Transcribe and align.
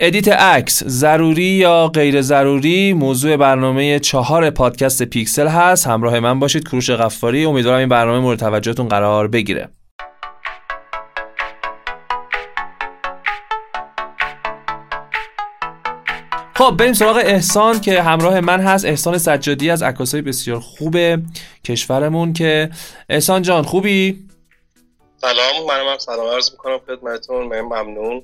edit 0.00 0.28
عکس 0.28 0.84
ضروری 0.84 1.42
یا 1.42 1.88
غیر 1.88 2.22
ضروری 2.22 2.92
موضوع 2.92 3.36
برنامه 3.36 3.98
چهار 3.98 4.50
پادکست 4.50 5.02
پیکسل 5.02 5.46
هست. 5.46 5.86
همراه 5.86 6.20
من 6.20 6.38
باشید 6.38 6.68
کوروش 6.68 6.90
غفاری. 6.90 7.44
امیدوارم 7.44 7.78
این 7.78 7.88
برنامه 7.88 8.18
مورد 8.18 8.38
توجهتون 8.38 8.88
قرار 8.88 9.28
بگیره. 9.28 9.68
خب 16.54 16.74
بریم 16.78 16.92
سراغ 16.92 17.16
احسان 17.16 17.80
که 17.80 18.02
همراه 18.02 18.40
من 18.40 18.60
هست. 18.60 18.84
احسان 18.84 19.18
سجادی 19.18 19.70
از 19.70 19.82
عکاسای 19.82 20.22
بسیار 20.22 20.60
خوب 20.60 20.96
کشورمون 21.64 22.32
که 22.32 22.70
احسان 23.08 23.42
جان 23.42 23.62
خوبی؟ 23.62 24.24
سلام 25.16 25.66
منم 25.68 25.98
سلام 25.98 26.28
عرض 26.34 26.50
می‌کنم. 26.50 26.78
خدمتتون 26.86 27.46
ممنون. 27.46 28.22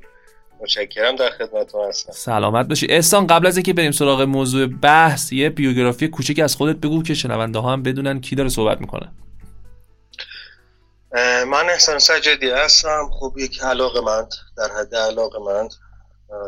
متشکرم 0.62 1.16
در 1.16 1.30
خدمتتون 1.30 1.88
هستم. 1.88 2.12
سلامت 2.12 2.68
باشی. 2.68 2.86
احسان 2.86 3.26
قبل 3.26 3.46
از 3.46 3.56
اینکه 3.56 3.72
بریم 3.72 3.92
سراغ 3.92 4.20
موضوع 4.20 4.66
بحث 4.66 5.32
یه 5.32 5.50
بیوگرافی 5.50 6.08
کوچیک 6.08 6.38
از 6.38 6.56
خودت 6.56 6.76
بگو 6.76 7.02
که 7.02 7.14
شنونده 7.14 7.58
ها 7.58 7.72
هم 7.72 7.82
بدونن 7.82 8.20
کی 8.20 8.36
داره 8.36 8.48
صحبت 8.48 8.80
می‌کنه. 8.80 9.12
من 11.46 11.70
احسان 11.70 11.98
سجادی 11.98 12.50
هستم. 12.50 13.10
خب 13.12 13.34
یک 13.38 13.62
علاقه 13.62 14.00
مند 14.00 14.34
در 14.56 14.68
حد 14.78 14.94
علاقه 14.94 15.38
مند 15.38 15.70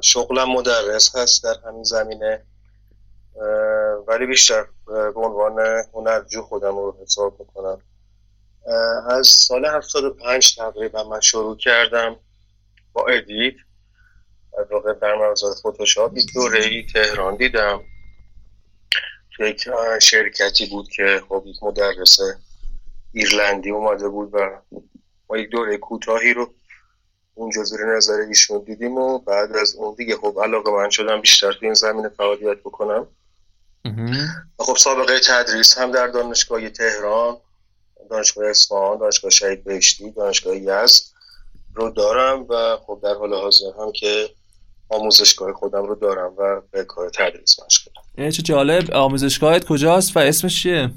شغلم 0.02 0.51
مدرس 0.52 1.16
هست 1.16 1.45
در 1.45 1.54
همین 1.66 1.84
زمینه. 1.84 2.42
ولی 4.09 4.26
بیشتر 4.26 4.65
به 4.87 5.20
عنوان 5.20 5.84
هنرجو 5.95 6.42
خودم 6.42 6.76
رو 6.76 6.96
حساب 7.02 7.37
می‌کنم. 7.40 7.78
از 9.10 9.26
سال 9.26 9.65
75 9.65 10.56
تقریبا 10.56 11.04
من 11.04 11.20
شروع 11.20 11.56
کردم 11.56 12.16
با 12.92 13.06
edit. 13.06 13.54
واقع 14.70 14.92
در 14.92 15.14
مغازات 15.14 15.58
فتوشاپ 15.58 16.16
یک 16.16 16.34
دوره 16.34 16.64
ای 16.64 16.86
تهران 16.92 17.36
دیدم. 17.36 17.80
یک 19.40 19.68
شرکتی 20.02 20.66
بود 20.66 20.88
که 20.88 21.23
خب 21.29 21.42
یک 21.46 21.62
مدرس 21.62 22.18
ایرلندی 23.12 23.70
اومده 23.70 24.09
بود 24.09 24.30
و 24.32 24.60
ما 25.30 25.37
یک 25.38 25.51
دوره 25.51 25.76
کوتاهی 25.76 26.34
رو 26.34 26.54
اونجا 27.34 27.62
زیر 27.62 27.80
نظر 27.96 28.14
ایشون 28.29 28.64
دیدیم 28.64 28.98
و 28.98 29.18
بعد 29.18 29.56
از 29.56 29.74
اون 29.74 29.95
دیگه 29.95 30.16
خب 30.16 30.38
علاقه 30.42 30.70
من 30.70 30.90
شدم 30.90 31.20
بیشتر 31.20 31.52
تو 31.52 31.59
این 31.62 31.74
زمینه 31.74 32.09
فعالیت 32.09 32.59
بکنم. 32.59 33.07
خب 34.59 34.76
سابقه 34.76 35.20
تدریس 35.20 35.79
هم 35.79 35.90
در 35.90 36.07
دانشگاه 36.07 36.68
تهران 36.68 37.36
دانشگاه 38.10 38.48
اصفهان 38.48 38.98
دانشگاه 38.98 39.30
شهید 39.30 39.64
بهشتی 39.64 40.10
دانشگاه 40.10 40.57
یزد 40.57 41.02
رو 41.74 41.90
دارم 41.90 42.46
و 42.48 42.76
خب 42.86 43.01
در 43.02 43.14
حال 43.14 43.34
حاضر 43.34 43.66
هم 43.79 43.92
که 43.92 44.29
آموزشگاه 44.88 45.52
خودم 45.52 45.82
رو 45.82 45.95
دارم 45.95 46.35
و 46.38 46.60
به 46.71 46.85
کار 46.85 47.10
تدریس 47.10 47.57
مشغولم 47.66 48.30
چه 48.30 48.43
جالب. 48.43 48.91
آموزشگاهت 48.91 49.65
کجاست 49.65 50.16
و 50.16 50.21
اسمش 50.21 50.63
چیه؟ 50.63 50.91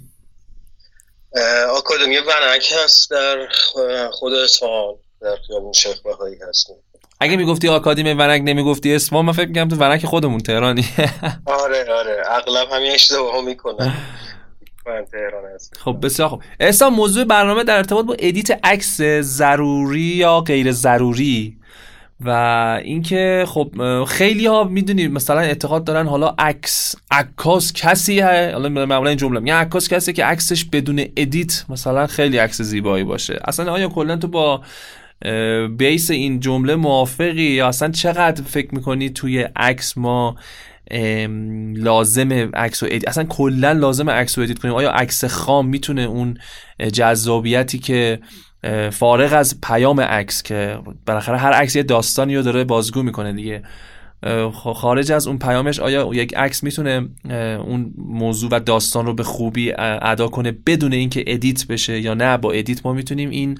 آکادمی 1.69 2.17
ونک 2.17 2.73
هست 2.83 3.11
در 3.11 3.47
خود 4.11 4.33
اصفهان 4.33 4.95
در 5.21 5.35
خیابون 5.47 5.73
شیخ 5.73 6.01
بهایی 6.01 6.35
هستیم 6.49 6.75
اگه 7.19 7.37
می‌گفتی 7.37 7.67
آکادمی 7.67 8.13
ونک 8.13 8.41
نمی‌گفتی 8.45 8.95
اسم؟ 8.95 9.21
من 9.21 9.33
فکر 9.33 9.47
میگم 9.47 9.67
تو 9.67 9.75
ونک 9.75 10.05
خودمون 10.05 10.39
تهرانی. 10.39 10.85
آره 11.45 11.93
آره. 11.93 12.23
اغلب 12.25 12.67
همین 12.71 12.91
اشتباه 12.91 13.41
می‌کنن. 13.41 13.93
من 14.85 15.05
تهران 15.11 15.55
هست 15.55 15.77
خب 15.77 15.97
بسیار 16.03 16.29
خوب. 16.29 16.41
احسان 16.59 16.93
موضوع 16.93 17.23
برنامه 17.23 17.63
در 17.63 17.77
ارتباط 17.77 18.05
با 18.05 18.15
ادیت 18.19 18.59
عکس 18.63 19.01
ضروری 19.21 19.99
یا 19.99 20.39
غیر 20.39 20.71
ضروری؟ 20.71 21.57
و 22.25 22.29
اینکه 22.83 23.45
خب 23.47 23.71
خیلی 24.07 24.45
ها 24.45 24.63
می‌دونید 24.63 25.11
مثلا 25.11 25.39
اعتقاد 25.39 25.83
دارن 25.83 26.07
حالا 26.07 26.35
عکس 26.39 26.95
عکاس 27.11 27.73
کسی 27.73 28.19
حالا 28.19 28.69
معمولا 28.69 29.09
این 29.09 29.17
جمله 29.17 29.39
میگن 29.39 29.55
عکاس 29.55 29.89
کسی 29.89 30.13
که 30.13 30.25
عکسش 30.25 30.65
بدون 30.65 31.05
ادیت 31.17 31.65
مثلا 31.69 32.07
خیلی 32.07 32.37
عکس 32.37 32.61
زیبایی 32.61 33.03
باشه. 33.03 33.39
اصلا 33.45 33.71
آیا 33.71 33.87
کلا 33.87 34.15
تو 34.15 34.27
با 34.27 34.61
base 35.77 36.11
این 36.11 36.39
جمله 36.39 36.75
موافقی؟ 36.75 37.41
یا 37.41 37.67
اصلا 37.67 37.91
چقدر 37.91 38.43
فکر 38.43 38.75
می‌کنی 38.75 39.09
توی 39.09 39.41
عکس 39.55 39.97
ما 39.97 40.35
لازم 41.73 42.33
عکس 42.53 42.83
و 42.83 42.85
ادیت؟ 42.85 43.07
اصلا 43.07 43.23
کلا 43.23 43.71
لازم 43.71 44.09
عکس 44.09 44.37
و 44.37 44.41
ادیت 44.41 44.59
کنیم؟ 44.59 44.73
آیا 44.73 44.91
عکس 44.91 45.25
خام 45.25 45.67
می‌تونه 45.67 46.01
اون 46.01 46.37
جذابیتی 46.93 47.79
که 47.79 48.19
فارغ 48.91 49.33
از 49.33 49.61
پیام 49.61 50.01
عکس 50.01 50.43
که 50.43 50.79
بالاخره 51.05 51.37
هر 51.37 51.51
عکس 51.51 51.75
یه 51.75 51.83
داستانی 51.83 52.35
رو 52.35 52.41
داره 52.41 52.63
بازگو 52.63 53.03
می‌کنه 53.03 53.33
دیگه. 53.33 53.63
خارج 54.53 55.11
از 55.11 55.27
اون 55.27 55.39
پیامش 55.39 55.79
آیا 55.79 56.09
یک 56.13 56.37
عکس 56.37 56.63
می‌تونه 56.63 57.09
اون 57.65 57.93
موضوع 57.97 58.49
و 58.51 58.59
داستان 58.59 59.05
رو 59.05 59.13
به 59.13 59.23
خوبی 59.23 59.73
ادا 60.01 60.27
کنه 60.27 60.51
بدون 60.51 60.93
اینکه 60.93 61.23
ادیت 61.27 61.67
بشه 61.67 61.99
یا 61.99 62.13
نه؟ 62.13 62.37
با 62.37 62.51
ادیت 62.51 62.85
ما 62.85 62.93
می‌تونیم 62.93 63.29
این 63.29 63.57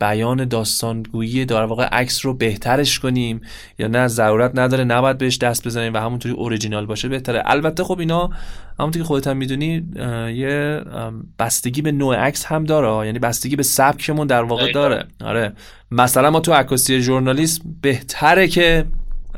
بیان 0.00 0.44
داستانگویی 0.44 1.44
در 1.44 1.62
واقع 1.62 1.84
عکس 1.84 2.26
رو 2.26 2.34
بهترش 2.34 2.98
کنیم 2.98 3.40
یا 3.78 3.86
نه 3.86 4.08
ضرورت 4.08 4.50
نداره 4.54 4.84
نباید 4.84 5.18
بهش 5.18 5.38
دست 5.38 5.66
بزنیم 5.66 5.94
و 5.94 5.98
همونطوری 5.98 6.34
اوریجینال 6.34 6.86
باشه 6.86 7.08
بهتره. 7.08 7.42
البته 7.46 7.84
خب 7.84 7.98
اینا 7.98 8.30
همونطور 8.78 9.02
که 9.02 9.06
خودت 9.06 9.26
هم 9.26 9.36
می‌دونی 9.36 9.88
یه 10.34 10.80
بستگی 11.38 11.82
به 11.82 11.92
نوع 11.92 12.16
عکس 12.16 12.44
هم 12.44 12.64
داره 12.64 13.06
یعنی 13.06 13.18
بستگی 13.18 13.56
به 13.56 13.62
سبکمون 13.62 14.26
در 14.26 14.42
واقع 14.42 14.72
داره. 14.72 15.04
آره. 15.24 15.52
مثلا 15.90 16.30
ما 16.30 16.40
تو 16.40 16.52
عکاسی 16.52 17.00
journalist 17.00 17.60
بهتره 17.82 18.48
که 18.48 18.86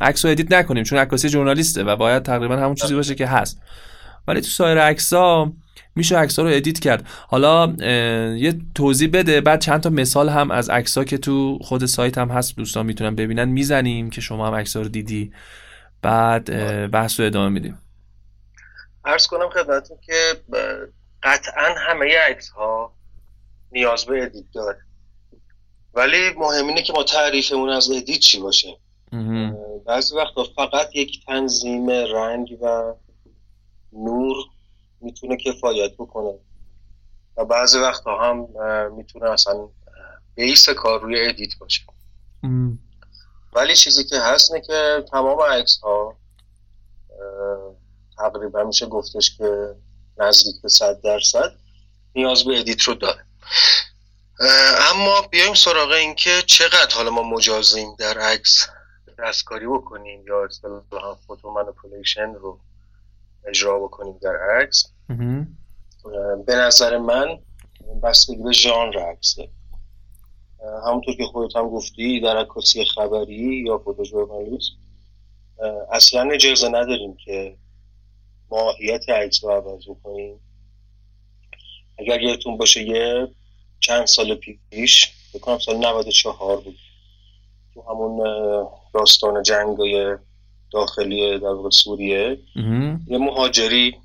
عکس 0.01 0.25
رو 0.25 0.31
ادیت 0.31 0.53
نکنیم 0.53 0.85
چون 0.85 0.99
عکاسی 0.99 1.29
ژورنالیسته 1.29 1.85
و 1.85 1.97
باید 1.97 2.23
تقریبا 2.23 2.57
همون 2.57 2.75
چیزی 2.75 2.95
باشه 2.95 3.15
که 3.15 3.27
هست. 3.27 3.63
ولی 4.29 4.41
تو 4.41 4.47
سایر 4.47 4.79
عکس 4.79 5.13
ها 5.13 5.53
میشه 5.99 6.19
عکس 6.19 6.39
رو 6.39 6.47
ادیت 6.47 6.79
کرد. 6.79 7.07
حالا 7.29 7.75
یه 8.37 8.61
توضیح 8.75 9.11
بده. 9.13 9.41
بعد 9.41 9.61
چند 9.61 9.81
تا 9.81 9.91
مثال 9.91 10.29
هم 10.29 10.51
از 10.51 10.71
عکس 10.71 10.99
که 10.99 11.19
تو 11.19 11.59
خود 11.63 11.87
سایت 11.87 12.19
هم 12.19 12.29
هست 12.29 12.57
دوستان 12.57 12.87
می‌تونن 12.87 13.15
ببینن. 13.15 13.45
می‌زنیم 13.45 14.11
که 14.11 14.21
شما 14.21 14.47
هم 14.47 14.55
عکس 14.55 14.77
رو 14.77 14.89
دیدی. 14.89 15.33
بعد 16.03 16.45
بحث 16.91 17.21
رو 17.21 17.27
ادامه 17.27 17.49
میدیم. 17.49 17.79
عرض 19.05 19.27
کنم 19.27 19.49
خدمتتون 19.49 19.97
که 20.07 20.13
قطعا 21.23 21.75
همه 21.79 22.19
عکس 22.31 22.49
ها 22.49 22.93
نیاز 23.73 24.05
به 24.05 24.23
ادیت 24.23 24.45
داره. 24.55 24.79
ولی 25.95 26.31
مهم 26.37 26.67
اینه 26.67 26.83
که 26.83 26.93
ما 26.93 27.03
تعریفمون 27.03 27.69
از 27.69 27.91
ادیت 27.91 28.21
چی 28.21 28.41
باشه. 28.41 28.69
بعضی 29.87 30.17
وقتا 30.17 30.45
فقط 30.57 30.97
یک 30.97 31.27
تنظیم 31.27 31.91
رنگ 31.91 32.59
و 32.63 32.95
نور 33.93 34.37
می‌تونه 35.01 35.37
کفایت 35.37 35.93
بکنه. 35.93 36.39
و 37.37 37.45
بعضی 37.45 37.79
وقتا 37.79 38.19
هم 38.19 38.49
می‌تونه 38.93 39.31
اصلا 39.31 39.69
base 40.35 40.69
کار 40.69 41.01
روی 41.01 41.29
ادیت 41.29 41.59
باشه. 41.59 41.83
ولی 43.53 43.77
چیزی 43.77 44.05
که 44.05 44.21
هست 44.21 44.53
نه 44.53 44.61
که 44.61 45.05
تمام 45.11 45.41
عکس 45.41 45.79
ها 45.83 46.17
تقریبا 48.17 48.65
میشه 48.65 48.87
گفتش 48.87 49.37
که 49.37 49.75
نزدیک 50.17 50.63
به 50.63 50.69
صد 50.69 51.01
درصد 51.01 51.53
نیاز 52.15 52.45
به 52.45 52.59
ادیت 52.59 52.83
رو 52.83 52.95
داره. 52.95 53.25
اما 54.93 55.21
بیایم 55.31 55.55
سراغ 55.55 55.91
این 55.91 56.15
که 56.15 56.43
چقدر 56.47 56.95
حالا 56.95 57.11
ما 57.11 57.23
مجازیم 57.23 57.97
در 57.99 58.19
عکس 58.19 58.67
دستکاری 59.19 59.67
بکنیم 59.67 60.27
یا 60.27 60.45
اصطلاحا 60.45 61.15
photo 61.15 61.51
manipulation 61.51 62.35
رو. 62.35 62.61
اجرا 63.47 63.79
بکنیم 63.79 64.19
در 64.23 64.37
عکس. 64.37 64.93
به 66.47 66.55
نظر 66.55 66.99
من 66.99 67.39
بستگی 68.03 68.43
به 68.43 68.53
ژانر 68.53 68.99
عکسه. 68.99 69.49
همونطور 70.87 71.17
که 71.17 71.25
خودت 71.25 71.57
هم 71.57 71.69
گفتی 71.69 72.21
در 72.21 72.37
عکاسی 72.37 72.85
خبری 72.85 73.65
یا 73.67 73.79
فوتوژورنالیسم 73.79 74.73
اصلا 75.93 76.31
اجازه 76.31 76.69
نداریم 76.69 77.17
که 77.25 77.57
ماهیت 78.51 79.09
عکس 79.09 79.45
رو 79.45 79.51
عوض 79.51 79.83
کنیم 80.05 80.41
اگر 81.99 82.21
یادتون 82.21 82.57
باشه 82.57 82.83
یه 82.83 83.29
چند 83.81 84.07
سال 84.07 84.41
پیش 84.71 85.13
بکنم 85.35 85.59
سال 85.59 85.77
94 85.77 86.61
بود 86.61 86.79
تو 87.75 87.83
همون 87.83 88.21
داستان 88.95 89.43
جنگای 89.43 90.17
داخلی 90.73 91.39
در 91.39 91.71
سوریه. 91.73 92.39
یه 93.07 93.19
مهاجری 93.19 93.97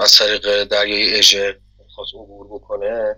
از 0.00 0.16
طریق 0.18 0.64
دریای 0.64 1.18
اژه 1.18 1.60
خواست 1.94 2.14
عبور 2.14 2.46
بکنه. 2.46 3.16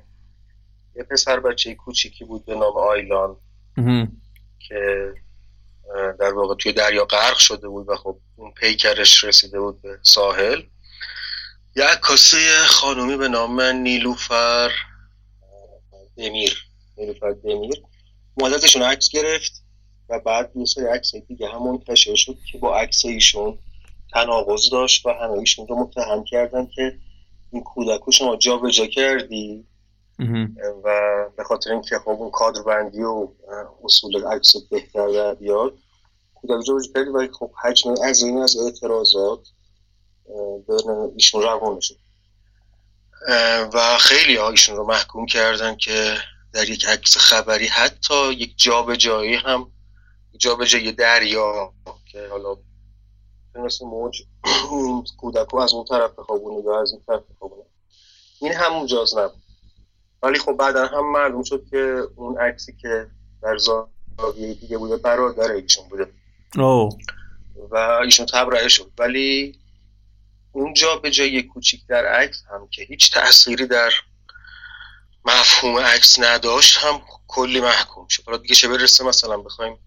یه 0.96 1.02
پسر 1.02 1.40
بچه 1.40 1.74
کوچیکی 1.74 2.24
بود 2.24 2.44
به 2.44 2.54
نام 2.54 2.76
آیلان 2.76 3.36
که 4.68 5.12
در 6.20 6.32
واقع 6.32 6.54
توی 6.54 6.72
دریا 6.72 7.04
غرق 7.04 7.36
شده 7.36 7.68
بود 7.68 7.88
و 7.88 7.96
خب 7.96 8.18
اون 8.36 8.52
پیکرش 8.52 9.24
رسیده 9.24 9.60
بود 9.60 9.82
به 9.82 9.98
ساحل. 10.02 10.62
یه 11.76 11.84
عکاسی 11.84 12.36
خانومی 12.66 13.16
به 13.16 13.28
نام 13.28 13.60
نیلوفر 13.60 14.70
دمیر. 16.16 16.66
نیلوفر 16.96 17.30
دمیر. 17.30 17.82
مدتشون 18.36 18.82
عکس 18.82 19.08
گرفت. 19.08 19.63
و 20.08 20.18
بعد 20.20 20.50
یه 20.56 20.64
سری 20.64 20.84
عکس 20.84 21.14
دیگه 21.14 21.48
هم 21.48 21.62
منتشر 21.62 22.14
شد 22.14 22.36
که 22.52 22.58
با 22.58 22.78
عکس 22.78 23.04
ایشون 23.04 23.58
تناقض 24.12 24.70
داشت 24.70 25.06
و 25.06 25.10
همه 25.10 25.32
ایشون 25.32 25.66
رو 25.66 25.76
متهم 25.76 26.24
کردن 26.24 26.66
که 26.66 26.98
این 27.52 27.62
کودک 27.62 28.00
رو 28.00 28.12
شما 28.12 28.36
جا 28.36 28.56
به 28.56 28.70
جا 28.70 28.86
کردی 28.86 29.64
و 30.84 31.14
به 31.36 31.44
خاطر 31.44 31.72
اینکه 31.72 31.98
خب 31.98 32.08
اون 32.08 32.30
کادر 32.30 32.62
بندی 32.62 33.02
و 33.02 33.28
اصول 33.84 34.26
عکس 34.26 34.56
بهتر 34.70 35.08
در 35.08 35.34
بیاد 35.34 35.74
کودک 36.34 36.66
جا 36.66 36.74
به 36.74 36.82
جا 36.82 36.92
کردی 36.94 37.10
و 37.10 37.28
خب 37.38 37.50
حجم 37.62 37.94
از 38.04 38.22
این 38.22 38.38
از 38.38 38.56
اعتراضات 38.56 39.48
بین 40.68 41.12
ایشون 41.14 41.42
روانه 41.42 41.80
شد. 41.80 41.96
و 43.74 43.98
خیلی 44.00 44.36
ها 44.36 44.50
ایشون 44.50 44.76
رو 44.76 44.86
محکوم 44.86 45.26
کردن 45.26 45.76
که 45.76 46.16
در 46.52 46.70
یک 46.70 46.86
عکس 46.86 47.16
خبری 47.16 47.66
حتی 47.66 48.32
یک 48.32 48.54
جابجایی 48.56 49.34
هم 49.34 49.70
جابجایی 50.38 50.92
دریا 50.92 51.72
که 52.12 52.28
حالا 52.30 52.56
مثل 53.54 53.86
موج 53.86 54.22
کودک 55.16 55.54
از 55.54 55.74
اون 55.74 55.84
طرف 55.84 56.10
بخوابونه 56.18 56.64
یا 56.64 56.82
از 56.82 56.92
این 56.92 57.02
طرف 57.06 57.22
بخوابونه. 57.34 57.62
این 58.40 58.52
هم 58.52 58.82
مجاز 58.82 59.16
نبود. 59.16 59.42
ولی 60.22 60.38
خب 60.38 60.52
بعدا 60.52 60.86
هم 60.86 61.12
معلوم 61.12 61.42
شد 61.42 61.66
که 61.70 62.02
اون 62.16 62.38
عکسی 62.38 62.76
که 62.82 63.06
در 63.42 63.56
زاویه 63.56 64.54
دیگه 64.54 64.78
بوده 64.78 64.96
برادر 64.96 65.52
ایشون 65.52 65.88
بوده. 65.88 66.12
او. 66.56 66.98
و 67.70 67.76
ایشون 67.76 68.26
تبرئه 68.26 68.68
شد. 68.68 68.90
ولی 68.98 69.58
اونجا 70.52 70.96
به 70.96 71.10
جای 71.10 71.42
کوچیک 71.42 71.86
در 71.86 72.06
عکس 72.06 72.44
هم 72.50 72.68
که 72.70 72.82
هیچ 72.82 73.12
تأثیری 73.12 73.66
در 73.66 73.92
مفهوم 75.24 75.78
عکس 75.78 76.18
نداشت 76.18 76.78
هم 76.78 77.00
کلی 77.28 77.60
محکوم 77.60 78.08
شد. 78.08 78.22
حالا 78.26 78.38
دیگه 78.38 78.54
چه 78.54 78.68
برسه 78.68 79.04
مثلا 79.04 79.38
بخوایم 79.38 79.78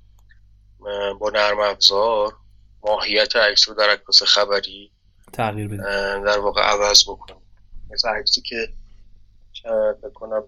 با 1.19 1.29
نرم 1.33 1.59
افزار 1.59 2.33
ماهیت 2.83 3.35
عکس 3.35 3.69
رو 3.69 3.75
در 3.75 3.89
عکاس 3.89 4.23
خبری 4.23 4.91
تغییر 5.33 5.67
بده 5.67 5.83
در 6.25 6.39
واقع 6.39 6.61
عوض 6.61 7.03
بکنیم. 7.03 7.41
مثل 7.89 8.09
عکسی 8.09 8.41
که 8.41 8.73
بکنم 10.03 10.43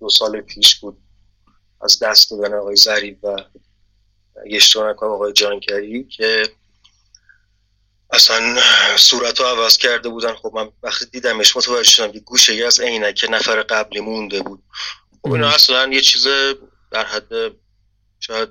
دو 0.00 0.08
سال 0.08 0.40
پیش 0.40 0.80
بود 0.80 0.98
از 1.82 1.98
دست 2.02 2.30
دادن 2.30 2.54
آقای 2.54 2.76
زریب 2.76 3.24
و 3.24 3.36
یشتون 4.46 4.94
آقای 5.02 5.32
جانکری 5.32 6.04
که 6.04 6.42
اصلا 8.12 8.60
صورت 8.96 9.40
رو 9.40 9.46
عوض 9.46 9.76
کرده 9.76 10.08
بودن. 10.08 10.34
خب 10.34 10.52
من 10.54 10.70
وقتی 10.82 11.06
دیدمش 11.06 11.56
متوجه 11.56 11.90
شدم 11.90 12.12
که 12.12 12.20
گوشه 12.20 12.66
از 12.66 12.80
عینک 12.80 13.26
نفر 13.30 13.62
قبلی 13.62 14.00
مونده 14.00 14.42
بود. 14.42 14.62
خب 15.22 15.32
اینا 15.32 15.48
اصلا 15.48 15.92
یه 15.92 16.00
چیز 16.00 16.26
در 16.90 17.04
حد 17.04 17.28
شاید 18.20 18.48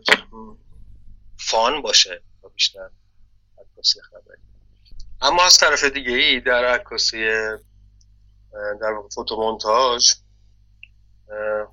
فان 1.39 1.81
باشه 1.81 2.23
بیشتر 2.53 2.89
عکاسی 3.59 3.99
خبری. 4.01 4.41
اما 5.21 5.43
از 5.43 5.57
طرف 5.57 5.83
دیگه 5.83 6.11
ای 6.11 6.39
در 6.39 6.65
عکاسی 6.65 7.25
در 8.81 8.91
واقع 8.91 9.09
فوتومونتاژ 9.09 10.11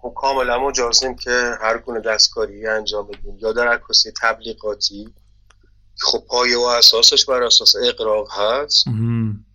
خب 0.03 0.15
کاملا 0.17 0.59
مجازیم 0.59 1.17
که 1.17 1.55
هر 1.61 1.79
گونه 1.79 2.01
دستکاری 2.01 2.67
انجام 2.67 3.07
بدیم 3.07 3.39
یا 3.39 3.53
در 3.53 3.69
عکاسی 3.69 4.13
تبلیغاتی 4.23 5.15
خب 6.01 6.25
پایه 6.29 6.59
و 6.59 6.63
اساسش 6.63 7.25
بر 7.25 7.43
اساس 7.43 7.75
اقراق 7.85 8.29
هست. 8.33 8.85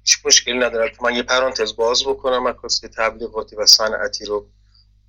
هیچ 0.03 0.25
مشکلی 0.25 0.59
نداره 0.59 0.91
من 1.01 1.15
یه 1.15 1.23
پرانتز 1.23 1.75
باز 1.75 2.03
بکنم 2.05 2.47
عکاسی 2.47 2.87
تبلیغاتی 2.87 3.55
و 3.55 3.65
صنعتی 3.65 4.25
رو. 4.25 4.49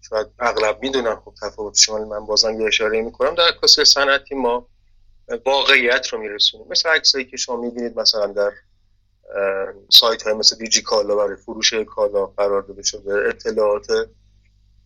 شاید 0.08 0.26
اغلب 0.38 0.82
می‌دونم 0.82 1.22
خب 1.25 1.34
تفاوتش 1.43 1.88
من 1.88 2.26
بازم 2.26 2.60
یه 2.60 2.66
اشاره 2.66 3.02
می‌کنم. 3.02 3.34
در 3.34 3.49
عکاسی 3.49 3.84
صنعتی 3.84 4.34
ما 4.34 4.69
واقعیت 5.46 6.06
رو 6.08 6.19
میرسونیم. 6.19 6.67
مثل 6.70 6.88
عکسایی 6.88 7.25
که 7.25 7.37
شما 7.37 7.56
می‌بینید 7.56 7.99
مثلا 7.99 8.26
در 8.26 8.52
سایت 9.90 10.23
های 10.23 10.32
مثل 10.32 10.56
دیجی 10.56 10.82
کالا 10.82 11.17
برای 11.17 11.37
فروش 11.37 11.75
کالا 11.75 12.26
قرار 12.26 12.62
داده 12.62 12.82
شده. 12.82 13.29
اطلاعات 13.29 13.87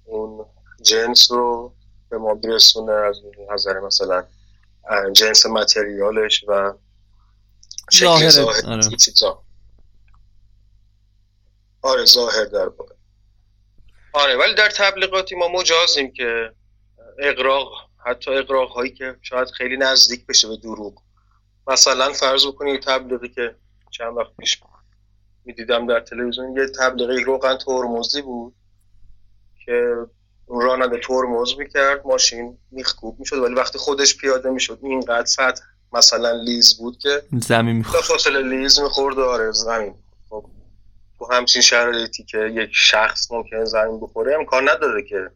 اون 0.04 0.46
جنس 0.82 1.30
رو 1.30 1.74
به 2.08 2.18
ما 2.18 2.34
برسونه 2.34 2.92
از 2.92 3.16
نظر 3.50 3.80
مثلا 3.80 4.24
جنس 5.12 5.46
متریالش 5.46 6.44
و 6.48 6.74
شکل 7.90 8.28
ظاهر 8.28 8.66
آره. 8.66 9.36
آره 11.82 12.04
ظاهر 12.04 12.44
در 12.44 12.68
باقی 12.68 12.94
آره 14.12 14.36
ولی 14.36 14.54
در 14.54 14.70
تبلیغاتی 14.70 15.34
ما 15.34 15.48
مجازیم 15.48 16.12
که 16.12 16.52
اقراق 17.18 17.85
حتی 18.06 18.30
اقراق 18.30 18.70
هایی 18.70 18.90
که 18.90 19.16
شاید 19.22 19.48
خیلی 19.48 19.76
نزدیک 19.76 20.26
بشه 20.26 20.48
به 20.48 20.56
دروغ. 20.56 21.02
مثلا 21.66 22.12
فرض 22.12 22.46
بکنید 22.46 22.82
تبلیغی 22.82 23.28
که 23.28 23.54
چند 23.90 24.16
وقت 24.16 24.36
پیش 24.38 24.60
می‌دیدم 25.44 25.86
در 25.86 26.00
تلویزیون 26.00 26.56
یه 26.56 26.66
تبلیغی 26.78 27.24
روغن 27.24 27.56
ترمزی 27.56 28.22
بود 28.22 28.54
که 29.64 29.96
راننده 30.48 31.00
ترمز 31.00 31.54
می‌کرد 31.58 32.06
ماشین 32.06 32.58
میخکوب 32.70 33.20
می‌شد 33.20 33.38
ولی 33.38 33.54
وقتی 33.54 33.78
خودش 33.78 34.16
پیاده 34.16 34.50
می‌شد 34.50 34.78
اینقدر 34.82 35.26
سطح 35.26 35.62
مثلا 35.92 36.32
لیز 36.32 36.78
بود 36.78 36.98
که 36.98 37.22
زمین 37.32 37.76
می‌خورد. 37.76 38.02
فاصله 38.02 38.42
لیز 38.42 38.80
می‌خورد 38.80 39.18
آره 39.18 39.52
زمین. 39.52 39.94
خب 40.30 40.46
تو 41.18 41.28
همچین 41.32 41.62
شرایطی 41.62 42.24
که 42.24 42.38
یک 42.38 42.70
شخص 42.72 43.30
ممکنه 43.32 43.64
زمین 43.64 44.00
بخوره 44.00 44.34
امکان 44.34 44.68
نداره 44.68 45.02
که 45.02 45.30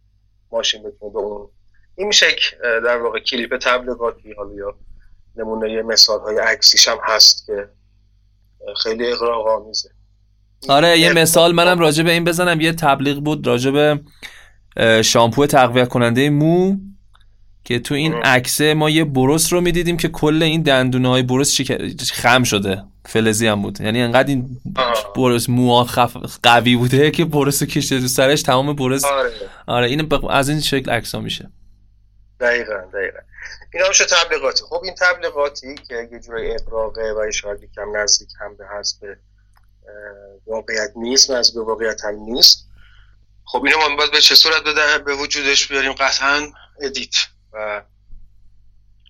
ماشین 0.53 0.83
بتونه 0.83 1.13
به 1.13 1.19
اون 1.19 1.49
این 2.01 2.09
میشه 2.09 2.27
در 2.61 2.97
واقع 2.97 3.21
کلیپ 3.21 3.57
تبلیغاتی 3.57 4.33
حالا 4.33 4.55
یا 4.55 4.75
نمونه 5.37 5.83
مثال 5.83 6.21
های 6.21 6.39
عکسیش 6.39 6.89
هم 6.89 6.99
هست 7.03 7.47
که 7.47 7.69
خیلی 8.83 9.13
اقراق 9.13 9.47
آمیزه 9.49 9.91
آره 10.69 10.99
یه 10.99 11.13
مثال 11.13 11.53
منم 11.53 11.79
راجع 11.79 12.03
به 12.03 12.13
این 12.13 12.25
بزنم. 12.25 12.61
یه 12.61 12.73
تبلیغ 12.73 13.19
بود 13.19 13.47
راجع 13.47 13.71
به 13.71 14.01
شامپو 15.03 15.47
تقویت 15.47 15.89
کننده 15.89 16.31
مو 16.31 16.77
که 17.65 17.79
تو 17.79 17.95
این 17.95 18.15
عکسه 18.15 18.75
ما 18.75 18.91
یه 18.91 19.05
برس 19.05 19.53
رو 19.53 19.61
می‌دیدیم 19.61 19.97
که 19.97 20.09
کل 20.09 20.43
این 20.43 20.63
دندونه 20.63 21.09
های 21.09 21.23
برس 21.23 21.61
خم 22.13 22.43
شده. 22.43 22.83
فلزی 23.07 23.47
هم 23.47 23.63
بود. 23.63 23.81
یعنی 23.81 24.03
انقدر 24.03 24.29
این 24.29 24.61
برس 25.17 25.49
مو 25.49 25.85
خف... 25.85 26.17
قوی 26.43 26.77
بوده 26.77 27.11
که 27.11 27.25
برس 27.25 27.63
کشته 27.63 28.01
تو 28.01 28.09
سرش 28.09 28.43
تمام 28.43 28.73
برس 28.73 29.05
آره, 29.05 29.31
آره 29.67 29.87
این 29.87 30.09
از 30.31 30.49
این 30.49 30.61
شکل 30.61 30.91
عکس 30.91 31.15
میشه. 31.15 31.51
دقیقا 32.41 32.75
دقیقا. 32.93 33.19
این 33.73 33.83
هم 33.83 33.93
تبلیغاتی. 33.93 34.65
خب 34.65 34.81
این 34.85 34.95
تبلیغاتی 34.95 35.75
که 35.75 36.09
یه 36.13 36.21
جوری 36.21 36.55
اقراقه 36.55 37.13
و 37.13 37.33
شاید 37.33 37.73
کم 37.75 37.97
نزدیک 37.97 38.29
هم 38.41 38.57
به 38.57 38.67
حسب 38.67 39.17
واقعیت 40.47 40.93
نیست 40.97 41.31
نزدیک 41.31 41.55
به 41.55 41.63
واقعیت 41.63 42.05
هم 42.05 42.15
نیست. 42.15 42.67
خب 43.45 43.65
اینو 43.65 43.79
ما 43.79 43.97
باید 43.97 44.13
به 44.13 44.21
چه 44.21 44.35
صورت 44.35 44.63
به, 44.63 44.99
به 44.99 45.15
وجودش 45.15 45.69
بیاریم؟ 45.69 45.93
قطعا 45.93 46.53
ادیت 46.81 47.15
و 47.53 47.83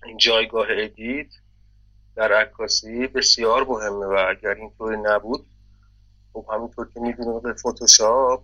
این 0.05 0.17
جایگاه 0.17 0.67
ادیت 0.69 1.27
در 2.15 2.33
عکاسی 2.33 3.07
بسیار 3.07 3.63
مهمه 3.63 4.05
و 4.05 4.25
اگر 4.29 4.53
اینطوری 4.53 4.97
نبود 4.97 5.45
خب 6.33 6.45
همینطور 6.53 6.89
که 6.93 6.99
می‌دونیم 6.99 7.39
به 7.39 7.53
فتوشاپ 7.53 8.43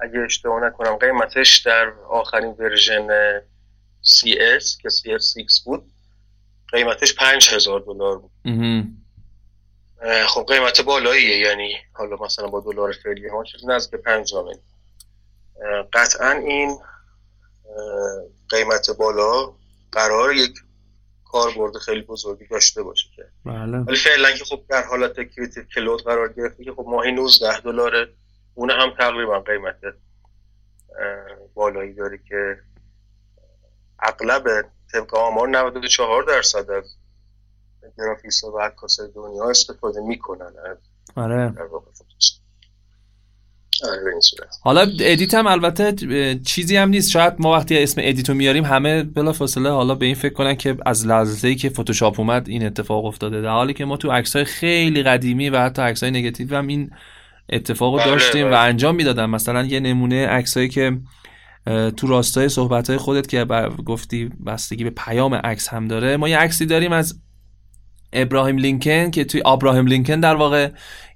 اگه 0.00 0.20
اشتباه 0.20 0.64
نکنم 0.66 0.96
قیمتش 0.96 1.58
در 1.58 1.92
آخرین 2.08 2.50
ورژن 2.50 3.38
CS 4.04 4.76
که 4.82 4.88
CS6 4.88 5.64
بود 5.64 5.92
قیمتش 6.72 7.14
پنج 7.14 7.48
هزار 7.54 7.80
دلار 7.80 8.18
بود. 8.18 8.30
خب 10.26 10.46
قیمت 10.48 10.80
بالاییه 10.80 11.38
یعنی 11.38 11.74
حالا 11.92 12.16
مثلا 12.16 12.46
با 12.46 12.60
دلار 12.60 12.92
فعلی 12.92 13.28
ها 13.28 13.44
چیز 13.44 13.64
نزدیک 13.68 14.00
پنج 14.00 14.34
قطعا 15.92 16.30
این 16.30 16.78
قیمت 18.50 18.90
بالا 18.90 19.52
قرار 19.92 20.34
یک 20.34 20.54
کاربرد 21.24 21.76
خیلی 21.76 22.02
بزرگی 22.02 22.46
داشته 22.46 22.82
باشه 22.82 23.08
که. 23.16 23.22
بله. 23.44 23.78
ولی 23.78 23.96
فعلا 23.96 24.32
که 24.32 24.44
خب 24.44 24.62
در 24.68 24.82
حالت 24.82 25.14
کریتیو 25.14 25.64
کلود 25.74 26.04
قرار 26.04 26.32
گرفته 26.32 26.64
که 26.64 26.72
خب 26.72 26.84
ماهی 26.88 27.12
19 27.12 27.60
دلاره. 27.60 28.14
اون 28.54 28.70
هم 28.70 28.90
تقریبا 28.98 29.40
قیمت 29.40 29.76
بالایی 31.54 31.94
داره 31.94 32.18
که 32.28 32.58
اغلب 33.98 34.44
طبق 34.92 35.14
آمار 35.14 35.48
94 35.48 36.22
درصد 36.22 36.70
از 36.70 36.96
گرافیست 37.98 38.44
و 38.44 38.58
عکاس 38.58 39.00
دنیا 39.14 39.50
استفاده 39.50 40.00
می‌کنن 40.00 40.52
آره. 40.66 40.78
آره 41.16 41.54
حالا 44.62 44.80
ادیت 45.00 45.34
هم 45.34 45.46
البته 45.46 45.94
چیزی 46.44 46.76
هم 46.76 46.88
نیست. 46.88 47.10
شاید 47.10 47.34
ما 47.38 47.52
وقتی 47.52 47.82
اسم 47.82 48.00
ادیتو 48.04 48.34
میاریم 48.34 48.64
همه 48.64 49.02
بلا 49.02 49.32
فاصله 49.32 49.70
حالا 49.70 49.94
به 49.94 50.06
این 50.06 50.14
فکر 50.14 50.32
کنن 50.32 50.54
که 50.54 50.76
از 50.86 51.06
لحظه 51.06 51.48
ای 51.48 51.56
که 51.56 51.68
فتوشاپ 51.68 52.20
اومد 52.20 52.48
این 52.48 52.66
اتفاق 52.66 53.04
افتاده. 53.04 53.40
در 53.40 53.48
حالی 53.48 53.74
که 53.74 53.84
ما 53.84 53.96
تو 53.96 54.12
عکس 54.12 54.36
های 54.36 54.44
خیلی 54.44 55.02
قدیمی 55.02 55.50
و 55.50 55.58
حتی 55.58 55.82
عکس 55.82 56.02
های 56.02 56.12
نگاتیو 56.12 56.56
هم 56.56 56.66
این 56.66 56.90
اتفاق 57.50 57.96
بله، 57.98 58.06
داشتیم 58.06 58.46
و 58.46 58.50
بله. 58.50 58.58
انجام 58.58 58.94
می‌دادن. 58.94 59.26
مثلا 59.26 59.62
یه 59.64 59.80
نمونه 59.80 60.26
عکسایی 60.26 60.68
که 60.68 60.98
تو 61.96 62.06
راستای 62.06 62.48
صحبت 62.48 62.90
های 62.90 62.98
خودت 62.98 63.28
که 63.28 63.44
گفتی 63.84 64.30
بستگی 64.46 64.84
به 64.84 64.90
پیام 64.90 65.34
عکس 65.34 65.68
هم 65.68 65.88
داره. 65.88 66.16
ما 66.16 66.28
یه 66.28 66.38
عکسی 66.38 66.66
داریم 66.66 66.92
از 66.92 67.20
ابراهام 68.12 68.56
لینکن 68.56 69.10
که 69.10 69.24
توی 69.24 69.42
ابراهام 69.46 69.86
لینکن 69.86 70.20
در 70.20 70.34
واقع 70.34 70.68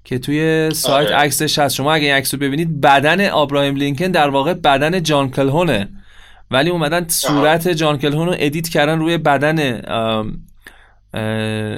که 0.03 0.19
توی 0.19 0.69
سایت 0.73 1.07
آره. 1.07 1.15
عکسش 1.15 1.59
هست 1.59 1.75
شما 1.75 1.93
اگه 1.93 2.05
این 2.05 2.13
عکس 2.13 2.33
رو 2.33 2.39
ببینید 2.39 2.81
بدن 2.81 3.29
ابراهام 3.29 3.75
لینکن 3.75 4.11
در 4.11 4.29
واقع 4.29 4.53
بدن 4.53 5.03
جان 5.03 5.31
کلهونه. 5.31 5.89
ولی 6.51 6.69
اومدن 6.69 7.07
صورت 7.07 7.67
جان 7.67 7.97
کلهون 7.97 8.27
رو 8.27 8.35
ادیت 8.39 8.69
کردن 8.69 8.99
روی 8.99 9.17
بدن 9.17 9.81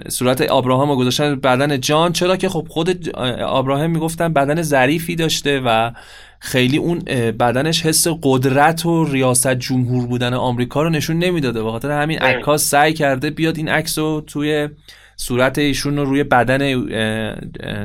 صورت 0.09 0.51
ابراهام 0.51 0.89
رو 0.89 0.95
گذاشتن 0.95 1.35
بدن 1.35 1.79
جان. 1.79 2.13
چرا 2.13 2.37
که 2.37 2.49
خب 2.49 2.67
خود 2.69 3.09
ابراهام 3.39 3.89
می‌گفتن 3.91 4.33
بدن 4.33 4.61
ظریفی 4.61 5.15
داشته 5.15 5.61
و 5.65 5.91
خیلی 6.39 6.77
اون 6.77 6.99
بدنش 7.39 7.85
حس 7.85 8.07
قدرت 8.23 8.85
و 8.85 9.05
ریاست 9.05 9.53
جمهور 9.53 10.07
بودن 10.07 10.33
آمریکا 10.33 10.83
رو 10.83 10.89
نشون 10.89 11.19
نمی‌داده. 11.19 11.63
به 11.63 11.71
خاطر 11.71 11.91
همین 11.91 12.19
عکاس 12.19 12.69
سعی 12.69 12.93
کرده 12.93 13.29
بیاد 13.29 13.57
این 13.57 13.69
عکس 13.69 13.97
رو 13.99 14.23
توی 14.27 14.69
صورت 15.15 15.57
ایشون 15.57 15.97
رو 15.97 16.05
روی 16.05 16.23
بدن 16.23 16.87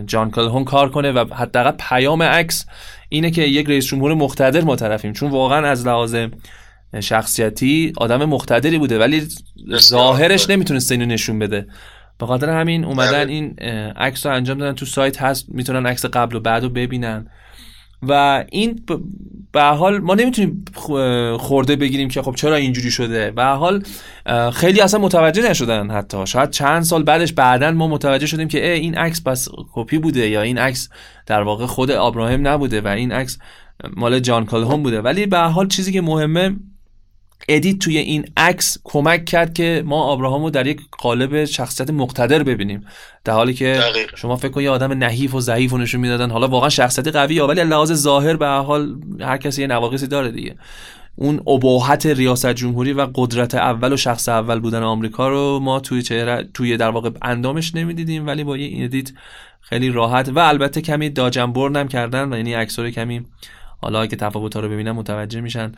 جان 0.06 0.30
کلهون 0.30 0.64
کار 0.64 0.90
کنه 0.90 1.12
و 1.12 1.34
حداقل 1.34 1.72
پیام 1.88 2.22
عکس 2.22 2.66
اینه 3.08 3.30
که 3.30 3.42
یک 3.42 3.66
رئیس 3.68 3.86
جمهور 3.86 4.14
مقتدر 4.14 4.60
ما 4.60 4.76
طرفیم. 4.76 5.12
چون 5.12 5.30
واقعا 5.30 5.66
از 5.66 5.86
لحاظ 5.86 6.16
شخصیتی 7.00 7.92
آدم 7.96 8.24
مقتدری 8.24 8.78
بوده 8.78 8.98
ولی 8.98 9.28
ظاهرش 9.76 10.50
نمی‌تونست 10.50 10.92
اینو 10.92 11.06
نشون 11.06 11.38
بده. 11.38 11.66
به 12.18 12.26
خاطر 12.26 12.48
همین 12.48 12.84
اومدن 12.84 13.24
بله. 13.24 13.32
این 13.32 13.58
عکس 13.96 14.26
رو 14.26 14.32
انجام 14.32 14.58
دادن 14.58 14.72
تو 14.72 14.86
سایت 14.86 15.22
هست 15.22 15.46
می‌تونن 15.48 15.86
عکس 15.86 16.04
قبل 16.04 16.36
و 16.36 16.40
بعد 16.40 16.62
رو 16.62 16.68
ببینن. 16.68 17.26
و 18.02 18.44
این 18.50 18.80
به 19.52 19.57
هر 19.57 19.62
حال 19.62 19.98
ما 19.98 20.14
نمی‌تونیم 20.14 20.64
خرده 21.38 21.76
بگیریم 21.76 22.08
که 22.08 22.22
خب 22.22 22.34
چرا 22.34 22.54
اینجوری 22.54 22.90
شده. 22.90 23.30
به 23.30 23.37
هر 23.37 23.44
حال 23.44 23.82
خیلی 24.52 24.80
اصلا 24.80 25.00
متوجه 25.00 25.50
نشدن 25.50 25.90
حتی. 25.90 26.26
شاید 26.26 26.50
چند 26.50 26.82
سال 26.82 27.02
بعدش 27.02 27.32
بعدا 27.32 27.70
ما 27.70 27.88
متوجه 27.88 28.26
شدیم 28.26 28.48
که 28.48 28.72
این 28.72 28.94
عکس 28.94 29.20
بس 29.20 29.48
کپی 29.72 29.98
بوده 29.98 30.28
یا 30.28 30.42
این 30.42 30.58
عکس 30.58 30.88
در 31.26 31.42
واقع 31.42 31.66
خود 31.66 31.90
ابراهام 31.90 32.48
نبوده 32.48 32.80
و 32.80 32.88
این 32.88 33.12
عکس 33.12 33.38
مال 33.96 34.18
جان 34.20 34.44
کلهون 34.44 34.82
بوده. 34.82 35.00
ولی 35.00 35.26
به 35.26 35.32
هر 35.32 35.38
حال 35.38 35.68
چیزی 35.68 35.92
که 35.92 36.00
مهمه 36.00 36.56
ادیت 37.48 37.78
توی 37.78 37.98
این 37.98 38.24
عکس 38.36 38.78
کمک 38.84 39.24
کرد 39.24 39.54
که 39.54 39.82
ما 39.86 40.02
ابراهامو 40.02 40.50
در 40.50 40.66
یک 40.66 40.80
قالب 40.98 41.44
شخصیت 41.44 41.90
مقتدر 41.90 42.42
ببینیم. 42.42 42.86
در 43.24 43.32
حالی 43.32 43.54
که 43.54 43.80
شما 44.14 44.36
فکر 44.36 44.48
کنید 44.48 44.64
یه 44.64 44.70
آدم 44.70 44.92
نحیف 44.92 45.34
و 45.34 45.40
ضعیف 45.40 45.72
و 45.72 45.78
نشون 45.78 46.00
می‌دادن. 46.00 46.30
حالا 46.30 46.48
واقعا 46.48 46.68
شخصیت 46.68 47.08
قویه 47.08 47.42
ولی 47.42 47.64
لحاظ 47.64 47.92
ظاهر 47.92 48.36
به 48.36 48.41
هر 48.41 48.46
حال 48.46 49.00
هر 49.20 49.36
کسی 49.36 49.60
یه 49.60 49.66
نواقصی 49.66 50.06
داره 50.06 50.30
دیگه. 50.30 50.56
اون 51.16 51.42
ابهت 51.46 52.06
ریاست 52.06 52.52
جمهوری 52.52 52.92
و 52.92 53.08
قدرت 53.14 53.54
اول 53.54 53.92
و 53.92 53.96
شخص 53.96 54.28
اول 54.28 54.60
بودن 54.60 54.82
آمریکا 54.82 55.28
رو 55.28 55.60
ما 55.62 55.80
توی 55.80 56.02
چهره 56.02 56.48
توی 56.54 56.76
در 56.76 56.90
واقع 56.90 57.10
اندامش 57.22 57.74
نمی‌دیدیم 57.74 58.26
ولی 58.26 58.44
با 58.44 58.54
این 58.54 58.84
ادیت 58.84 59.12
خیلی 59.60 59.90
راحت 59.90 60.28
و 60.28 60.38
البته 60.38 60.80
کمی 60.80 61.10
dodge 61.10 61.45
ام 61.45 61.52
burn 61.52 61.81
ام 61.81 61.88
کردن 61.88 62.32
و 62.32 62.36
یعنی 62.36 62.54
عکسو 62.54 62.80
یه 62.80 62.90
کمی 62.90 63.22
حالا 63.82 64.00
اگه 64.00 64.16
تفاوت 64.16 64.56
رو 64.56 64.68
ببینن 64.68 64.90
متوجه 64.90 65.40
میشن. 65.40 65.72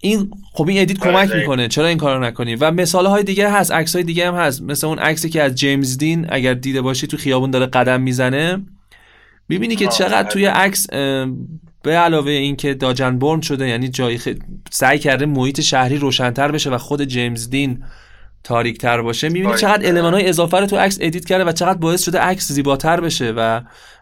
این 0.00 0.30
خب 0.52 0.68
این 0.68 0.82
ادیت 0.82 0.98
کمک 0.98 1.28
بله. 1.28 1.40
می‌کنه 1.40 1.68
چرا 1.68 1.86
این 1.86 1.98
کارو 1.98 2.24
نکنی 2.24 2.56
و 2.56 2.70
مثال 2.70 3.06
های 3.06 3.22
دیگه 3.22 3.50
هست 3.50 3.72
عکس 3.72 3.96
های 3.96 4.04
دیگه 4.04 4.28
هم 4.28 4.34
هست 4.34 4.62
مثل 4.62 4.86
اون 4.86 4.98
عکسی 4.98 5.30
که 5.30 5.42
از 5.42 5.54
جیمز 5.54 5.98
دین 5.98 6.26
اگر 6.28 6.54
دیده 6.54 6.82
باشی 6.82 7.06
تو 7.06 7.16
خیابون 7.16 7.50
داره 7.50 7.66
قدم 7.66 8.00
می‌زنه 8.00 8.62
می‌بینی 9.48 9.76
که 9.76 9.86
چقدر 9.86 10.28
توی 10.28 10.46
بله. 10.46 10.52
عکس 10.52 10.86
به 11.82 11.96
علاوه 11.96 12.30
اینکه 12.30 12.74
dodge 12.74 13.01
and 13.01 13.18
burn 13.18 13.40
شده 13.40 13.68
یعنی 13.68 13.88
جای 13.88 14.18
سعی 14.70 14.98
کرده 14.98 15.26
محیط 15.26 15.60
شهری 15.60 15.98
روشنتر 15.98 16.52
بشه 16.52 16.70
و 16.70 16.78
خود 16.78 17.04
جیمز 17.04 17.50
دین 17.50 17.84
تاریک 18.44 18.78
تر 18.78 19.02
باشه 19.02 19.28
می‌بینی 19.28 19.54
چقدر 19.54 19.88
المان 19.88 20.14
های 20.14 20.28
اضافه 20.28 20.56
رو 20.56 20.66
تو 20.66 20.76
عکس 20.76 20.98
ادیت 21.00 21.24
کرده 21.24 21.44
و 21.44 21.52
چقدر 21.52 21.78
باعث 21.78 22.02
شده 22.04 22.18
عکس 22.18 22.52
زیباتر 22.52 23.00
بشه 23.00 23.32
و 23.36 23.60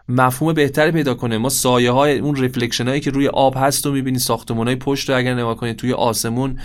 مفهوم 0.09 0.53
بهتری 0.53 0.91
پیدا 0.91 1.13
کنه. 1.13 1.37
ما 1.37 1.49
سایه 1.49 1.91
های 1.91 2.19
اون 2.19 2.35
reflection 2.35 2.87
هایی 2.87 2.99
که 2.99 3.11
روی 3.11 3.27
آب 3.27 3.55
هست 3.57 3.85
و 3.85 3.91
می‌بینی 3.91 4.19
ساختمون 4.19 4.67
های 4.67 4.75
پشت 4.75 5.09
رو 5.09 5.17
اگر 5.17 5.33
نگاه 5.33 5.55
کنید 5.55 5.75
توی 5.75 5.93
آسمون 5.93 6.59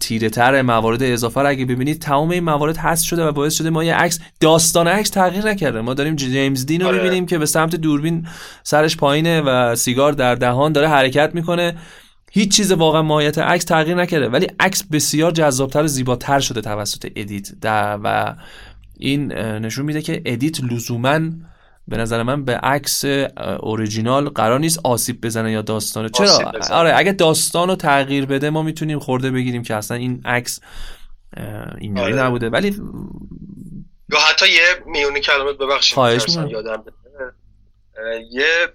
تیره 0.00 0.28
تر 0.28 0.62
موارد 0.62 1.02
اضافه 1.02 1.40
رو 1.40 1.48
اگه 1.48 1.64
ببینید 1.64 2.02
تمام 2.02 2.30
این 2.30 2.44
موارد 2.44 2.76
هست 2.76 3.04
شده 3.04 3.24
و 3.24 3.32
باعث 3.32 3.54
شده 3.54 3.70
ما 3.70 3.84
یه 3.84 3.94
عکس 3.94 4.20
داستان 4.40 4.88
عکس 4.88 5.10
تغییر 5.10 5.46
نکرده. 5.46 5.80
ما 5.80 5.94
داریم 5.94 6.16
جیمز 6.16 6.66
دین 6.66 6.80
رو 6.80 6.86
آره. 6.86 6.96
می‌بینیم 6.96 7.26
که 7.26 7.38
به 7.38 7.46
سمت 7.46 7.76
دوربین 7.76 8.26
سرش 8.62 8.96
پایینه 8.96 9.40
و 9.40 9.74
سیگار 9.74 10.12
در 10.12 10.34
دهان 10.34 10.72
داره 10.72 10.88
حرکت 10.88 11.30
می‌کنه. 11.34 11.76
هیچ 12.30 12.56
چیز 12.56 12.72
واقعا 12.72 13.02
ماهیت 13.02 13.38
عکس 13.38 13.64
تغییر 13.64 13.96
نکرده 13.96 14.28
ولی 14.28 14.46
عکس 14.60 14.84
بسیار 14.92 15.30
جذابتر 15.30 15.82
و 15.82 15.86
زیباتر 15.86 16.40
شده 16.40 16.60
توسط 16.60 17.10
ادیت. 17.16 17.48
و 17.64 18.34
این 18.98 19.32
نشون 19.32 19.84
میده 19.84 20.02
که 20.02 20.22
ادیت 20.24 20.64
لزوما 20.64 21.20
به 21.88 21.96
نظر 21.96 22.22
من 22.22 22.44
به 22.44 22.56
عکس 22.56 23.04
اوریجینال 23.60 24.28
قرار 24.28 24.60
نیست 24.60 24.80
آسیب 24.84 25.20
بزنه 25.20 25.52
یا 25.52 25.62
داستانو. 25.62 26.08
چرا؟ 26.08 26.52
آره 26.70 26.92
اگه 26.96 27.12
داستانو 27.12 27.76
تغییر 27.76 28.26
بده 28.26 28.50
ما 28.50 28.62
می‌تونیم 28.62 28.98
خرده 28.98 29.30
بگیریم 29.30 29.62
که 29.62 29.74
اصلا 29.74 29.96
این 29.96 30.22
عکس 30.24 30.60
اینجوری 31.78 32.12
آره. 32.12 32.22
نبوده. 32.22 32.50
ولی 32.50 32.76
یا 34.12 34.18
حتی 34.30 34.46
یه 34.48 34.62
میونی 34.86 35.20
کلمات 35.20 35.58
ببخشید 35.58 35.98
یادم 36.50 36.84
یه 38.30 38.68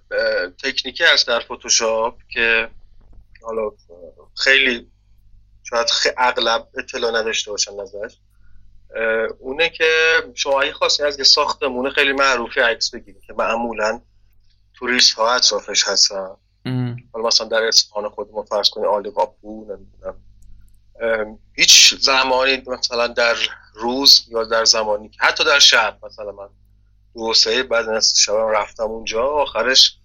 تکنیکی 0.63 1.03
هست 1.13 1.27
در 1.27 1.39
فتوشاپ 1.39 2.13
که 2.33 2.67
حالا 3.45 3.71
خیلی 4.35 4.91
شاید 5.63 5.87
اغلب 6.17 6.67
اطلاع 6.77 7.11
نداشته 7.19 7.51
باشن 7.51 7.79
ازش. 7.79 8.17
اونه 9.39 9.69
که 9.69 9.89
شما 10.33 10.61
اگه 10.61 10.73
خواستی 10.73 11.03
از 11.03 11.17
یه 11.17 11.23
ساختمونه 11.23 11.89
خیلی 11.89 12.13
معروفی 12.13 12.59
عکس 12.59 12.91
بگیرید 12.91 13.21
که 13.21 13.33
معمولا 13.33 14.01
توریست 14.73 15.13
ها 15.13 15.35
اطرافش 15.35 15.87
هستن. 15.87 16.35
حالا 17.13 17.27
مثلا 17.27 17.47
در 17.47 17.63
اصفهان 17.63 18.09
خود 18.09 18.31
ما 18.31 18.43
فرض 18.43 18.69
کنید 18.69 18.87
آلی 18.87 19.09
قاپو 19.09 19.65
نمی‌دونم. 19.65 20.15
هیچ 21.53 21.95
زمانی 21.99 22.63
مثلا 22.67 23.07
در 23.07 23.35
روز 23.73 24.25
یا 24.27 24.43
در 24.43 24.65
زمانی 24.65 25.09
که 25.09 25.17
حتی 25.21 25.43
در 25.43 25.59
شب 25.59 25.97
مثلا 26.03 26.31
من 26.31 26.49
دو 27.13 27.33
سه 27.33 27.63
بعد 27.63 27.89
از 27.89 28.13
شب 28.19 28.33
رفتم 28.33 28.83
اونجا 28.83 29.23
آخرش 29.23 29.97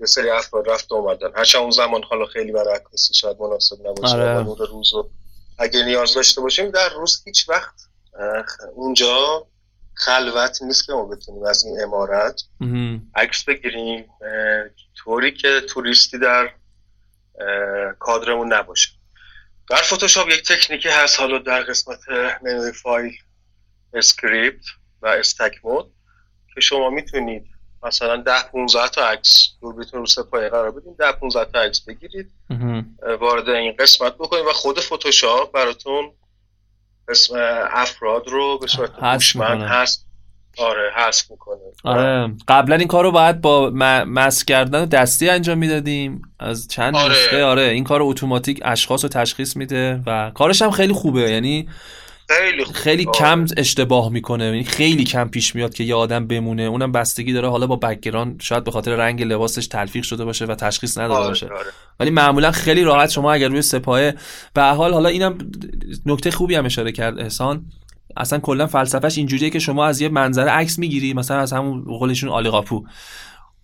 یه 0.00 0.06
سری 0.06 0.30
افراد 0.30 0.70
رفت 0.70 0.92
اومدن. 0.92 1.30
هرچند 1.36 1.62
اون 1.62 1.70
زمان 1.70 2.02
حالا 2.02 2.26
خیلی 2.26 2.52
برای 2.52 2.74
عکاسی 2.74 3.14
شاید 3.14 3.36
مناسب 3.40 3.76
نباشه. 3.86 4.14
آره. 4.14 4.66
روز 4.70 4.94
رو 4.94 5.10
اگه 5.58 5.84
نیاز 5.84 6.14
داشته 6.14 6.40
باشیم 6.40 6.70
در 6.70 6.88
روز 6.88 7.22
هیچ 7.24 7.48
وقت 7.48 7.74
اونجا 8.74 9.46
خلوت 9.94 10.62
نیست 10.62 10.86
که 10.86 10.92
ما 10.92 11.04
بتونیم 11.04 11.44
از 11.44 11.64
این 11.64 11.80
امارت 11.80 12.42
عکس 13.14 13.44
بگیریم. 13.44 14.04
طوری 14.96 15.32
که 15.32 15.60
توریستی 15.68 16.18
در 16.18 16.50
کادرمون 17.98 18.52
نباشه. 18.52 18.90
در 19.70 19.76
فتوشاپ 19.76 20.28
یک 20.28 20.48
تکنیکی 20.48 20.88
هست 20.88 21.20
حالا 21.20 21.38
در 21.38 21.62
قسمت 21.62 21.98
منوی 22.42 22.72
فایل 22.72 23.12
script 23.94 24.64
و 25.02 25.06
stack 25.06 25.52
mode 25.64 25.92
که 26.54 26.60
شما 26.60 26.90
می‌تونید 26.90 27.55
مثلا 27.86 28.16
ده 28.16 28.42
15 28.52 28.88
تا 28.88 29.08
عکس. 29.08 29.48
دوربینتون 29.60 30.00
رو 30.00 30.06
سه‌پایه 30.06 30.48
قرار 30.48 30.70
بدین. 30.70 30.94
ده 30.98 31.12
15 31.12 31.50
تا 31.52 31.60
عکس 31.60 31.80
بگیرید. 31.80 32.30
وارد 33.20 33.48
این 33.48 33.74
قسمت 33.78 34.14
بکنید 34.14 34.46
و 34.46 34.52
خود 34.52 34.80
فتوشاپ 34.80 35.52
براتون 35.52 36.12
اسم 37.08 37.34
افراد 37.70 38.28
رو 38.28 38.58
به 38.58 38.66
صورت 38.66 38.90
هوشمند 39.00 39.62
هست. 39.62 40.06
آره 40.58 40.92
حذف 40.96 41.30
می‌کنه. 41.30 41.58
آره. 41.84 42.32
قبلا 42.48 42.76
این 42.76 42.88
کار 42.88 43.04
رو 43.04 43.10
باید 43.10 43.40
با 43.40 43.70
مس 44.06 44.44
کردن 44.44 44.84
دستی 44.84 45.28
انجام 45.28 45.58
می‌دادیم. 45.58 46.22
از 46.40 46.68
چند 46.68 46.96
آره. 46.96 47.12
نسخه 47.12 47.44
آره. 47.44 47.62
این 47.62 47.84
کار 47.84 48.02
اتوماتیک 48.02 48.60
اشخاص 48.64 49.04
رو 49.04 49.08
تشخیص 49.08 49.56
میده 49.56 50.02
و 50.06 50.30
کارش 50.34 50.62
هم 50.62 50.70
خیلی 50.70 50.92
خوبه. 50.92 51.30
یعنی 51.30 51.68
خیلی, 52.28 52.64
خیلی 52.64 53.06
کم 53.14 53.46
اشتباه 53.56 54.08
می‌کنه. 54.08 54.44
یعنی 54.44 54.64
خیلی 54.64 55.04
کم 55.04 55.28
پیش 55.28 55.54
میاد 55.54 55.74
که 55.74 55.84
یه 55.84 55.94
آدم 55.94 56.26
بمونه. 56.26 56.62
اونم 56.62 56.92
بستگی 56.92 57.32
داره 57.32 57.48
حالا 57.48 57.66
با 57.66 57.76
background 57.76 58.42
شاید 58.42 58.64
به 58.64 58.70
خاطر 58.70 58.96
رنگ 58.96 59.22
لباسش 59.22 59.66
تلفیق 59.66 60.02
شده 60.04 60.24
باشه 60.24 60.44
و 60.44 60.54
تشخیص 60.54 60.98
نداده 60.98 61.14
آره، 61.14 61.28
باشه. 61.28 61.46
آره. 61.46 61.70
ولی 62.00 62.10
معمولا 62.10 62.50
خیلی 62.50 62.82
راحت 62.82 63.10
شما 63.10 63.32
اگر 63.32 63.48
روی 63.48 63.62
سپاه 63.62 64.10
به 64.54 64.62
حال 64.62 64.92
حالا 64.92 65.08
اینم 65.08 65.38
نکته 66.06 66.30
خوبی 66.30 66.54
هم 66.54 66.64
اشاره 66.64 66.92
کرد 66.92 67.18
احسان. 67.18 67.64
اصلا 68.16 68.38
کلا 68.38 68.66
فلسفهش 68.66 69.18
اینجوریه 69.18 69.50
که 69.50 69.58
شما 69.58 69.86
از 69.86 70.00
یه 70.00 70.08
منظره 70.08 70.50
عکس 70.50 70.78
می‌گیری 70.78 71.14
مثلا 71.14 71.38
از 71.38 71.52
همون 71.52 71.84
قولشون 71.84 72.30
عالی‌قاپو. 72.30 72.84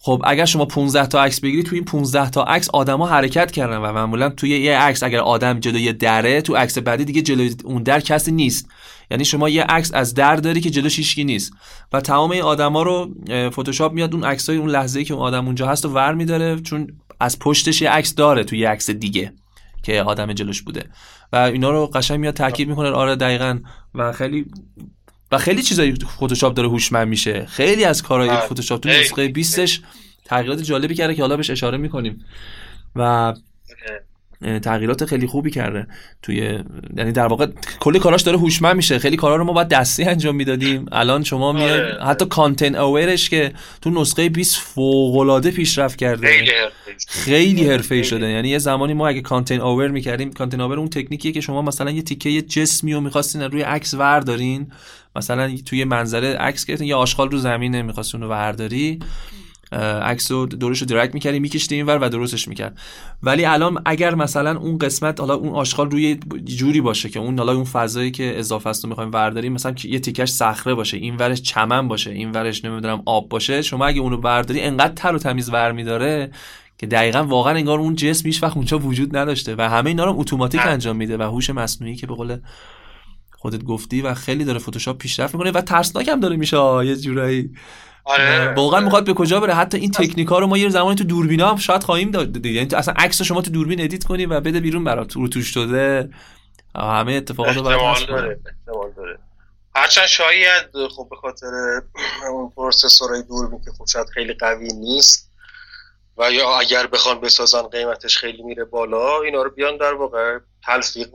خب 0.04 0.22
اگر 0.24 0.44
شما 0.44 0.64
15 0.64 1.06
تا 1.06 1.22
عکس 1.22 1.40
بگیری 1.40 1.62
تو 1.62 1.74
این 1.74 1.84
15 1.84 2.30
تا 2.30 2.42
عکس 2.42 2.70
آدما 2.70 3.06
حرکت 3.06 3.50
کردن 3.50 3.76
و 3.76 3.92
معمولا 3.92 4.28
توی 4.28 4.50
یه 4.50 4.78
عکس 4.78 5.02
اگر 5.02 5.18
آدم 5.18 5.60
جلوی 5.60 5.92
دره 5.92 6.42
تو 6.42 6.56
عکس 6.56 6.78
بعدی 6.78 7.04
دیگه 7.04 7.22
جلوی 7.22 7.56
اون 7.64 7.82
در 7.82 8.00
کسی 8.00 8.32
نیست. 8.32 8.68
یعنی 9.10 9.24
شما 9.24 9.48
یه 9.48 9.62
عکس 9.62 9.94
از 9.94 10.14
در 10.14 10.36
داری 10.36 10.60
که 10.60 10.70
جلوش 10.70 10.96
هیچکی 10.98 11.24
نیست. 11.24 11.52
و 11.92 12.00
تمام 12.00 12.30
این 12.30 12.42
آدما 12.42 12.82
رو 12.82 13.14
فتوشاپ 13.50 13.92
میاد 13.92 14.14
اون 14.14 14.24
عکسای 14.24 14.56
اون 14.56 14.70
لحظه‌ای 14.70 15.04
که 15.04 15.14
اون 15.14 15.22
آدم 15.22 15.46
اونجا 15.46 15.66
هست 15.66 15.84
و 15.84 15.88
ور 15.88 16.14
میداره 16.14 16.60
چون 16.60 16.86
از 17.20 17.38
پشتش 17.38 17.82
یه 17.82 17.90
عکس 17.90 18.14
داره 18.14 18.44
توی 18.44 18.64
عکس 18.64 18.90
دیگه 18.90 19.32
که 19.82 20.02
آدم 20.02 20.32
جلوش 20.32 20.62
بوده. 20.62 20.84
و 21.32 21.36
اینا 21.36 21.70
رو 21.70 21.86
قشنگ 21.86 22.20
میاد 22.20 22.34
ترکیب 22.34 22.68
می‌کنه. 22.68 22.90
آره 22.90 23.16
دقیقا. 23.16 23.58
و 23.94 24.12
خیلی 24.12 24.46
و 25.32 25.38
خیلی 25.38 25.62
چیزای 25.62 25.94
فتوشاپ 26.16 26.54
داره 26.54 26.68
هوشمند 26.68 27.08
میشه. 27.08 27.46
خیلی 27.46 27.84
از 27.84 28.02
کارهای 28.02 28.30
آره. 28.30 28.40
فتوشاپ 28.40 28.80
تو 28.80 28.88
نسخه 28.88 29.28
20 29.28 29.60
تغییرات 30.24 30.62
جالبی 30.62 30.94
کرده 30.94 31.14
که 31.14 31.22
حالا 31.22 31.36
بهش 31.36 31.50
اشاره 31.50 31.78
می‌کنیم. 31.78 32.24
و 32.96 33.34
تغییرات 34.62 35.04
خیلی 35.04 35.26
خوبی 35.26 35.50
کرده 35.50 35.86
توی 36.22 36.58
یعنی 36.96 37.12
در 37.12 37.26
واقع 37.26 37.46
کلی 37.80 37.98
کاراش 37.98 38.22
داره 38.22 38.38
هوشمند 38.38 38.76
میشه. 38.76 38.98
خیلی 38.98 39.16
کارا 39.16 39.36
رو 39.36 39.44
ما 39.44 39.52
باید 39.52 39.68
دستی 39.68 40.04
انجام 40.04 40.36
می‌دادیم. 40.36 40.86
الان 40.92 41.24
شما 41.24 41.52
میای 41.52 41.70
آره. 41.70 42.04
حتی 42.04 42.26
content 42.26 42.76
aware 42.76 43.15
ش 43.15 43.30
که 43.30 43.52
تو 43.82 43.90
نسخه 43.90 44.28
20 44.28 44.58
فوق 44.58 45.16
العاده 45.16 45.50
پیشرفت 45.50 45.98
کرده. 45.98 46.28
خیلی 47.08 47.64
حرفه‌ای 47.64 48.02
خیلی. 48.02 48.04
شده. 48.04 48.30
یعنی 48.30 48.48
یه 48.48 48.58
زمانی 48.58 48.94
ما 48.94 49.08
اگه 49.08 49.20
content 49.20 49.60
aware 49.60 49.88
می‌کردیم 49.88 50.32
content 50.32 50.60
aware 50.60 50.78
اون 50.78 50.88
تکنیکیه 50.88 51.32
که 51.32 51.40
شما 51.40 51.62
مثلا 51.62 51.90
یه 51.90 52.02
تیکه 52.02 52.30
یه 52.30 52.42
جسمی 52.42 52.94
رو 52.94 53.00
می‌خواستین 53.00 53.42
روی 53.42 53.62
عکس 53.62 53.94
وردارین. 53.94 54.72
مثلا 55.16 55.56
توی 55.66 55.84
منظره 55.84 56.36
عکس 56.36 56.64
گرفتین 56.64 56.88
یه 56.88 56.94
آشغال 56.94 57.30
رو 57.30 57.38
زمینه 57.38 57.92
رو 58.12 58.28
ورداری 58.28 58.98
اه، 59.72 59.80
عکس 59.80 60.30
رو 60.30 60.46
دورش 60.46 60.78
رو 60.78 60.86
درک 60.86 61.14
می‌کردی 61.14 61.38
میکشتی 61.38 61.74
اینور 61.74 61.98
و 61.98 62.08
درستش 62.08 62.48
می‌کرد 62.48 62.78
ولی 63.22 63.44
الان 63.44 63.82
اگر 63.84 64.14
مثلا 64.14 64.58
اون 64.58 64.78
قسمت 64.78 65.20
حالا 65.20 65.34
اون 65.34 65.48
آشغال 65.48 65.90
روی 65.90 66.18
جوری 66.44 66.80
باشه 66.80 67.08
که 67.08 67.20
اون 67.20 67.38
حالا 67.38 67.52
اون 67.52 67.64
فضایی 67.64 68.10
که 68.10 68.38
اضافه 68.38 68.70
است 68.70 68.84
رو 68.84 68.88
می‌خوایم 68.88 69.12
ورداریم 69.12 69.52
مثلا 69.52 69.72
که 69.72 69.88
یه 69.88 69.98
تیکش 69.98 70.30
صخره 70.30 70.74
باشه 70.74 70.96
این 70.96 71.16
ورش 71.16 71.42
چمن 71.42 71.88
باشه 71.88 72.10
این 72.10 72.32
ورش 72.32 72.64
نمی‌دونم 72.64 73.02
آب 73.06 73.28
باشه 73.28 73.62
شما 73.62 73.86
اگه 73.86 74.00
اونو 74.00 74.16
برداری 74.16 74.60
انقدر 74.60 74.94
تر 74.94 75.14
و 75.14 75.18
تمیز 75.18 75.50
ور 75.50 75.72
میداره 75.72 76.30
که 76.78 76.86
دقیقا 76.86 77.24
واقعا 77.24 77.54
انگار 77.54 77.78
اون 77.78 77.94
جسم 77.94 78.28
هیچ 78.28 78.42
وقت 78.42 78.56
اونجا 78.56 78.78
وجود 78.78 79.16
نداشته 79.16 79.54
و 79.58 79.68
همه 79.68 79.90
اینا 79.90 80.04
رو 80.04 80.20
اتوماتیک. 80.20 80.60
انجام 80.66 80.96
میده 80.96 81.16
و 81.16 81.22
هوش 81.22 81.50
مصنوعی 81.50 81.96
که 81.96 82.06
به 82.06 82.14
قول 82.14 82.36
خودت 83.42 83.64
گفتی 83.64 84.02
و 84.02 84.14
خیلی 84.14 84.44
داره 84.44 84.58
فتوشاپ 84.58 84.98
پیشرفت 84.98 85.34
می‌کنه 85.34 85.50
و 85.50 85.60
ترسناک 85.60 86.08
هم 86.08 86.20
داره 86.20 86.36
میشه 86.36 86.56
یه 86.84 86.96
جورایی. 86.96 87.50
آره. 88.04 88.54
واقعا 88.54 88.80
می‌خواد 88.80 89.04
به 89.04 89.14
کجا 89.14 89.40
بره. 89.40 89.54
حتی 89.54 89.78
این 89.78 89.90
تکنیکا 89.90 90.38
رو 90.38 90.46
ما 90.46 90.58
یه 90.58 90.68
زمانی 90.68 90.96
تو 90.96 91.04
دوربینا 91.04 91.50
هم 91.50 91.56
شاید 91.56 91.82
خواهیم 91.82 92.10
داد. 92.10 92.46
یعنی 92.46 92.74
اصلا 92.74 92.94
عکس 92.96 93.22
شما 93.22 93.42
تو 93.42 93.50
دوربین 93.50 93.80
edit 93.80 94.04
کنی 94.04 94.26
و 94.26 94.40
بده 94.40 94.60
بیرون 94.60 94.84
برات. 94.84 95.12
رو 95.12 95.28
توش 95.28 95.46
شده. 95.46 96.10
همه 96.74 97.12
اتفاقات 97.12 97.56
رو 97.56 97.62
برات. 97.62 98.06
داره 98.06 99.18
هرچند 99.74 100.06
شاید 100.06 100.88
خب 100.96 101.06
به 101.10 101.16
خاطر 101.16 101.46
اون 102.30 102.50
processor 102.56 103.10
های 103.10 103.22
دوربین 103.22 103.60
که 103.64 103.70
خب 103.78 103.86
شاید 103.86 104.08
خیلی 104.08 104.32
قوی 104.32 104.68
نیست 104.72 105.30
و 106.18 106.32
یا 106.32 106.58
اگر 106.58 106.86
بخوان 106.86 107.20
بسازن 107.20 107.62
قیمتش 107.62 108.18
خیلی 108.18 108.42
میره 108.42 108.64
بالا 108.64 109.22
اینا 109.22 109.42
رو 109.42 109.50
بیان 109.50 109.76
در 109.76 109.94
واقع 109.94 110.38
تلفیق 110.64 111.08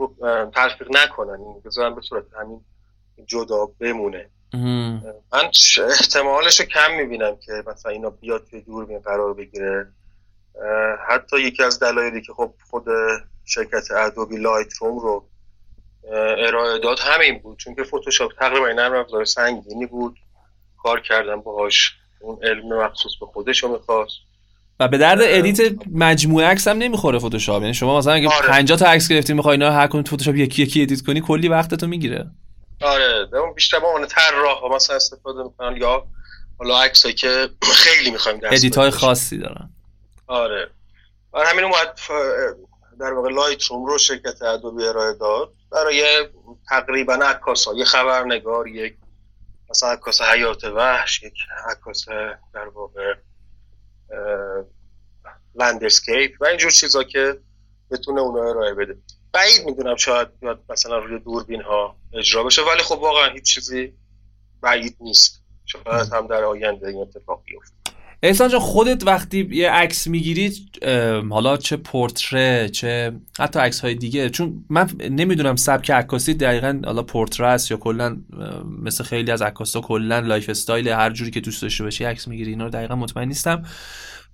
تلفیق 0.53 0.87
نکنن. 0.91 1.41
این 1.41 1.61
بذارن 1.65 1.95
به 1.95 2.01
صورت 2.01 2.23
همین 2.39 2.61
جدا 3.25 3.65
بمونه. 3.65 4.29
من 5.33 5.51
احتمالش 5.89 6.59
رو 6.59 6.65
کم 6.65 6.91
می‌بینم 6.97 7.37
که 7.37 7.51
مثلا 7.67 7.91
اینا 7.91 8.09
بیاد 8.09 8.47
توی 8.49 8.61
دوربین 8.61 8.99
قرار 8.99 9.33
بگیره. 9.33 9.91
حتی 11.09 11.41
یکی 11.41 11.63
از 11.63 11.79
دلایلی 11.79 12.21
که 12.21 12.33
خب 12.33 12.53
خود 12.69 12.85
شرکت 13.45 13.91
ادوبی 13.91 14.37
لایت 14.37 14.73
روم 14.81 14.99
رو 14.99 15.25
ارائه 16.37 16.79
داد 16.79 16.99
همین 16.99 17.39
بود. 17.39 17.57
چون 17.57 17.75
که 17.75 17.83
فتوشاپ 17.83 18.33
تقریبا 18.39 18.67
نرم 18.67 18.95
افزار 18.95 19.25
سنگینی 19.25 19.85
بود. 19.85 20.17
کار 20.83 21.01
کردن 21.01 21.41
باهاش. 21.41 21.93
اون 22.19 22.43
علم 22.43 22.73
مخصوص 22.73 23.11
به 23.19 23.25
خودش 23.25 23.63
رو 23.63 23.69
می‌خواست. 23.69 24.15
و 24.79 24.87
به 24.87 24.97
درد 24.97 25.19
edit 25.21 25.73
مجموعه 25.91 26.47
عکس 26.47 26.67
هم 26.67 26.77
نمی‌خوره 26.77 27.19
فتوشاپ 27.19 27.61
یعنی 27.61 27.73
شما 27.73 27.97
مثلا 27.97 28.13
اگه 28.13 28.29
آره. 28.29 28.47
50 28.47 28.77
تا 28.77 28.85
عکس 28.85 29.07
گرفتی 29.07 29.33
می‌خوای 29.33 29.51
اینا 29.51 29.71
هر 29.71 29.87
کدوم 29.87 30.01
تو 30.01 30.15
فتوشاپ 30.15 30.35
یکی 30.35 30.63
یکی 30.63 30.81
edit 30.81 31.01
کنی 31.01 31.21
کلی 31.21 31.47
وقتتو 31.47 31.87
می‌گیره. 31.87 32.31
آره. 32.81 33.25
به 33.31 33.37
اون 33.37 33.53
بیشتر 33.53 33.79
با 33.79 33.87
اون 33.87 34.05
طراح 34.07 34.75
مثلا 34.75 34.95
استفاده 34.95 35.43
می‌کنن 35.43 35.77
یا 35.77 36.03
حالا 36.59 36.81
عکسایی 36.81 37.15
که 37.15 37.49
خیلی 37.83 38.11
می‌خوایم 38.11 38.39
دست 38.39 38.53
edit 38.53 38.77
های. 38.77 38.89
خاصی 38.89 39.37
دارن. 39.37 39.69
آره. 40.27 40.69
برای 41.33 41.47
همین 41.47 41.63
اومد 41.63 41.99
در 42.99 43.13
واقع 43.13 43.29
Lightroom 43.29 43.85
رو 43.85 43.97
شرکت 43.97 44.41
ادوبی 44.41 44.83
ارائه 44.83 45.13
داد. 45.13 45.53
برای 45.71 46.27
تقریبا 46.69 47.13
عکاس 47.13 47.67
یه 47.75 47.85
خبرنگار 47.85 48.67
یک 48.67 48.95
مثلا 49.69 49.89
عکاس 49.89 50.21
حیات 50.21 50.63
وحش 50.63 51.23
یک 51.23 51.33
عکاس 51.71 52.05
در 52.53 52.67
واقع 52.75 53.13
لندسکیپ 55.55 56.41
و 56.41 56.45
اینجور 56.45 56.71
چیزا 56.71 57.03
که 57.03 57.39
بتونه 57.91 58.21
اونو 58.21 58.39
ارائه 58.39 58.73
بده. 58.73 58.97
بعید 59.33 59.65
می‌دونم 59.65 59.95
شاید 59.95 60.39
بیاد 60.39 60.63
مثلا 60.69 60.97
روی 60.97 61.19
دوربین 61.19 61.61
ها 61.61 61.95
اجرا 62.13 62.43
بشه 62.43 62.61
ولی 62.61 62.83
خب 62.83 62.99
واقعا 62.99 63.33
هیچ 63.33 63.43
چیزی 63.43 63.93
بعید 64.61 64.97
نیست. 64.99 65.43
شاید 65.65 66.13
هم 66.13 66.27
در 66.27 66.43
آینده 66.43 66.87
این 66.87 67.01
اتفاق 67.01 67.43
بیفته. 67.45 67.76
احسان 68.23 68.49
جان 68.49 68.59
خودت 68.59 69.07
وقتی 69.07 69.47
یه 69.51 69.71
عکس 69.71 70.07
می‌گیری 70.07 70.53
حالا 71.29 71.57
چه 71.57 71.77
پورتره 71.77 72.69
چه 72.69 73.11
حتی 73.39 73.59
عکس 73.59 73.79
های 73.79 73.95
دیگه 73.95 74.29
چون 74.29 74.65
من 74.69 74.89
نمی‌دونم 75.09 75.55
سبک 75.55 75.91
عکاسی 75.91 76.33
دقیقا 76.33 76.81
حالا 76.85 77.03
پورتره 77.03 77.47
است 77.47 77.71
یا 77.71 77.77
کلا 77.77 78.17
مثل 78.81 79.03
خیلی 79.03 79.31
از 79.31 79.41
عکاسا 79.41 79.81
کلا 79.81 80.19
lifestyle 80.19 80.87
هر 80.87 81.09
جوری 81.09 81.31
که 81.31 81.39
دوست 81.39 81.61
داشته 81.61 81.83
باشی 81.83 82.03
عکس 82.03 82.27
می‌گیری 82.27 82.49
اینا 82.49 82.63
رو 82.63 82.69
دقیقا 82.69 82.95
مطمئن 82.95 83.27
نیستم. 83.27 83.63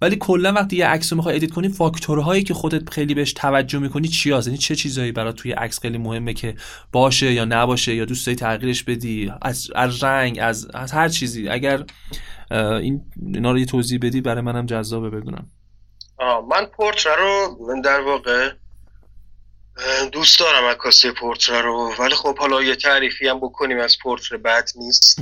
ولی 0.03 0.15
کلا 0.15 0.53
وقتی 0.53 0.75
یه 0.75 0.87
عکس 0.87 1.13
رو 1.13 1.17
می‌خوای 1.17 1.35
edit 1.35 1.51
کنی 1.51 1.69
فاکتورهایی 1.69 2.43
که 2.43 2.53
خودت 2.53 2.89
خیلی 2.89 3.13
بهش 3.13 3.33
توجه 3.33 3.79
می‌کنی 3.79 4.07
چی 4.07 4.31
هست 4.31 4.47
یعنی 4.47 4.57
چه 4.57 4.75
چیزایی 4.75 5.11
برات 5.11 5.35
توی 5.35 5.51
عکس 5.51 5.79
خیلی 5.79 5.97
مهمه 5.97 6.33
که 6.33 6.55
باشه 6.91 7.33
یا 7.33 7.45
نباشه 7.45 7.95
یا 7.95 8.05
دوست 8.05 8.25
داری 8.25 8.35
تغییرش 8.35 8.83
بدی؟ 8.83 9.33
از, 9.41 9.71
از 9.75 10.03
رنگ 10.03 10.39
از, 10.41 10.67
از 10.73 10.91
هر 10.91 11.09
چیزی. 11.09 11.49
اگر 11.49 11.83
این 12.51 13.01
اینا 13.33 13.51
رو 13.51 13.59
یه 13.59 13.65
توضیح 13.65 13.99
بدی 14.01 14.21
برای 14.21 14.41
منم 14.41 14.65
جذابه 14.65 15.09
بدونم. 15.09 15.47
من 16.49 16.65
پورتره 16.65 17.15
رو 17.15 17.57
در 17.83 18.01
واقع 18.01 18.51
دوست 20.11 20.39
دارم 20.39 20.65
عکاسی 20.69 21.11
پورتره 21.11 21.61
رو. 21.61 21.93
ولی 21.99 22.15
خب 22.15 22.37
حالا 22.37 22.63
یه 22.63 22.75
تعریفی 22.75 23.27
هم 23.27 23.37
بکنیم 23.37 23.79
از 23.79 23.97
پورتره 24.03 24.37
بد 24.37 24.69
نیست. 24.75 25.21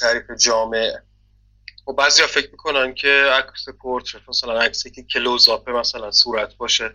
تعریف 0.00 0.24
جامع. 0.40 0.92
خب 1.90 1.96
بعضی 1.96 2.22
فکر 2.22 2.50
می‌کنن 2.50 2.94
که 2.94 3.08
عکس 3.08 3.68
پورتره 3.68 4.20
مثلا 4.28 4.60
عکسی 4.60 4.90
که 4.90 5.02
کلوزاپه 5.02 5.72
مثلا 5.72 6.10
صورت 6.10 6.56
باشه. 6.56 6.94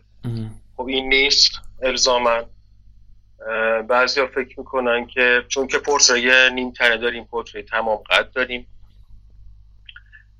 خب 0.77 0.87
این 0.87 1.09
نیست 1.09 1.51
الزاما. 1.81 2.43
بعضی 3.87 4.27
فکر 4.27 4.59
می‌کنن 4.59 5.07
که 5.07 5.45
چون 5.47 5.67
که 5.67 5.77
پورتره 5.77 6.21
یه 6.21 6.49
نیم 6.49 6.71
تنه 6.71 6.97
داریم 6.97 7.25
پورتره 7.25 7.63
تمام 7.63 7.97
قد 7.97 8.31
داریم. 8.31 8.67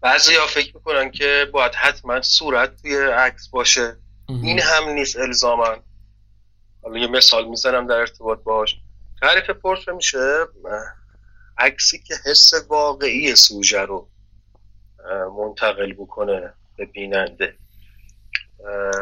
بعضی 0.02 0.34
فکر 0.50 0.76
می‌کنن 0.76 1.12
که 1.12 1.48
باید 1.54 1.76
حتما 1.76 2.22
صورت 2.22 2.82
توی 2.82 2.98
عکس 2.98 3.48
باشه. 3.48 3.98
این 4.30 4.60
هم 4.60 4.90
نیست 4.90 5.18
الزاما. 5.18 5.76
حالا 6.84 6.98
یه 6.98 7.08
مثال 7.08 7.48
می‌زنم 7.48 7.88
در 7.88 7.96
ارتباط 7.96 8.40
باش 8.40 8.76
تعریف 9.22 9.50
پورتره 9.50 9.94
میشه؟ 9.94 10.46
عکسی 11.58 12.00
که 12.00 12.16
حس 12.26 12.54
واقعی 12.70 13.36
سوژه 13.36 13.82
رو 13.82 14.10
منتقل 15.38 15.94
بکنه 15.94 16.54
به 16.78 16.86
بیننده. 16.86 17.56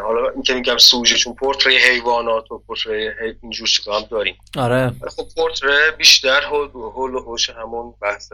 حالا 0.03 0.29
این 0.29 0.43
که 0.43 0.53
میگم 0.53 0.77
سوژه 0.77 1.15
چون 1.15 1.33
پورتری 1.35 1.77
حیوانات 1.77 2.51
و 2.51 2.59
پورتری 2.59 3.07
حی- 3.07 3.37
اینجور 3.41 3.67
چیزا 3.67 3.99
هم 3.99 4.05
داریم. 4.11 4.37
آره. 4.57 4.91
خب 5.15 5.23
پورتره 5.35 5.91
بیشتر 5.97 6.41
هول 6.41 7.15
و 7.15 7.19
هوش 7.19 7.49
همون 7.49 7.93
بحث 8.01 8.31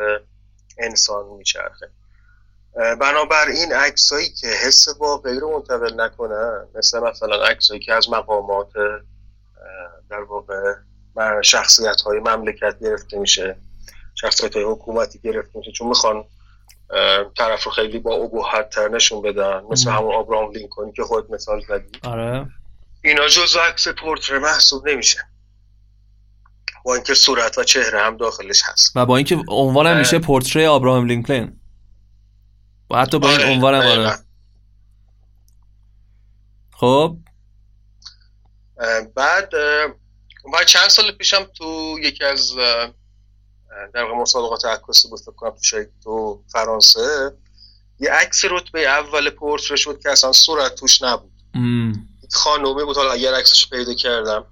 انسان 0.77 1.25
میچرخه. 1.38 1.89
بنابراین 2.75 3.73
عکسایی 3.73 4.29
که 4.29 4.47
حس 4.47 4.88
واقعی 4.99 5.39
رو 5.39 5.53
منتقل 5.53 6.01
نکنن 6.01 6.67
مثل 6.75 6.99
مثلا 6.99 7.43
عکسایی 7.43 7.79
که 7.79 7.93
از 7.93 8.10
مقامات 8.10 8.69
در 10.10 10.21
واقع 10.21 10.73
شخصیت 11.41 12.01
های 12.01 12.19
مملکت 12.19 12.75
گرفته 12.82 13.19
میشه 13.19 13.55
شخصیت 14.15 14.55
های 14.55 14.63
حکومتی 14.65 15.19
گرفته 15.19 15.60
میشه. 15.60 15.71
چون 15.71 15.88
می‌خوان 15.88 16.25
طرف 17.38 17.63
رو 17.63 17.71
خیلی 17.71 17.99
با 17.99 18.15
ابهت 18.15 18.69
تر 18.69 18.88
نشون 18.88 19.21
بدن. 19.21 19.62
مثل. 19.69 19.89
همون 19.89 20.15
آبراهام 20.15 20.52
لینکلن 20.52 20.91
که 20.91 21.04
خود 21.04 21.32
مثال 21.32 21.62
زدی. 21.67 21.99
آره. 22.04 22.47
اینا 23.04 23.28
جز 23.28 23.56
عکس 23.56 23.88
پورتره 23.88 24.39
محسوب 24.39 24.89
نمیشه. 24.89 25.19
با 26.86 26.95
اینکه 26.95 27.13
صورت 27.13 27.58
و 27.58 27.63
چهره 27.63 28.02
هم 28.02 28.17
داخلش 28.17 28.62
هست. 28.65 28.91
و 28.95 29.06
با 29.06 29.17
اینکه 29.17 29.38
عنوانم 29.47 29.91
اه. 29.91 29.97
میشه 29.97 30.19
پورتری 30.19 30.65
آبراهام 30.65 31.06
لینکلن. 31.06 31.60
و 32.89 32.97
حتی 32.97 33.19
با 33.19 33.30
این 33.30 33.39
آره، 33.39 33.52
عنوانم 33.52 33.80
دقیقاً. 33.80 34.04
آره. 34.04 34.17
خب. 36.71 37.17
بعد 39.15 39.49
بعد 40.54 40.65
چند 40.67 40.88
سال 40.88 41.12
پیشم 41.12 41.43
تو 41.43 41.97
یکی 42.02 42.23
از 42.23 42.52
در 43.94 44.04
واقع 44.04 44.22
مسابقات 44.22 44.65
عکاسی 44.65 45.08
بود 45.08 45.20
فکر 45.20 45.32
کنم 45.32 45.56
تو 46.04 46.44
فرانسه. 46.48 47.32
یه 48.00 48.12
عکس 48.12 48.46
رتبه 48.46 48.80
اول 48.80 49.30
پورتره 49.30 49.78
شد 49.78 50.00
که 50.04 50.10
اصلا 50.10 50.32
صورت 50.32 50.76
توش 50.76 51.02
نبود. 51.02 51.32
خانومه 52.32 52.84
بود 52.84 52.98
حالا 52.98 53.12
اگر 53.12 53.34
عکسش 53.34 53.70
پیدا 53.70 53.94
کردم 53.94 54.46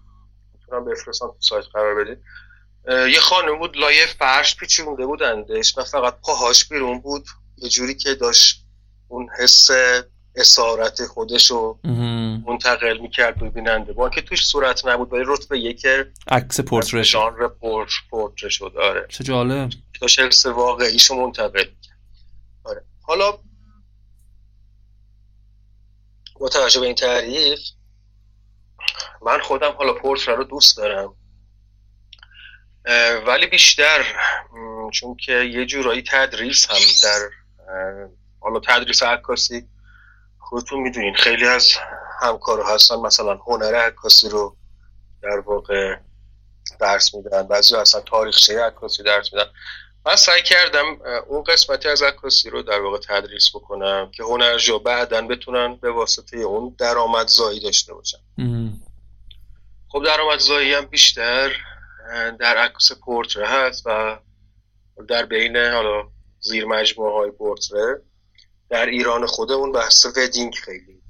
می‌تونم 0.54 0.86
بفرستم 0.86 1.28
تو 1.28 1.38
سایت 1.40 1.66
قرار 1.74 1.96
بدید 1.96 2.18
یه 3.14 3.20
خانم 3.20 3.60
بود 3.60 3.78
لایه 3.78 4.06
فرش 4.06 4.56
پیچونده 4.56 5.06
بودندش 5.06 5.78
و 5.78 5.84
فقط 5.84 6.20
پاهاش 6.22 6.66
بیرون 6.66 7.00
بود. 7.00 7.26
یه 7.58 7.70
جوری 7.70 7.96
که 7.96 8.16
داشت 8.16 8.66
اون 9.08 9.30
حس 9.40 9.70
اسارت 10.38 11.06
خودش 11.06 11.52
رو 11.52 11.80
منتقل 12.48 12.98
می‌کرد 12.98 13.40
به 13.40 13.50
بیننده. 13.50 13.94
با 13.94 14.10
که 14.10 14.22
توش 14.22 14.46
صورت 14.46 14.86
نبود 14.86 15.14
ولی 15.14 15.24
رتبه 15.28 15.60
یک 15.60 15.86
عکس 16.28 16.60
پورتره 16.60 17.04
ژانر 17.04 17.48
پورت 17.48 17.90
پورتره 18.10 18.50
شد 18.50 18.74
آره. 18.82 19.06
چه 19.10 19.24
جالب. 19.24 19.70
داشت 20.02 20.20
حس 20.20 20.46
واقعیشو 20.46 21.16
منتقل 21.16 21.66
آره. 22.64 22.84
حالا 23.02 23.38
با 26.40 26.50
توجه 26.50 26.80
به 26.80 26.86
این 26.86 26.96
تعریف 26.96 27.60
من 29.22 29.40
خودم 29.40 29.72
حالا 29.72 29.94
پورتره 29.94 30.36
رو 30.36 30.44
دوست 30.44 30.78
دارم. 30.78 31.16
ولی 33.28 33.48
بیشتر 33.48 34.06
چون 34.94 35.16
که 35.16 35.34
یه 35.34 35.66
جورایی 35.66 36.04
تدریس 36.08 36.70
هم 36.70 36.78
در 37.04 37.30
حالا 38.40 38.60
تدریس 38.60 39.04
عکاسی 39.04 39.68
خودتون 40.50 40.80
می‌دونین. 40.80 41.14
خیلی 41.14 41.48
از 41.48 41.72
همکارو 42.22 42.64
هستن 42.64 42.96
مثلا 42.96 43.36
هنر 43.36 43.76
عکاسی 43.76 44.30
رو 44.30 44.56
در 45.24 45.40
واقع 45.40 45.96
درس 46.80 47.16
میدن 47.16 47.44
بعضی 47.44 47.76
اصلا 47.76 48.02
تاریخچه 48.02 48.62
عکاسی 48.62 49.04
درس 49.04 49.34
میدن. 49.34 49.46
من 50.06 50.16
سعی 50.16 50.42
کردم 50.42 50.86
اون 51.28 51.44
قسمتی 51.44 51.90
از 51.90 52.02
عکاسی 52.02 52.50
رو 52.50 52.62
در 52.62 52.82
واقع 52.82 52.98
تدریس 52.98 53.50
بکنم 53.56 54.12
که 54.12 54.24
هنرجو 54.24 54.80
بعدا 54.80 55.22
بتونن 55.22 55.76
به 55.76 55.92
واسطه 55.92 56.38
اون 56.38 56.76
درآمدزایی 56.80 57.60
داشته 57.60 57.94
باشن. 57.94 58.18
خب 59.90 60.04
درآمدزایی 60.06 60.74
هم 60.74 60.86
بیشتر 60.86 61.52
در 62.40 62.58
عکس 62.58 62.92
پورتره 63.06 63.48
هست 63.48 63.84
و 63.86 64.18
در 65.08 65.26
بین 65.26 65.58
حالا 65.58 66.04
زیر 66.40 66.66
مجموعه 66.66 67.14
های 67.14 67.32
پورتره. 67.32 68.02
در 68.70 68.86
ایران 68.86 69.26
خودمون 69.26 69.72
بحث 69.72 70.06
ودینگ 70.06 70.56
خیلی 70.56 71.02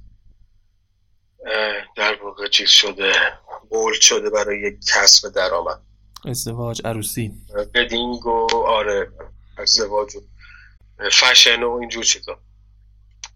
در 1.96 2.24
واقع 2.24 2.48
چیز 2.48 2.70
شده 2.70 3.14
بولد 3.70 4.02
شده 4.02 4.30
برای 4.30 4.62
یک 4.62 4.80
کسب 4.94 5.34
درآمد. 5.34 5.82
ازدواج 6.26 6.82
عروسی. 6.86 7.32
ودینگ 7.76 8.26
و 8.26 8.48
آره 8.68 9.12
ازدواج 9.58 10.16
و 10.16 10.20
فشن 11.12 11.64
و 11.64 11.72
اینجور 11.72 12.04
چیزا. 12.04 12.40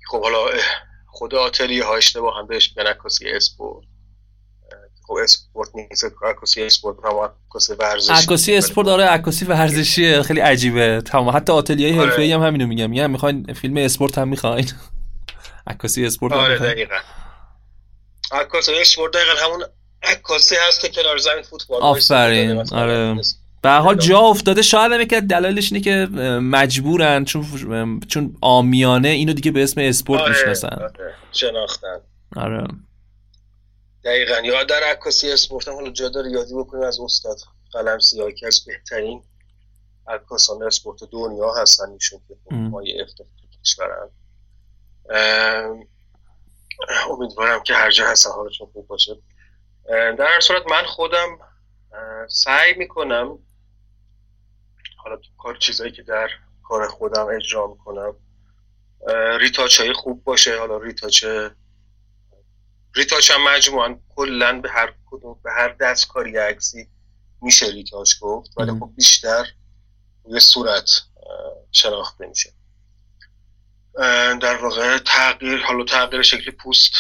خب 0.08 0.22
حالا 0.22 0.48
خود 1.08 1.36
آتلیه 1.36 1.86
ها 1.86 1.96
اشتباه 1.96 2.38
هم 2.38 2.48
بهش 2.48 2.70
میگن 2.70 2.90
عکاسی 2.90 3.30
اسپورت 3.30 3.91
خب 5.12 5.18
اسپورت 5.24 5.70
نیست 5.76 6.06
عکاسی 6.24 6.64
اسپورت 6.64 6.98
هم 7.06 7.30
عکاسی 7.50 7.74
ورزشی 7.74 8.14
عکاسی 8.24 8.56
اسپورت 8.56 8.88
داره 8.88 9.04
عکاسی 9.04 9.46
ورزشیه 9.46 10.22
خیلی 10.22 10.40
عجیبه. 10.40 11.02
تمام 11.06 11.30
حتی 11.36 11.54
آتلیه 11.54 11.94
آره. 11.94 12.10
حرفه‌ای 12.10 12.32
هم 12.34 12.42
همینو 12.42 12.68
میگم 12.68 12.90
میگم 12.90 13.12
می‌خواین 13.12 13.54
فیلم 13.54 13.78
اسپورت 13.78 14.18
هم 14.18 14.28
می‌خواین. 14.28 14.72
عکاسی 15.68 16.06
اسپورت 16.06 16.34
آره 16.34 16.58
دقیقاً. 16.60 16.96
عکاسی 18.32 18.72
اسپورت 18.82 19.14
دقیقاً 19.14 19.32
همون 19.46 19.64
عکاسی 20.04 20.56
هست 20.68 20.82
که 20.82 20.90
کنار 20.90 21.18
زمین 21.18 21.44
فوتبال 21.44 21.82
آفرین 21.82 22.74
آره. 22.74 23.22
به 23.62 23.66
هر 23.66 23.70
حال 23.70 23.96
جا 23.96 24.20
افتاده 24.20 24.62
شاید 24.62 24.92
هم 24.92 25.06
که 25.06 25.22
دلایلش 25.22 25.72
اینه 25.74 25.84
که 25.84 25.92
مجبورن 26.42 27.26
چون 27.26 27.46
چون 28.08 28.36
آمیانه 28.42 29.08
اینو 29.08 29.34
دیگه 29.34 29.52
به 29.52 29.64
اسم 29.64 29.82
اسپورت 29.82 30.22
آره، 30.22 30.32
می‌شناسن. 30.32 30.68
آره. 30.68 31.14
شناختن. 31.32 31.98
آره. 32.36 32.68
دقیقا. 34.04 34.40
یا 34.44 34.64
در 34.64 34.84
عکاسی 34.84 35.32
اسپورت 35.32 35.68
هم 35.68 35.74
حالا 35.74 35.90
جا 35.90 36.10
داره 36.10 36.32
یادی 36.32 36.56
بکنیم 36.56 36.84
از 36.84 37.00
استاد 37.00 37.38
قلم 37.72 38.00
سیاه 38.00 38.32
که 38.32 38.48
از 38.48 38.66
بهترین 38.66 39.24
عکاسان 40.08 40.64
اسپورت 40.64 41.00
دنیا 41.12 41.54
هستن 41.54 41.92
ایشون 41.92 42.22
که 42.28 42.36
مایه 42.56 43.02
افتخار 43.02 43.28
کشورن. 43.64 44.10
امیدوارم 47.10 47.64
که 47.64 47.74
هر 47.74 47.92
جا 47.92 48.08
هستن 48.08 48.30
حالشون 48.30 48.68
خوب 48.74 48.88
باشه. 48.88 49.18
در 49.90 50.28
هر 50.28 50.40
صورت 50.40 50.64
من 50.72 50.84
خودم 50.86 51.40
سعی 52.30 52.74
می‌کنم 52.74 53.40
حالا 54.98 55.16
تو 55.16 55.30
کار 55.38 55.58
چیزایی 55.58 55.92
که 55.92 56.02
در 56.04 56.30
کار 56.64 56.88
خودم 56.88 57.28
اجرا 57.36 57.68
می‌کنم 57.68 58.16
retouch 59.40 59.80
های 59.80 59.94
خوب 59.94 60.24
باشه. 60.24 60.60
حالا 60.60 60.78
retouch 60.78 61.26
retouch 62.96 63.32
هم 63.32 63.44
مجموعا 63.44 64.00
کلا 64.16 64.62
به 64.62 64.70
هر 64.70 64.94
کدوم 65.06 65.40
به 65.44 65.52
هر 65.52 65.70
دستکاری 65.70 66.38
عکسی 66.38 66.88
میشه 67.42 67.66
retouch 67.66 68.20
گفت 68.20 68.58
ولی 68.58 68.72
خب 68.72 68.92
بیشتر 68.96 69.48
روی 70.24 70.40
صورت 70.40 70.90
شناخته 71.72 72.28
میشه 72.28 72.54
در 74.42 74.58
واقع 74.62 74.98
تغییر 74.98 75.58
حالا 75.58 75.86
تغییر 75.86 76.22
شکل 76.22 76.52
پوست 76.52 76.94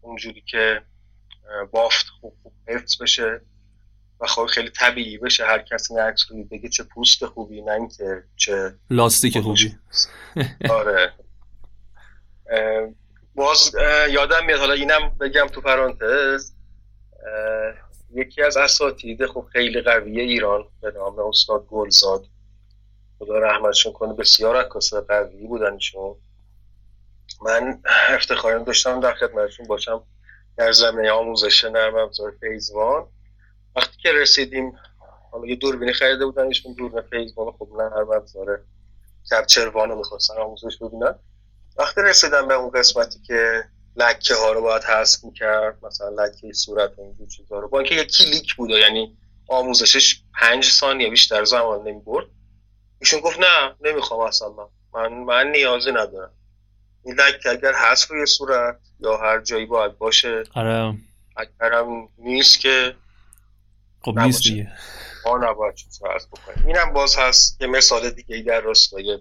اونجوری 0.00 0.42
که 0.46 0.82
بافت 1.70 2.06
خوب 2.20 2.36
خوب 2.42 2.52
حفظ 2.68 3.02
بشه 3.02 3.40
و 4.20 4.26
خب 4.26 4.46
خیلی 4.46 4.70
طبیعی 4.70 5.18
بشه. 5.18 5.46
هر 5.46 5.58
کسی 5.58 5.94
عکس 5.98 6.30
رو 6.30 6.44
بگه 6.44 6.68
چه 6.68 6.82
پوست 6.82 7.26
خوبی 7.26 7.62
نه 7.62 7.72
اینکه 7.72 8.24
چه 8.36 8.74
لاستیک 8.90 9.40
خوبی. 9.40 9.78
آره. 10.70 11.12
باز 13.38 13.74
یادم 14.10 14.46
میاد 14.46 14.58
حالا 14.60 14.72
اینم 14.72 15.08
بگم 15.20 15.46
تو 15.46 15.60
پرانتز 15.60 16.52
یکی 18.14 18.42
از 18.42 18.56
اساتید 18.56 19.26
خب 19.26 19.46
خیلی 19.52 19.80
قوی 19.80 20.20
ایران 20.20 20.64
به 20.80 20.90
نام 20.90 21.18
استاد 21.18 21.66
گلزاد. 21.66 22.24
خدا 23.18 23.38
رحمتشون 23.38 23.92
کنه 23.92 24.12
بسیار 24.12 24.56
عکاس 24.56 24.94
قوی 24.94 25.46
بودن 25.46 25.72
ایشون. 25.72 26.16
من 27.42 27.80
افتخارم 28.08 28.64
داشتم 28.64 29.00
در 29.00 29.14
خدمتشون 29.14 29.66
باشم 29.66 30.02
در 30.56 30.72
زمینه 30.72 31.10
آموزش 31.10 31.64
نرم 31.64 31.96
افزار 31.96 32.34
فیزوان 32.40 33.06
وقتی 33.76 33.96
که 34.02 34.12
رسیدیم 34.12 34.72
حالا 35.30 35.46
یه 35.46 35.56
دوربینی 35.56 35.92
خریده 35.92 36.26
بودن 36.26 36.46
ایشون 36.46 36.72
دوربین 36.72 37.02
فیزوان 37.02 37.52
خب 37.58 37.68
نرم 37.78 38.10
افزار 38.10 38.60
کپچروان 39.30 39.88
رو 39.88 39.98
می‌خواستن 39.98 40.34
آموزش 40.34 40.78
ببینن 40.82 41.14
وقتی 41.78 42.00
رسیدم 42.00 42.48
به 42.48 42.54
اون 42.54 42.70
قسمتی 42.70 43.18
که 43.26 43.64
لکه 43.96 44.34
ها 44.34 44.52
رو 44.52 44.62
باید 44.62 44.82
حذف 44.84 45.24
می‌کرد 45.24 45.84
مثلا 45.84 46.08
لکه 46.08 46.52
صورت 46.52 46.98
و 46.98 47.02
اینجور 47.02 47.28
چیزا 47.28 47.58
رو 47.58 47.68
با 47.68 47.78
اینکه 47.78 47.94
یه 47.94 48.04
کلیک 48.04 48.54
بود 48.54 48.70
یعنی 48.70 49.16
آموزشش 49.48 50.22
پنج 50.40 50.64
ثانیه 50.64 51.10
بیشتر 51.10 51.44
زمان 51.44 51.88
نمی 51.88 52.00
برد 52.00 52.26
ایشون 53.00 53.20
گفت 53.20 53.38
نه 53.40 53.74
نمی‌خوام 53.80 54.20
اصلا 54.20 54.48
من 54.48 54.66
من, 54.94 55.12
من 55.12 55.50
نیازی 55.50 55.90
ندارم. 55.92 56.32
این 57.04 57.14
لکه 57.14 57.50
اگر 57.50 57.72
حذف 57.72 58.10
روی 58.10 58.26
صورت 58.26 58.78
یا 59.00 59.16
هر 59.16 59.40
جایی 59.40 59.66
باید 59.66 59.98
باشه 59.98 60.42
آره. 60.54 60.94
اگرم 61.36 62.08
نیست 62.18 62.60
که 62.60 62.94
خب 64.00 64.18
نیست 64.18 64.42
دیگه. 64.42 64.72
ما 65.26 65.38
نباید 65.38 65.74
چیز 65.74 66.00
بکنیم. 66.32 66.66
اینم 66.66 66.92
باز 66.92 67.16
هست 67.16 67.60
یه 67.60 67.66
مثال 67.66 68.10
دیگه 68.10 68.36
ای 68.36 68.42
در 68.42 68.60
راستای 68.60 69.18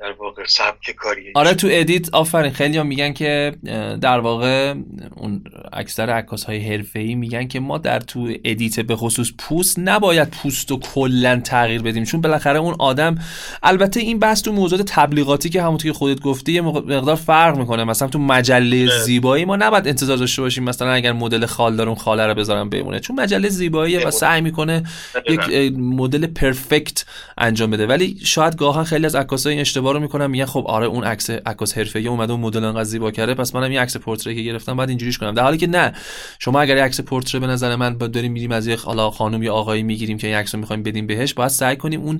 در 0.00 0.12
واقع 0.12 0.42
سبک 0.46 0.90
کاریه 0.90 1.32
آره 1.34 1.54
تو 1.54 1.68
edit 1.70 2.14
آفرین. 2.14 2.52
خیلی 2.52 2.78
هم 2.78 2.86
میگن 2.86 3.12
که 3.12 3.52
در 4.00 4.20
واقع 4.20 4.74
اون 5.16 5.44
اکثر 5.72 6.10
عکاس 6.10 6.44
های 6.44 6.84
حرفه‌ای 6.94 7.14
میگن 7.14 7.48
که 7.48 7.60
ما 7.60 7.78
در 7.78 8.00
تو 8.00 8.32
edit 8.44 8.80
به 8.80 8.96
خصوص 8.96 9.32
پوست 9.38 9.78
نباید 9.78 10.28
پوست 10.28 10.70
رو 10.70 10.78
کلا 10.78 11.40
تغییر 11.40 11.82
بدیم. 11.82 12.04
چون 12.04 12.20
بالاخره 12.20 12.58
اون 12.58 12.74
آدم 12.78 13.18
البته 13.62 14.00
این 14.00 14.18
بحث 14.18 14.42
تو 14.42 14.52
موضوع 14.52 14.82
تبلیغاتی 14.82 15.50
که 15.50 15.62
همونطور 15.62 15.92
که 15.92 15.98
خودت 15.98 16.20
گفتی 16.20 16.52
یه 16.52 16.60
مقدار 16.60 17.16
فرق 17.16 17.58
می‌کنه. 17.58 17.84
مثلا 17.84 18.08
تو 18.08 18.18
مجله 18.18 18.86
زیبایی 19.04 19.44
ما 19.44 19.56
نباید 19.56 19.88
انتظار 19.88 20.16
داشته 20.16 20.42
باشیم 20.42 20.64
مثلا 20.64 20.92
اگر 20.92 21.12
مدل 21.12 21.46
خال 21.46 21.76
دارم 21.76 21.94
خاله 21.94 22.26
رو 22.26 22.34
بذارم 22.34 22.70
بمونه. 22.70 23.00
چون 23.00 23.20
مجله 23.20 23.48
زیبایی 23.48 23.96
و 23.96 24.10
سعی 24.10 24.40
می‌کنه 24.40 24.82
یک 25.28 25.72
مدل 25.78 26.26
پرفکت 26.26 27.04
انجام 27.38 27.70
بده. 27.70 27.86
ولی 27.86 28.18
شاید 28.24 28.56
گاهن 28.56 28.84
خیلی 28.84 29.06
از 29.06 29.14
عکاسای 29.14 29.52
این 29.52 29.60
اشتباه 29.60 29.87
رو 29.92 30.00
می‌کنم 30.00 30.30
میگن 30.30 30.44
خب 30.44 30.64
آره 30.66 30.86
اون 30.86 31.04
عکس 31.04 31.30
عکاس 31.30 31.78
حرفه‌ای 31.78 32.08
اومده 32.08 32.32
اون 32.32 32.40
مدل 32.40 32.64
انقدر 32.64 32.84
زیبا 32.84 33.10
کرده 33.10 33.34
پس 33.34 33.54
منم 33.54 33.70
این 33.70 33.78
عکس 33.78 33.96
پورتری 33.96 34.34
که 34.34 34.42
گرفتم 34.42 34.76
بعد 34.76 34.88
اینجوریش 34.88 35.18
کنم. 35.18 35.34
در 35.34 35.42
حالی 35.42 35.58
که 35.58 35.66
نه 35.66 35.92
شما 36.38 36.60
اگر 36.60 36.78
عکس 36.78 37.00
پورتری 37.00 37.40
به 37.40 37.46
نظر 37.46 37.76
من 37.76 37.96
داریم 37.96 38.32
میریم 38.32 38.52
از 38.52 38.66
یه 38.66 38.76
حالا 38.76 39.10
خانم 39.10 39.42
یا 39.42 39.54
آقایی 39.54 39.82
می‌گیریم 39.82 40.18
که 40.18 40.26
این 40.26 40.36
عکس 40.36 40.54
رو 40.54 40.60
می‌خوایم 40.60 40.82
بدیم 40.82 41.06
بهش 41.06 41.34
باید 41.34 41.50
سعی 41.50 41.76
کنیم 41.76 42.00
اون 42.00 42.18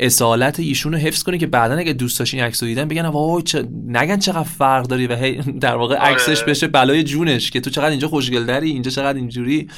اصالت 0.00 0.60
ایشون 0.60 0.92
رو 0.92 0.98
حفظ 0.98 1.22
کنی 1.22 1.38
که 1.38 1.46
بعدا 1.46 1.74
اگه 1.74 1.92
دوست 1.92 2.18
داشتین 2.18 2.40
عکس 2.40 2.62
رو 2.62 2.68
دیدن 2.68 2.88
بگن 2.88 3.06
وای 3.06 3.42
چه... 3.42 3.68
نگن 3.86 4.18
چقدر 4.18 4.42
فرق 4.42 4.86
داری 4.86 5.06
و 5.06 5.16
هی 5.16 5.34
در 5.60 5.76
واقع 5.76 5.96
آره. 5.96 6.04
عکسش 6.04 6.42
بشه 6.42 6.68
بلای 6.68 7.04
جونش 7.04 7.50
که 7.50 7.60
تو 7.60 7.70
چقدر 7.70 7.90
اینجا 7.90 8.08
خوشگل 8.08 8.44
داری 8.44 8.70
اینجا 8.70 8.90
چقدر 8.90 9.16
اینجوری 9.16 9.68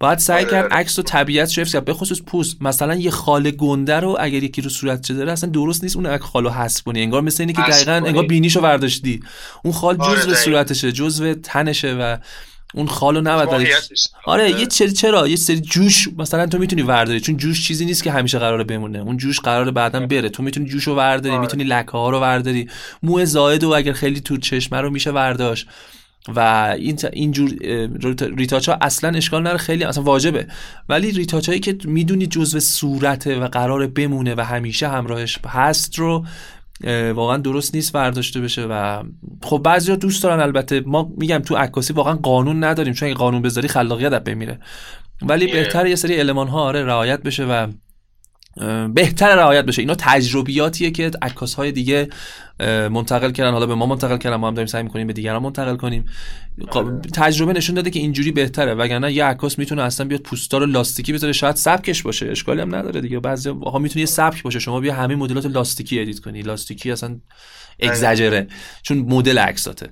باید 0.00 0.18
سعی 0.18 0.44
آره. 0.44 0.50
کرد 0.50 0.72
عکس 0.72 0.98
و 0.98 1.02
طبیعت 1.02 1.58
حفظ 1.58 1.72
کرد 1.72 1.84
به 1.84 1.94
خصوص 1.94 2.22
پوست 2.22 2.62
مثلا 2.62 2.94
یه 2.94 3.10
خال 3.10 3.50
گنده 3.50 4.00
رو 4.00 4.16
اگر 4.20 4.42
یکی 4.42 4.62
رو 4.62 4.70
صورت 4.70 5.00
چه 5.00 5.14
داره 5.14 5.32
اصلا 5.32 5.50
درست 5.50 5.82
نیست 5.82 5.96
اون 5.96 6.18
خالو 6.18 6.50
حذف 6.50 6.82
کنی 6.82 7.02
انگار 7.02 7.22
مثل 7.22 7.42
اینه 7.42 7.52
که 7.52 7.62
دقیقاً. 7.62 7.92
انگار 7.92 8.26
بینیشو 8.26 8.60
برداشتی 8.60 9.20
اون 9.64 9.72
خال 9.72 9.96
آره، 10.00 10.22
جزء. 10.22 10.34
صورتشه 10.34 10.92
جزء 10.92 11.34
تنشه 11.34 11.94
و 11.94 12.16
اون 12.74 12.86
خالو 12.86 13.20
نباید 13.20 13.50
داری. 13.50 13.64
ماهیتش. 13.64 14.08
آره 14.24 14.50
یه 14.50 14.66
چرا 14.66 14.88
چرا؟ 14.88 15.28
یه 15.28 15.36
سری 15.36 15.60
جوش 15.60 16.08
مثلا 16.18 16.46
تو 16.46 16.58
می‌تونی 16.58 16.82
ورداری 16.82 17.20
چون 17.20 17.36
جوش 17.36 17.66
چیزی 17.66 17.84
نیست 17.84 18.04
که 18.04 18.12
همیشه 18.12 18.38
قراره 18.38 18.64
بمونه. 18.64 18.98
اون 18.98 19.16
جوش 19.16 19.40
قراره 19.40 19.70
بعدا 19.70 20.06
بره. 20.06 20.28
تو 20.28 20.42
می‌تونی 20.42 20.66
جوشو 20.66 20.94
ورداری 20.94 21.34
آره. 21.34 21.40
می‌تونی 21.40 21.64
لکه 21.64 21.90
ها 21.90 22.10
رو 22.10 22.20
ورداری. 22.20 22.68
مو 23.02 23.24
زائد 23.24 23.64
و 23.64 23.70
اگر 23.70 23.92
خیلی 23.92 24.20
تو 24.20 24.36
چشمه 24.36 24.80
رو 24.80 24.90
میشه 24.90 25.10
ورداشت 25.10 25.66
و 26.28 26.40
این 26.78 26.98
اینجور 27.12 27.50
retouch 28.36 28.68
ها 28.68 28.78
اصلا 28.80 29.16
اشکال 29.16 29.42
نداره 29.42 29.56
خیلی 29.56 29.84
اصلا 29.84 30.02
واجبه. 30.02 30.46
ولی 30.88 31.10
retouch 31.10 31.48
هایی 31.48 31.60
که 31.60 31.78
می‌دونی 31.84 32.26
جزو 32.26 32.60
صورته 32.60 33.38
و 33.38 33.48
قراره 33.48 33.86
بمونه 33.86 34.34
و 34.34 34.40
همیشه 34.40 34.88
همراهش 34.88 35.38
هست 35.46 35.98
رو 35.98 36.24
واقعا 37.14 37.36
درست 37.36 37.74
نیست 37.74 37.92
برداشته 37.92 38.40
بشه 38.40 38.66
و 38.70 39.02
خب 39.42 39.60
بعضیا 39.64 39.96
دوست 39.96 40.22
دارن 40.22 40.40
البته 40.40 40.80
ما 40.80 41.12
میگم 41.16 41.38
تو 41.38 41.56
عکاسی 41.56 41.92
واقعا 41.92 42.14
قانون 42.14 42.64
نداریم 42.64 42.94
چون 42.94 43.08
اگه 43.08 43.16
قانون 43.18 43.42
بذاری 43.42 43.68
خلاقیت 43.68 44.12
از 44.12 44.24
بین 44.24 44.34
میره 44.34 44.60
ولی. 45.22 45.46
بهتر 45.52 45.86
یه 45.86 45.94
سری 45.94 46.20
المان 46.20 46.48
ها 46.48 46.60
آره 46.60 46.84
رعایت 46.84 47.22
بشه 47.22 47.44
و 47.44 47.66
بهتر 48.94 49.36
رعایت 49.36 49.64
بشه. 49.64 49.82
اینا 49.82 49.94
تجربیاتیه 49.94 50.90
که 50.90 51.10
عکاس 51.22 51.54
های 51.54 51.72
دیگه 51.72 52.08
منتقل 52.90 53.30
کردن. 53.32 53.52
حالا 53.52 53.66
به 53.66 53.74
ما 53.74 53.86
منتقل 53.86 54.16
کردن 54.18 54.36
ما 54.36 54.48
هم 54.48 54.54
داریم 54.54 54.66
سعی 54.66 54.82
می‌کنیم 54.82 55.06
به 55.06 55.12
دیگران 55.12 55.42
منتقل 55.42 55.76
کنیم. 55.76 56.06
قا- 56.60 56.76
آره. 56.76 57.00
تجربه 57.00 57.52
نشون 57.52 57.74
داده 57.74 57.90
که 57.90 57.98
اینجوری 57.98 58.32
بهتره. 58.32 58.74
وگرنه 58.74 59.12
یه 59.12 59.24
عکاس 59.24 59.58
می‌تونه 59.58 59.82
اصلا 59.82 60.06
بیاد 60.06 60.20
پوستا 60.20 60.58
رو 60.58 60.66
لاستیکی 60.66 61.12
بذاره 61.12 61.32
شاید 61.32 61.56
سبکش 61.56 62.02
باشه. 62.02 62.26
اشکالی 62.26 62.60
هم 62.60 62.74
نداره 62.74 63.00
دیگه. 63.00 63.20
بعضی 63.20 63.48
آقا 63.48 63.78
می‌تونه 63.78 64.00
یه 64.00 64.06
سبک 64.06 64.42
باشه. 64.42 64.58
شما 64.58 64.80
بیا 64.80 64.94
همه 64.94 65.14
مدلات 65.16 65.46
لاستیکی 65.46 66.00
edit 66.00 66.18
کنی. 66.18 66.42
لاستیکی 66.42 66.90
اصلا 66.90 67.16
اگزاجره 67.80 68.46
چون 68.82 68.98
مدل 68.98 69.38
عکساته. 69.38 69.90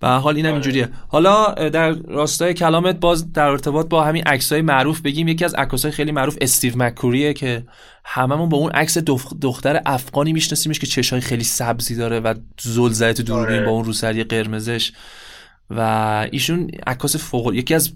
به 0.00 0.04
هر 0.04 0.08
حال 0.08 0.36
اینم 0.36 0.46
آره. 0.46 0.54
اینجوریه 0.54 0.88
حالا 1.08 1.54
در 1.68 1.90
راستای 1.92 2.54
کلامت 2.54 3.00
باز 3.00 3.32
در 3.32 3.46
ارتباط 3.46 3.88
با 3.88 4.04
همین 4.04 4.22
عکسای 4.22 4.62
معروف 4.62 5.00
بگیم 5.00 5.28
یکی 5.28 5.44
از 5.44 5.54
عکاسای 5.54 5.90
خیلی 5.90 6.12
معروف 6.12 6.36
استیو 6.40 6.72
مک‌کوریه 6.76 7.32
که 7.32 7.64
هممون 8.04 8.48
با 8.48 8.56
اون 8.56 8.70
عکس 8.70 8.98
دخ- 8.98 9.34
دختر 9.40 9.82
افغانی 9.86 10.32
میشناسیمش 10.32 10.78
که 10.78 10.86
چشای 10.86 11.20
خیلی 11.20 11.44
سبزی 11.44 11.94
داره 11.94 12.20
و 12.20 12.34
زده 12.90 13.12
تو 13.12 13.22
دوربین 13.22 13.56
آره. 13.56 13.64
با 13.66 13.70
اون 13.70 13.84
روسری 13.84 14.24
قرمزش 14.24 14.92
و 15.70 15.80
ایشون 16.32 16.70
عکاس 16.86 17.16
فوق 17.16 17.54
یکی 17.54 17.74
از 17.74 17.92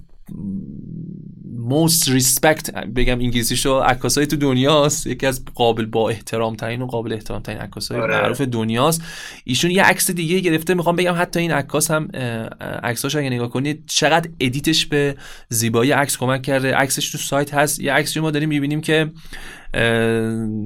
most 1.68 2.09
respect 2.09 2.70
بگم 2.96 3.18
انگلیسیشو 3.18 3.79
عکاسای 3.81 4.27
تو 4.27 4.37
دنیاست. 4.37 5.07
یکی 5.07 5.27
از 5.27 5.44
قابل 5.55 5.87
با 5.87 6.09
احترام 6.11 6.57
ترین 6.57 6.83
و 6.83 6.87
قابل 6.87 7.12
احترام 7.12 7.42
ترین 7.42 7.59
عکاسای 7.59 8.01
آره. 8.01 8.22
معروف 8.22 8.40
دنیاست. 8.40 9.03
ایشون 9.44 9.70
یه 9.70 9.83
عکس 9.83 10.11
دیگه 10.11 10.40
گرفته. 10.40 10.75
می‌خوام 10.75 10.96
بگم 10.96 11.14
حتی 11.18 11.40
این 11.40 11.51
عکاس 11.51 11.90
هم 11.90 12.09
عکساش 12.83 13.16
اگه 13.16 13.31
نگاه 13.31 13.51
کنید 13.51 13.83
چقدر 13.87 14.31
ادیتش 14.40 14.87
به 14.87 15.16
زیبایی 15.48 15.90
عکس 15.90 16.16
کمک 16.16 16.42
کرده. 16.42 16.75
عکسش 16.75 17.11
تو 17.11 17.18
سایت 17.18 17.55
هست. 17.55 17.81
یه 17.81 17.92
عکسی 17.92 18.20
ما 18.20 18.31
داریم 18.31 18.48
می‌بینیم 18.48 18.81
که 18.81 19.11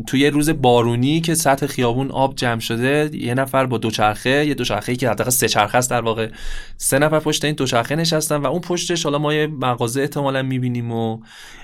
توی 0.07 0.21
یه 0.21 0.31
روز 0.31 0.51
بارونی 0.51 1.21
که 1.21 1.35
سطح 1.35 1.67
خیابون 1.67 2.11
آب 2.11 2.35
جمع 2.35 2.61
شده 2.61 3.11
یه 3.13 3.35
نفر 3.35 3.67
با 3.67 3.79
دوچرخه 3.79 4.47
یه 4.47 4.55
دوچرخه 4.55 4.97
که 4.97 5.11
حداقل 5.11 5.31
سه 5.31 5.49
چرخه 5.49 5.79
است 5.79 5.91
در 5.91 6.01
واقع 6.01 6.29
سه 6.77 6.99
نفر 6.99 7.19
پشت 7.19 7.45
این 7.45 7.55
دوچرخه 7.55 7.97
نشستن 7.97 8.37
و 8.37 8.47
اون 8.47 8.61
پشتش 8.61 9.03
حالا 9.03 9.19
ما 9.19 9.35
یه 9.35 9.47
مغازه 9.47 10.01
احتمالا 10.01 10.43
می‌بینیم 10.43 10.93
و 10.93 11.19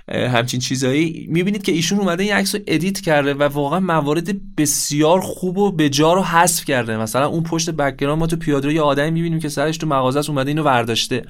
همچین 0.08 0.60
چیزایی. 0.60 1.26
می‌بینید 1.30 1.62
که 1.62 1.72
ایشون 1.72 1.98
اومده 1.98 2.22
این 2.22 2.32
عکس 2.32 2.54
رو 2.54 2.60
edit 2.66 3.00
کرده 3.00 3.34
و 3.34 3.42
واقعا 3.42 3.80
موارد 3.80 4.56
بسیار 4.56 5.20
خوب 5.20 5.58
و 5.58 5.72
بجا 5.72 6.12
رو 6.12 6.22
حذف 6.22 6.64
کرده. 6.64 6.96
مثلا 6.96 7.26
اون 7.26 7.42
پشت 7.42 7.70
background 7.70 8.18
ما 8.18 8.26
تو 8.26 8.36
پیاده 8.36 8.72
یه 8.72 8.80
آدمی 8.80 9.10
می‌بینیم 9.10 9.40
که 9.40 9.48
سرش 9.48 9.76
تو 9.76 9.86
مغازه 9.86 10.18
است 10.18 10.30
اومده 10.30 10.50
اینو 10.50 10.62
ورداشته. 10.62 11.22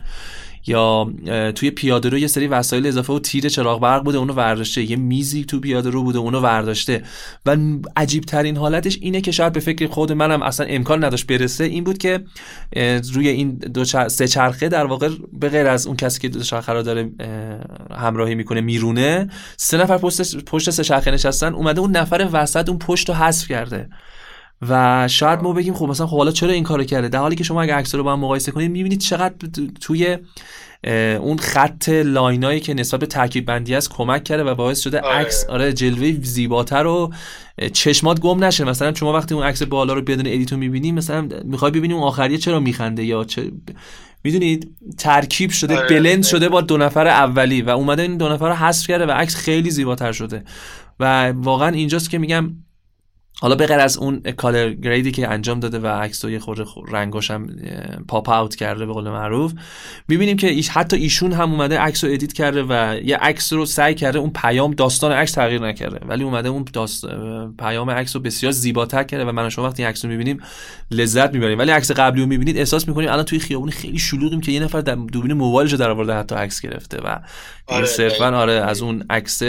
یا 0.67 1.13
توی 1.55 1.71
پیاده 1.71 2.09
رو 2.09 2.19
یه 2.19 2.27
سری 2.27 2.47
وسایل 2.47 2.87
اضافه 2.87 3.13
و 3.13 3.19
تیر 3.19 3.49
چراغ 3.49 3.81
برق 3.81 4.05
بوده 4.05 4.19
اونو 4.19 4.33
ورداشته. 4.33 4.91
یه 4.91 4.97
میزی 4.97 5.45
تو 5.45 5.61
پیاده 5.61 5.91
رو 5.91 6.03
بوده 6.03 6.19
اونو 6.19 6.41
ورداشته. 6.41 7.03
و 7.47 7.57
عجیب 7.97 8.25
ترین 8.25 8.57
حالتش 8.57 8.99
اینه 9.01 9.21
که 9.21 9.33
شاید 9.33 9.53
به 9.53 9.61
فکر 9.61 9.87
خود 9.87 10.13
منم 10.13 10.43
اصلا 10.43 10.67
امکان 10.67 11.05
نداشت 11.05 11.27
برسه. 11.27 11.65
این 11.65 11.85
بود 11.85 11.99
که 11.99 12.25
روی 13.13 13.29
این 13.29 13.51
دو 13.55 13.85
چر... 13.85 14.09
سه 14.09 14.29
چرخه 14.29 14.69
در 14.69 14.85
واقع 14.85 15.09
به 15.33 15.49
غیر 15.49 15.67
از 15.67 15.87
اون 15.87 15.97
کسی 15.97 16.21
که 16.21 16.29
دو 16.29 16.41
چرخه 16.41 16.73
رو 16.73 16.83
داره 16.83 17.11
اه، 17.21 17.99
همراهی 17.99 18.35
می‌کنه 18.35 18.61
میرونه 18.61 19.31
سه 19.57 19.77
نفر 19.77 19.99
پشت 19.99 20.45
پشت 20.45 20.71
سه 20.71 20.85
چرخه 20.85 21.11
نشستن. 21.11 21.55
اومده 21.55 21.81
اون 21.81 21.97
نفر 21.97 22.29
وسط 22.33 22.69
اون 22.69 22.79
پشت 22.79 23.09
رو 23.09 23.15
حذف 23.15 23.49
کرده. 23.49 23.89
و 24.69 25.09
شاید 25.09 25.43
ما 25.43 25.53
بگیم 25.53 25.75
خب 25.75 25.87
مثلا 25.87 26.07
خب 26.07 26.17
حالا 26.17 26.31
چرا 26.31 26.51
این 26.51 26.65
کارو 26.65 26.85
کرده 26.85 27.09
در 27.09 27.19
حالی 27.19 27.37
که 27.37 27.45
شما 27.45 27.63
اگه 27.63 27.75
عکس 27.75 27.95
رو 27.95 28.05
با 28.05 28.13
هم 28.13 28.21
مقایسه 28.21 28.53
کنید 28.53 28.71
می‌بینید 28.71 29.01
چقدر 29.01 29.35
تو- 29.55 29.67
توی 29.81 30.19
اون 31.21 31.39
خط 31.39 31.89
line 31.89 32.37
ایی 32.37 32.61
که 32.61 32.75
نسبت 32.75 33.01
به 33.01 33.07
ترکیب 33.07 33.47
بندی 33.47 33.75
است 33.75 33.91
کمک 33.91 34.25
کرده 34.25 34.45
و 34.45 34.55
باعث 34.55 34.81
شده 34.81 35.01
آره. 35.01 35.17
عکس 35.17 35.45
آره 35.49 35.73
جلوه 35.73 36.13
زیباتر 36.23 36.87
و 36.87 37.13
چشمات 37.73 38.21
گم 38.21 38.45
نشه 38.45 38.65
مثلا 38.65 38.95
شما 38.95 39.13
وقتی 39.13 39.35
اون 39.35 39.45
عکس 39.45 39.63
بالا 39.63 39.93
رو 39.93 40.03
بدون 40.03 40.27
ادیتو 40.27 40.57
می‌بینی 40.57 40.93
مثلا 40.93 41.29
می‌خوای 41.45 41.71
ببینی 41.71 41.95
اون 41.95 42.03
آخریه 42.03 42.39
چرا 42.39 42.61
میخنده 42.61 43.05
یا 43.05 43.25
چه 43.25 43.53
می‌دونید 44.25 44.77
ترکیب 44.99 45.51
شده 45.51 45.77
آره. 45.79 45.89
بلند 45.89 46.25
شده 46.25 46.49
با 46.49 46.61
دو 46.61 46.77
نفر 46.77 47.07
اولی 47.07 47.63
و 47.63 47.71
اومده 47.71 48.03
این 48.03 48.17
دو 48.17 48.29
نفر 48.29 48.49
رو 48.49 48.55
حذف 48.55 48.87
کرده 48.87 49.07
و 49.07 49.11
عکس 49.11 49.37
خیلی 49.37 49.71
زیباتر 49.71 50.13
شده 50.13 50.45
و 51.01 51.33
واقعا 51.37 51.69
اینجاست 51.69 52.11
که 52.11 52.19
میگم 52.19 52.51
حالا 53.43 53.55
به 53.55 53.67
غیر 53.67 53.79
از 53.79 53.97
اون 53.97 54.21
color 54.21 54.73
grade 54.73 55.04
ی 55.04 55.11
که 55.13 55.29
انجام 55.29 55.61
داده 55.61 55.79
و 55.79 55.87
عکس 55.87 56.25
یه 56.25 56.39
خورده 56.39 56.65
خور- 56.65 56.91
رنگاش 56.91 57.31
هم 57.31 57.47
pop 58.09 58.29
out 58.29 58.55
کرده 58.55 58.87
به 58.87 58.93
قول 58.93 59.11
معروف 59.11 59.53
می‌بینیم 60.09 60.37
که 60.37 60.49
ایش 60.49 60.69
حتی 60.69 60.97
ایشون 60.97 61.33
هم 61.33 61.53
اومده 61.53 61.79
عکس 61.79 62.05
رو 62.05 62.13
ادیت 62.13 62.33
کرده 62.33 62.63
و 62.63 63.01
یه 63.05 63.17
عکس 63.17 63.53
رو 63.53 63.67
سعی 63.67 63.95
کرده 63.95 64.19
اون 64.19 64.31
پیام 64.31 64.71
داستان 64.71 65.13
عکس 65.13 65.33
تغییر 65.33 65.61
نکرده 65.61 66.07
ولی 66.07 66.25
اومده 66.25 66.49
اون 66.49 66.65
داست... 66.73 67.05
پیام 67.59 67.91
عکس 67.91 68.17
رو 68.17 68.23
بسیار 68.23 68.53
زیباتر 68.53 69.05
کرده 69.05 69.25
و 69.25 69.33
من 69.33 69.47
و 69.47 69.51
شما 69.51 69.65
وقتی 69.65 69.85
عکس 69.85 70.05
رو 70.05 70.11
می‌بینیم 70.11 70.41
لذت 70.91 71.33
می‌بریم 71.35 71.59
ولی 71.59 71.71
عکس 71.71 71.91
قبلی 71.91 72.21
رو 72.21 72.27
می‌بینید 72.27 72.59
احساس 72.59 72.89
می‌کنیم 72.89 73.09
الان 73.09 73.25
توی 73.25 73.39
خیابون 73.39 73.71
خیلی 73.71 73.99
شلوغیم 73.99 74.41
که 74.41 74.53
یه 74.53 74.61
نفر 74.61 74.81
در 74.81 74.95
دوربین 74.95 75.33
موبایلش 75.33 75.73
رو 75.73 75.79
در 75.79 75.91
آورده 75.91 76.15
حتی 76.15 76.35
عکس 76.35 76.61
گرفته 76.61 76.99
و 77.05 77.19
آره، 77.67 77.87
صرفا. 77.87 78.37
آره 78.37 78.53
از 78.53 78.83
اون 78.83 79.05
عکس 79.11 79.43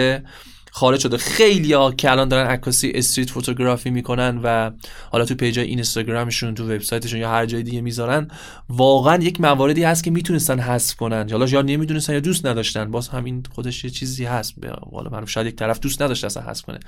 خارج 0.76 1.00
شده. 1.00 1.18
خیلی 1.18 1.74
ها 1.74 1.92
که 1.92 2.12
الان 2.12 2.28
دارن 2.28 2.48
عکاسی 2.48 2.92
street 2.96 3.30
photography 3.30 3.90
می‌کنن 3.90 4.40
و 4.44 4.72
حالا 5.12 5.26
تو 5.26 5.36
پیج 5.36 5.60
اینستاگرامشون 5.60 6.56
تو 6.56 6.64
وبسایتشون 6.64 7.20
یا 7.20 7.30
هر 7.30 7.46
جای 7.46 7.64
دیگه 7.64 7.82
می‌ذارن 7.82 8.28
واقعا 8.70 9.24
یک 9.24 9.42
مواردی 9.42 9.84
هست 9.84 10.04
که 10.04 10.12
می‌تونستن 10.12 10.60
حذف 10.60 10.96
کنن. 10.96 11.30
حالا 11.32 11.46
یا 11.46 11.62
نمی‌دونستن 11.62 12.14
یا 12.14 12.20
دوست 12.20 12.46
نداشتن. 12.46 12.92
باز 12.92 13.08
همین 13.08 13.44
خودش 13.56 13.84
یه 13.84 13.90
چیزی 13.90 14.26
هست. 14.26 14.54
به 14.60 14.70
قول 14.70 15.10
معروف 15.10 15.30
شاید 15.30 15.48
یک 15.48 15.56
طرف 15.56 15.80
دوست 15.80 16.02
نداشته 16.02 16.28
اصلا 16.28 16.44
حذف 16.44 16.66
کنه. 16.66 16.80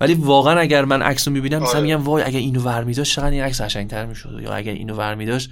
ولی 0.00 0.14
واقعا 0.14 0.60
اگر 0.60 0.84
من 0.84 1.02
عکس 1.02 1.28
رو 1.28 1.34
می‌بینم 1.34 1.58
مثلا 1.58 1.70
آره. 1.70 1.80
میگم 1.80 2.04
وای 2.04 2.22
اگه 2.22 2.38
اینو 2.38 2.60
ور 2.60 2.84
میداشت 2.84 3.14
چقدر 3.14 3.30
این 3.30 3.42
عکس 3.42 3.60
قشنگتر 3.60 4.06
می‌شد؟ 4.06 4.40
یا 4.42 4.52
اگه 4.52 4.72
اینو 4.72 4.94
ور 4.94 5.14
میداشت 5.14 5.50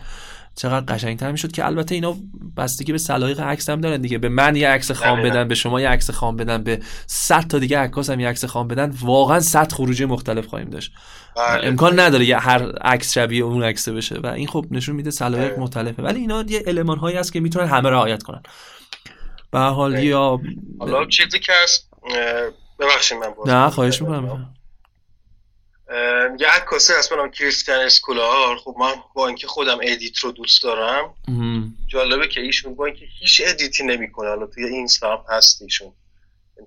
چقدر 0.56 0.94
قشنگتر 0.94 1.32
می‌شد 1.32 1.52
که 1.52 1.66
البته 1.66 1.94
اینا 1.94 2.16
بستگی 2.56 2.92
به 2.92 2.98
سلایق 2.98 3.40
عکس 3.40 3.70
هم 3.70 3.80
دارن 3.80 4.00
دیگه 4.00 4.18
به 4.18 4.28
من 4.28 4.56
یه 4.56 4.68
عکس 4.68 4.90
خام. 4.90 5.22
بدن 5.22 5.48
به 5.48 5.54
شما 5.54 5.80
یه 5.80 5.88
عکس 5.88 6.10
خام 6.10 6.36
بدن 6.36 6.62
به 6.62 6.80
100 7.06 7.40
تا 7.40 7.58
دیگه 7.58 7.78
عکاس 7.78 8.10
هم 8.10 8.20
یه 8.20 8.28
عکس 8.28 8.44
خام 8.44 8.68
بدن 8.68 8.94
واقعا 9.00 9.40
100 9.40 9.72
خروجی 9.72 10.04
مختلف 10.04 10.46
خواهیم 10.46 10.70
داشت 10.70 10.92
بله. 11.36 11.66
امکان 11.66 12.00
نداره 12.00 12.24
یه 12.24 12.38
هر 12.38 12.72
عکس 12.72 13.12
شبیه 13.12 13.44
اون 13.44 13.62
عکس 13.62 13.88
بشه 13.88 14.18
و 14.18 14.26
این 14.26 14.48
خب 14.48 14.66
نشون 14.70 14.96
میده 14.96 15.10
سلایق 15.10 15.52
آره. 15.52 15.60
مختلفه 15.60 16.02
ولی 16.02 16.20
اینا 16.20 16.44
یه 16.48 16.62
المان 16.66 16.98
هایی 16.98 17.16
هست 17.16 17.32
که 17.32 17.40
می‌تونن 17.40 17.66
همه 17.66 17.90
رعایت 17.90 18.22
کنن 18.22 18.42
به 19.50 19.58
حال 19.58 19.92
آره. 19.92 20.04
یا 20.04 20.40
حالا 20.78 21.06
چیزی 21.06 21.38
که 21.38 21.52
هست 21.64 21.90
ببخشید 22.78 23.18
من 23.18 23.52
نه 23.52 23.70
خواهش 23.70 24.02
می‌کنم 24.02 24.55
یه 26.38 26.48
عکاسی 26.48 26.92
هست 26.92 27.10
به 27.10 27.16
نام 27.16 27.30
کریستیان 27.30 27.80
اسکولار 27.80 28.56
خب 28.56 28.74
من 28.78 28.94
با 29.14 29.26
اینکه 29.26 29.46
خودم 29.46 29.78
ادیت 29.82 30.18
رو 30.18 30.32
دوست 30.32 30.62
دارم 30.62 31.14
جالبه 31.86 32.28
که 32.28 32.40
ایشون 32.40 32.74
با 32.74 32.86
اینکه 32.86 33.06
هیچ 33.20 33.42
ادیتی 33.44 33.84
نمی‌کنه. 33.84 34.28
حالا 34.28 34.46
توی 34.46 34.64
اینستا 34.64 35.16
هم 35.16 35.36
هست 35.36 35.62
ایشون. 35.62 35.92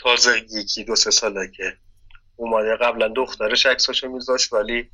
تازه 0.01 0.45
یکی 0.51 0.83
دو 0.83 0.95
سه 0.95 1.11
ساله 1.11 1.51
که 1.57 1.77
اومده. 2.35 2.75
قبلا 2.75 3.07
دخترش 3.07 3.65
عکساشو 3.65 4.07
میذاشت 4.07 4.53
ولی 4.53 4.89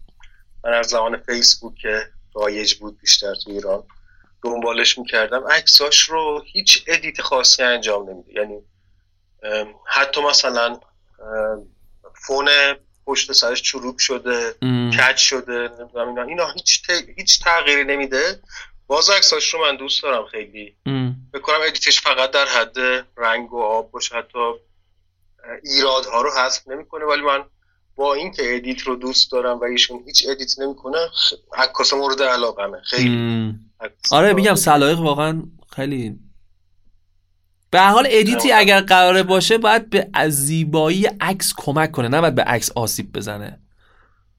من 0.64 0.74
از 0.74 0.88
زمان 0.88 1.18
فیسبوک 1.18 1.76
که 1.76 2.10
رایج 2.36 2.74
بود 2.74 3.00
بیشتر 3.00 3.36
تو 3.36 3.52
ایران 3.52 3.84
دنبالش 4.44 4.98
می‌کردم. 4.98 5.48
عکساش 5.48 6.00
رو 6.00 6.44
هیچ 6.46 6.84
ادیت 6.88 7.22
خاصی 7.22 7.64
انجام 7.64 8.10
نمیده. 8.10 8.34
یعنی 8.34 8.62
حتی 9.88 10.22
مثلا 10.22 10.80
فون 12.28 12.50
پشت 13.06 13.32
سرش 13.32 13.62
چروک 13.62 13.96
شده 14.00 14.56
کج 15.00 15.18
شده 15.18 15.70
نمی‌دونم 15.80 16.08
اینا. 16.08 16.24
اینا 16.24 16.52
هیچ 16.52 16.82
هیچ 17.18 17.44
تغییری 17.44 17.84
نمیده. 17.84 18.40
باز 18.88 19.10
عکساش 19.10 19.54
رو 19.54 19.62
من 19.62 19.76
دوست 19.76 20.04
دارم 20.04 20.26
خیلی. 20.26 20.76
بکنم 21.34 21.58
ادیتش 21.68 22.02
فقط 22.02 22.32
در 22.32 22.46
حد 22.46 23.06
رنگ 23.18 23.54
و 23.54 23.62
آب 23.62 23.92
باشه 23.92 24.16
حتی 24.16 24.40
ایرادها 25.64 26.22
رو 26.22 26.32
حذف 26.32 26.68
نمی‌کنه. 26.68 27.06
ولی 27.06 27.22
من 27.22 27.44
با 27.96 28.14
اینکه 28.14 28.56
ادیت 28.56 28.82
رو 28.82 28.96
دوست 28.96 29.32
دارم 29.32 29.60
و 29.60 29.64
ایشون 29.64 30.04
هیچ 30.06 30.26
ادیت 30.30 30.60
نمی‌کنه 30.60 30.98
عکاس 31.58 31.94
مورد 31.94 32.22
علاقمه. 32.22 32.82
خیلی 32.82 33.54
آره 34.12 34.34
میگم 34.34 34.56
سلایق 34.56 35.00
واقعا 35.00 35.44
خیلی 35.76 36.20
به 37.76 37.82
حال 37.82 38.08
ادیتی 38.10 38.52
اگر 38.52 38.82
قراره 38.82 39.24
باشه 39.24 39.58
باید 39.58 39.90
به 39.90 40.08
زیبایی 40.30 41.08
عکس 41.22 41.54
کمک 41.58 41.92
کنه 41.92 42.08
نه 42.08 42.22
باید 42.22 42.36
به 42.36 42.44
عکس 42.44 42.72
آسیب 42.76 43.14
بزنه. 43.14 43.60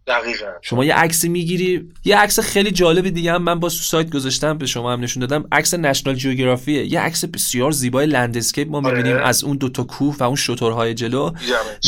دقیقا. 0.07 0.47
شما 0.63 0.85
یه 0.85 0.95
عکسی 0.95 1.29
می‌گیری. 1.29 1.89
یه 2.05 2.17
عکس 2.17 2.41
خیلی 2.41 2.71
جالبی 2.71 3.11
دیگه 3.11 3.33
هم 3.33 3.43
من 3.43 3.61
تو 3.61 3.69
سایت 3.69 4.11
گذاشتم 4.11 4.59
به 4.59 4.67
شما 4.67 4.93
هم 4.93 5.01
نشون 5.01 5.21
دادم. 5.21 5.45
عکس 5.53 5.75
نشنال 5.75 6.15
جیوگرافیه 6.15 6.93
یه 6.93 7.01
عکس 7.01 7.25
بسیار 7.25 7.71
زیبای 7.71 8.07
landscape 8.07 8.69
ما 8.69 8.81
می‌بینیم 8.81 9.13
آره. 9.13 9.27
از 9.27 9.45
اون 9.45 9.57
دوتا 9.57 9.83
کوه 9.83 10.17
و 10.19 10.23
اون 10.25 10.37
شترهای 10.37 10.95
جلو. 10.95 11.33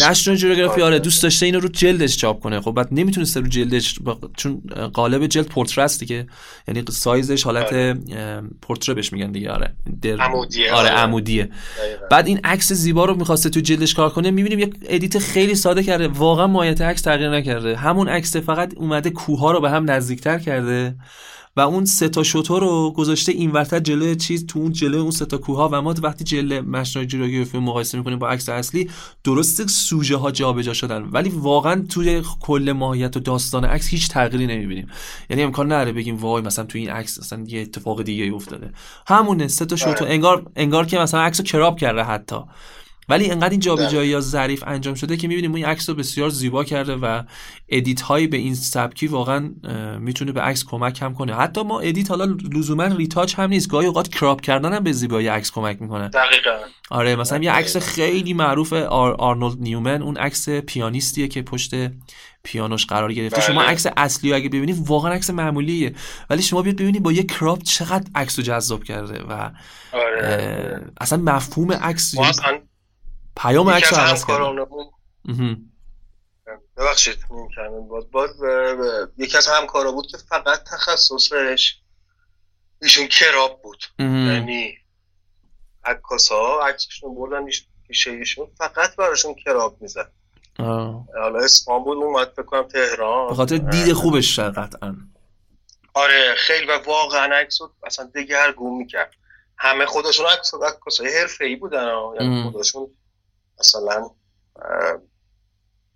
نشنال 0.08 0.36
جیوگرافی 0.36 0.82
آره 0.82 0.98
دوست 0.98 1.22
داشته 1.22 1.46
اینو 1.46 1.60
رو 1.60 1.68
جلدش 1.68 2.16
چاپ 2.16 2.40
کنه. 2.42 2.60
خب 2.60 2.72
بعد 2.72 2.88
نمی‌تونسته 2.92 3.40
رو 3.40 3.46
جلدش 3.46 3.98
چون 4.36 4.62
قالب 4.92 5.26
جلد 5.26 5.46
portrait 5.46 5.89
ست 5.89 6.00
دیگه. 6.00 6.26
یعنی 6.68 6.84
سایزش 6.90 7.42
حالت 7.44 7.66
آره. 7.66 7.98
portrait 8.62 8.91
ه 8.91 8.94
بهش 8.94 9.12
میگن 9.12 9.32
دیگه. 9.32 9.50
آره. 9.50 9.74
عمودیه. 10.20 10.72
آره 10.72 10.88
عمودیه. 10.88 11.48
بعد 12.10 12.26
این 12.26 12.40
عکس 12.44 12.72
زیبا 12.72 13.04
رو 13.04 13.14
می‌خواسته 13.14 13.50
تو 13.50 13.60
جلدش 13.60 13.94
کار 13.94 14.10
کنه. 14.10 14.30
می‌بینیم 14.30 14.58
یه 14.58 14.70
ادیت 14.88 15.18
خیلی 15.18 15.54
ساده 15.54 15.82
کرده. 15.82 16.08
واقعا 16.08 16.46
ماهیت 16.46 16.80
عکس 16.80 17.02
تغییر 17.02 17.30
نکرده. 17.30 17.76
همون 17.76 18.07
اون 18.08 18.16
عکس 18.16 18.36
فقط 18.36 18.74
اومده 18.76 19.10
کوه 19.10 19.52
رو 19.52 19.60
به 19.60 19.70
هم 19.70 19.90
نزدیکتر 19.90 20.38
کرده 20.38 20.96
و 21.56 21.60
اون 21.60 21.84
سه 21.84 22.08
تا 22.08 22.22
شتر 22.22 22.60
رو 22.60 22.92
گذاشته 22.96 23.32
اینورتر 23.32 23.78
جلوی 23.78 24.16
چیز 24.16 24.46
تو 24.46 24.58
اون 24.58 24.72
جلوی 24.72 25.00
اون 25.00 25.10
سه 25.10 25.26
تا 25.26 25.38
کوه 25.38 25.68
و 25.72 25.80
ما 25.80 25.94
وقتی 26.02 26.24
جلد 26.24 26.64
نشنال 26.64 27.06
جیوگرافی 27.06 27.58
مقایسه 27.58 27.98
می‌کنیم 27.98 28.18
با 28.18 28.28
عکس 28.28 28.48
اصلی 28.48 28.90
درست 29.24 29.66
سوژه 29.66 30.16
ها 30.16 30.30
جابجا 30.30 30.72
شدن. 30.72 31.02
ولی 31.02 31.28
واقعا 31.30 31.86
توی 31.88 32.22
کل 32.40 32.72
ماهیت 32.76 33.16
و 33.16 33.20
داستان 33.20 33.64
عکس 33.64 33.88
هیچ 33.88 34.08
تغییری 34.08 34.46
نمی‌بینیم. 34.46 34.86
یعنی 35.30 35.42
امکان 35.42 35.68
نداره 35.68 35.92
بگیم 35.92 36.16
وای 36.16 36.42
مثلا 36.42 36.64
تو 36.64 36.78
این 36.78 36.90
عکس 36.90 37.18
مثلا 37.18 37.44
یه 37.46 37.60
اتفاق 37.60 38.02
دیگه 38.02 38.34
افتاده. 38.34 38.70
همونه 39.06 39.48
سه 39.48 39.64
تا 39.64 39.90
آره. 39.90 40.10
انگار 40.10 40.50
انگار 40.56 40.86
که 40.86 40.98
مثلا 40.98 41.20
عکسو 41.20 41.42
crop 41.42 41.78
کرده 41.78 42.02
حتی. 42.02 42.36
ولی 43.08 43.30
انقدر 43.30 43.50
این 43.50 43.60
جابجایی 43.60 44.10
یا 44.10 44.20
ظریف 44.20 44.64
انجام 44.66 44.94
شده 44.94 45.16
که 45.16 45.28
می‌بینیم 45.28 45.52
اون 45.52 45.64
عکس 45.64 45.88
رو 45.88 45.94
بسیار 45.94 46.28
زیبا 46.28 46.64
کرده 46.64 46.96
و 46.96 47.22
ادیت 47.68 48.00
هایی 48.00 48.26
به 48.26 48.36
این 48.36 48.54
سبکی 48.54 49.06
واقعا 49.06 49.50
می‌تونه 50.00 50.32
به 50.32 50.40
عکس 50.40 50.64
کمک 50.64 51.02
هم 51.02 51.14
کنه. 51.14 51.34
حتی 51.34 51.62
ما 51.62 51.80
ادیت 51.80 52.10
حالا 52.10 52.36
لزوما 52.52 52.84
retouch 52.84 53.34
هم 53.38 53.50
نیست. 53.50 53.68
گاهی 53.70 53.86
اوقات 53.86 54.08
crop 54.08 54.40
کردن 54.40 54.72
هم 54.72 54.84
به 54.84 54.92
زیبایی 54.92 55.28
عکس 55.28 55.52
کمک 55.52 55.82
می‌کنه. 55.82 56.08
دقیقا. 56.08 56.58
آره 56.90 57.16
مثلا 57.16 57.44
یه 57.44 57.52
عکس 57.52 57.76
خیلی 57.76 58.32
معروف 58.32 58.72
آر 58.72 59.14
آرنولد 59.18 59.58
نیومن 59.60 60.02
اون 60.02 60.16
عکس 60.16 60.48
پیانیستیه 60.48 61.28
که 61.28 61.42
پشت 61.42 61.74
پیانوش 62.42 62.86
قرار 62.86 63.12
گرفته. 63.12 63.40
شما 63.40 63.60
بله. 63.60 63.70
عکس 63.70 63.86
اصلی 63.96 64.30
رو 64.30 64.36
اگه 64.36 64.48
ببینید 64.48 64.76
واقعا 64.86 65.12
عکس 65.12 65.30
معمولیه. 65.30 65.94
ولی 66.30 66.42
شما 66.42 66.62
بیاد 66.62 66.76
ببینید 66.76 67.02
با 67.02 67.12
یه 67.12 67.22
کراپ 67.22 67.62
چقدر 67.62 68.10
عکس 68.14 68.38
رو 68.38 68.44
جذاب 68.44 68.84
کرده 68.84 69.22
و 69.22 69.50
آره. 69.92 70.80
اصلا 71.00 71.18
مفهوم 71.18 71.72
عکس 71.72 72.14
پیام 73.38 73.70
عکس 73.70 73.92
رو 73.92 73.98
عوض 73.98 74.24
ببخشید 76.76 77.18
باز 77.88 78.10
باز 78.10 78.30
یکی 79.18 79.36
از 79.36 79.46
همکارا 79.46 79.92
بود 79.92 80.06
که 80.10 80.16
فقط 80.16 80.64
تخصصش 80.64 81.80
ایشون 82.82 83.06
کراب 83.06 83.62
بود. 83.62 83.84
یعنی 83.98 84.74
عکاس 85.84 86.28
ها 86.28 86.66
عکسشون 86.66 87.14
بردن 87.14 87.44
پیشه 87.88 88.10
ایشون 88.10 88.46
فقط 88.58 88.96
براشون 88.96 89.34
کراب 89.34 89.82
می‌زد. 89.82 90.12
حالا 90.58 91.38
اسمان 91.44 91.84
بود 91.84 91.98
اومد 91.98 92.34
کنم 92.46 92.62
تهران. 92.62 93.28
به 93.28 93.34
خاطر 93.34 93.56
دید 93.56 93.92
خوبش 93.92 94.38
قطعا. 94.38 94.96
آره 95.94 96.34
خیلی 96.36 96.66
و 96.66 96.78
واقعا 96.86 97.36
عکس 97.36 97.58
اصلا 97.86 98.10
دگرگون 98.14 98.78
می‌کرد. 98.78 99.14
همه 99.56 99.86
خودشون 99.86 100.26
عکس 100.26 100.54
های 101.00 101.18
حرفه 101.18 101.44
ای 101.44 101.56
بودن 101.56 101.88
یعنی 102.20 102.50
خودشون 102.50 102.86
مثلا 103.60 104.10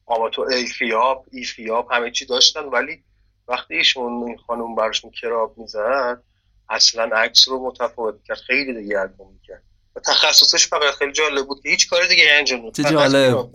آماتو 0.07 0.43
ایفیاب 0.43 1.27
ایفیاب 1.33 1.89
همه 1.91 2.11
چی 2.11 2.27
داشتن 2.27 2.65
ولی 2.65 3.05
وقتی 3.49 3.75
ایشون 3.75 4.23
این 4.29 4.39
خانوم 4.47 4.75
برشون 4.75 5.11
کراب 5.11 5.59
می‌زد 5.59 6.23
اصلا 6.69 7.11
عکس 7.17 7.49
رو 7.49 7.67
متفاوت 7.67 8.15
کرد 8.25 8.37
خیلی 8.37 8.83
دیگه 8.83 9.01
ارگون 9.01 9.33
می‌کرد. 9.33 9.63
و 9.97 10.01
تخصصش 10.01 10.67
فقط 10.67 10.95
خیلی 10.99 11.13
جالب 11.13 11.47
بود 11.47 11.63
که 11.63 11.69
هیچ 11.69 11.91
کار 11.91 12.07
دیگه 12.07 12.25
انجام 12.31 12.71
جالب. 12.71 13.51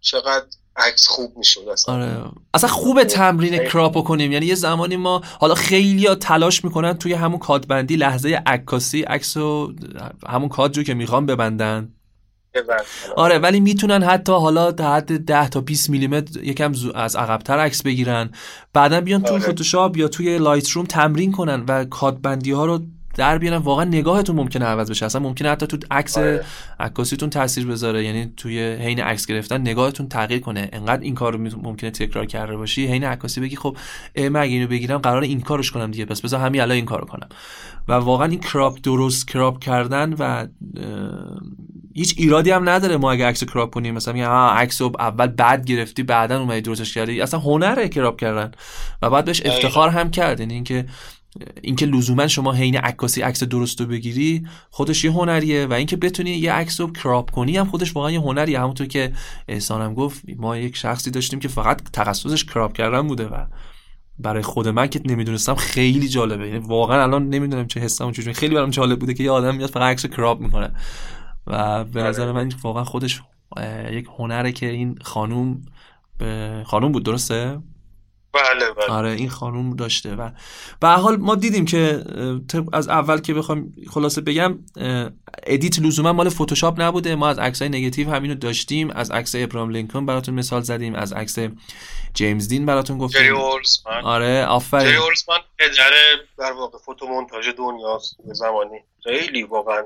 چقدر 0.00 0.46
عکس 0.76 1.06
خوب 1.06 1.36
می‌شد 1.36 1.68
اصلا. 1.68 1.94
آره. 1.94 2.30
اصلا 2.54 2.70
خوبه 2.70 3.04
تمرین 3.04 3.58
کراپو 3.58 4.02
کنیم. 4.02 4.32
یعنی 4.32 4.46
یه 4.46 4.54
زمانی 4.54 4.96
ما 4.96 5.22
حالا 5.40 5.54
خیلی 5.54 6.06
ها 6.06 6.14
تلاش 6.14 6.64
می‌کنن 6.64 6.98
توی 6.98 7.12
همون 7.12 7.38
کادبندی 7.38 7.96
لحظه 7.96 8.42
عکاسی 8.46 9.02
عکس 9.02 9.36
همون 10.26 10.48
کادر 10.48 10.76
رو 10.76 10.82
که 10.82 10.94
می‌خوام 10.94 11.26
ببندن. 11.26 11.92
آره 13.16 13.38
ولی 13.38 13.60
می‌تونن 13.60 14.02
حتی 14.02 14.32
حالا 14.32 14.70
در 14.70 14.94
حد 14.94 15.24
10 15.24 15.48
تا 15.48 15.60
20 15.60 15.90
میلیمتر 15.90 16.44
یکم 16.44 16.72
از 16.94 17.16
عقبتر 17.16 17.58
عکس 17.58 17.82
بگیرن 17.82 18.30
بعدا 18.72 19.00
بیان 19.00 19.22
تو 19.22 19.32
آره. 19.32 19.42
فتوشاپ 19.42 19.96
یا 19.96 20.08
توی 20.08 20.38
لایتروم 20.38 20.84
تمرین 20.86 21.32
کنن 21.32 21.64
و 21.68 21.84
کادربندی 21.84 22.52
ها 22.52 22.66
رو 22.66 22.80
در 23.16 23.38
بیارن. 23.38 23.56
واقعا 23.56 23.84
نگاهتون 23.84 24.36
ممکنه 24.36 24.64
عوض 24.64 24.90
بشه. 24.90 25.06
اصلا 25.06 25.20
ممکنه 25.20 25.50
حتی 25.50 25.66
تو 25.66 25.78
عکس 25.90 26.18
آره. 26.18 26.44
عکاسیتون 26.80 27.30
تاثیر 27.30 27.66
بذاره. 27.66 28.04
یعنی 28.04 28.32
توی 28.36 28.60
حین 28.60 29.00
عکس 29.00 29.26
گرفتن 29.26 29.60
نگاهتون 29.60 30.08
تغییر 30.08 30.40
کنه. 30.40 30.68
انقدر 30.72 31.02
این 31.02 31.14
کار 31.14 31.32
رو 31.32 31.38
ممکنه 31.62 31.90
تکرار 31.90 32.26
کرده 32.26 32.56
باشی. 32.56 32.86
حین 32.86 33.04
عکاسی 33.04 33.40
بگی 33.40 33.56
خب 33.56 33.76
من 34.16 34.36
اگه 34.36 34.52
اینو 34.52 34.66
بگیرم 34.66 34.98
قرار 34.98 35.22
این 35.22 35.40
کارش 35.40 35.70
کنم 35.70 35.90
دیگه. 35.90 36.04
پس 36.04 36.20
بذار 36.20 36.40
همین 36.40 36.60
الان 36.60 36.74
این 36.74 36.84
کارو 36.84 37.06
کنم. 37.06 37.28
و 37.88 37.92
واقعا 37.92 38.28
این 38.28 38.40
crop 38.40 38.78
درست 38.82 39.28
crop 39.28 39.58
کردن 39.58 40.12
و 40.12 40.46
هیچ 41.94 42.14
ایرادی 42.18 42.50
هم 42.50 42.68
نداره 42.68 42.96
ما 42.96 43.12
اگه 43.12 43.26
عکس 43.26 43.44
crop 43.44 43.74
کنیم. 43.74 43.94
مثلا 43.94 44.14
میگم 44.14 44.30
عکس 44.30 44.82
رو 44.82 44.92
اول 44.98 45.26
بعد 45.26 45.66
گرفتی 45.66 46.02
بعدا 46.02 46.40
اومدی 46.40 46.60
درستش 46.60 46.94
کردی. 46.94 47.20
اصلا 47.20 47.40
هنره 47.40 47.88
crop 47.88 48.20
کردن. 48.20 48.50
و 49.02 49.10
بعد 49.10 49.24
بهش 49.24 49.42
افتخار 49.44 49.88
هم 49.88 50.10
کرد. 50.10 50.40
یعنی 50.40 50.54
اینکه 50.54 50.86
اینکه 51.62 51.86
لزوما 51.86 52.26
شما 52.26 52.52
حین 52.52 52.76
عکاسی 52.76 53.22
عکس 53.22 53.42
درست 53.42 53.80
رو 53.80 53.86
بگیری 53.86 54.46
خودش 54.70 55.04
یه 55.04 55.12
هنریه 55.12 55.66
و 55.66 55.72
اینکه 55.72 55.96
بتونی 55.96 56.30
یه 56.30 56.52
عکس 56.52 56.80
رو 56.80 56.92
کراپ 56.92 57.30
کنی 57.30 57.56
هم 57.56 57.66
خودش 57.66 57.96
واقعا 57.96 58.10
یه 58.10 58.20
هنریه. 58.20 58.60
همونطور 58.60 58.86
که 58.86 59.12
احسانم 59.48 59.94
گفت 59.94 60.22
ما 60.36 60.56
یک 60.56 60.76
شخصی 60.76 61.10
داشتیم 61.10 61.40
که 61.40 61.48
فقط 61.48 61.82
تخصصش 61.92 62.44
کراپ 62.44 62.72
کردن 62.72 63.06
بوده 63.06 63.26
و 63.26 63.46
برای 64.18 64.42
خود 64.42 64.68
من 64.68 64.86
که 64.86 65.00
نمی‌دونستم 65.04 65.54
خیلی 65.54 66.08
جالبه. 66.08 66.46
یعنی 66.46 66.58
واقعا 66.58 67.02
الان 67.02 67.28
نمی‌دونم 67.28 67.66
چه 67.66 67.80
حسم 67.80 68.12
چجوری 68.12 68.34
خیلی 68.34 68.54
برام 68.54 68.70
جالب 68.70 68.98
بوده 68.98 69.14
که 69.14 69.24
یه 69.24 69.30
آدم 69.30 69.56
میاد 69.56 69.70
فقط 69.70 69.82
عکس 69.82 70.06
کراپ 70.06 70.40
می‌کنه. 70.40 70.70
و 71.46 71.84
به 71.84 72.00
آره. 72.00 72.08
نظر 72.08 72.32
من 72.32 72.52
واقعا 72.62 72.84
خودش 72.84 73.22
یک 73.92 74.06
هنره 74.18 74.52
که 74.52 74.70
این 74.70 74.98
خانوم 75.02 75.62
خانوم 76.64 76.92
بود 76.92 77.04
درسته؟ 77.04 77.58
بله 78.36 78.70
بله. 78.70 78.86
آره 78.86 79.10
این 79.10 79.28
خانوم 79.28 79.76
داشته 79.76 80.14
و 80.14 80.30
به 80.80 80.88
حال 80.88 81.16
ما 81.16 81.34
دیدیم 81.34 81.64
که 81.64 82.04
از 82.72 82.88
اول 82.88 83.20
که 83.20 83.34
بخوام 83.34 83.72
خلاصه 83.90 84.20
بگم 84.20 84.58
ادیت 85.42 85.78
لزوما 85.78 86.12
مال 86.12 86.28
فتوشاپ 86.28 86.80
نبوده. 86.80 87.14
ما 87.14 87.28
از 87.28 87.38
عکسای 87.38 87.68
نگاتیو 87.68 88.10
همینو 88.10 88.34
داشتیم. 88.34 88.90
از 88.90 89.10
عکس 89.10 89.34
ابراهام 89.38 89.70
لینکن 89.70 90.06
براتون 90.06 90.34
مثال 90.34 90.62
زدیم. 90.62 90.94
از 90.94 91.12
عکس 91.12 91.38
جیمز 92.14 92.48
دین 92.48 92.66
براتون 92.66 92.98
گفتیم. 92.98 93.22
جری 93.22 93.30
آره 94.04 94.44
آفرین. 94.44 94.86
جری 94.86 94.96
اولزمن 94.96 95.38
پدر 95.58 95.90
در 96.38 96.52
واقع 96.52 96.78
photomontage 96.78 97.48
دنیاست 97.58 98.16
زمانی. 98.24 98.78
خیلی 99.04 99.42
واقعا 99.42 99.82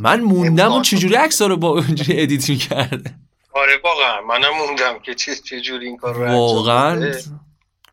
من 0.00 0.20
موندم 0.20 0.72
اون 0.72 0.82
چجوری 0.82 1.14
عکس 1.14 1.42
رو 1.42 1.56
با 1.56 1.68
اونجوری 1.68 2.22
ادیت 2.22 2.50
می‌کرده 2.50 3.14
آره 3.54 3.72
واقعا. 3.84 4.20
منم 4.20 4.56
موندم 4.58 4.98
که 4.98 5.14
چه 5.14 5.60
جوری 5.60 5.86
این 5.86 5.96
کار 5.96 6.14
رو 6.14 6.26
واقعا؟ 6.26 7.12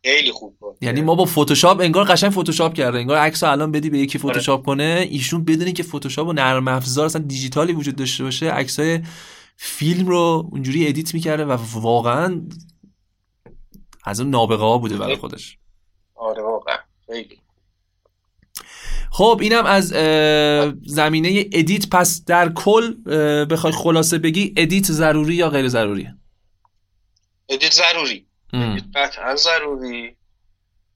خیلی 0.04 0.32
خوب 0.32 0.56
بود 0.58 0.76
یعنی 0.80 1.00
ما 1.00 1.14
با 1.14 1.24
فتوشاپ 1.24 1.80
انگار 1.80 2.04
قشنگ 2.04 2.30
فتوشاپ 2.30 2.74
کرده 2.74 2.98
انگار 2.98 3.18
عکس 3.18 3.42
الان 3.42 3.72
بدی 3.72 3.90
به 3.90 3.98
یکی 3.98 4.18
فتوشاپ 4.18 4.58
آره. 4.58 4.66
کنه 4.66 5.08
ایشون 5.10 5.44
بدون 5.44 5.72
اینکه 5.72 5.82
فتوشاپ 5.82 6.28
و 6.28 6.32
نرم 6.32 6.68
افزار 6.68 7.06
اصلا 7.06 7.22
دیجیتالی 7.22 7.72
وجود 7.72 7.96
داشته 7.96 8.24
باشه 8.24 8.50
عکسای 8.50 9.00
فیلم 9.56 10.06
رو 10.06 10.48
اونجوری 10.52 10.88
ادیت 10.88 11.14
می‌کرده 11.14 11.44
و 11.44 11.56
واقعا 11.74 12.42
از 14.04 14.20
اون 14.20 14.30
نابغه 14.30 14.64
ها 14.64 14.78
بوده 14.78 14.96
برای 14.96 15.16
خودش. 15.16 15.58
آره 16.14 16.42
واقعا. 16.42 16.76
خیلی. 17.06 17.38
خب 19.10 19.38
اینم 19.42 19.66
از 19.66 19.88
زمینه 20.86 21.44
ادیت 21.52 21.88
پس 21.90 22.24
در 22.24 22.52
کل 22.52 22.94
بخوای 23.44 23.72
خلاصه 23.72 24.18
بگی 24.18 24.54
ادیت 24.56 24.92
ضروری 24.92 25.34
یا 25.34 25.50
غیر 25.50 25.68
ضروریه 25.68 26.14
ادیت 27.48 27.72
ضروری. 27.72 28.27
قطعا 28.94 29.36
ضروری. 29.36 30.16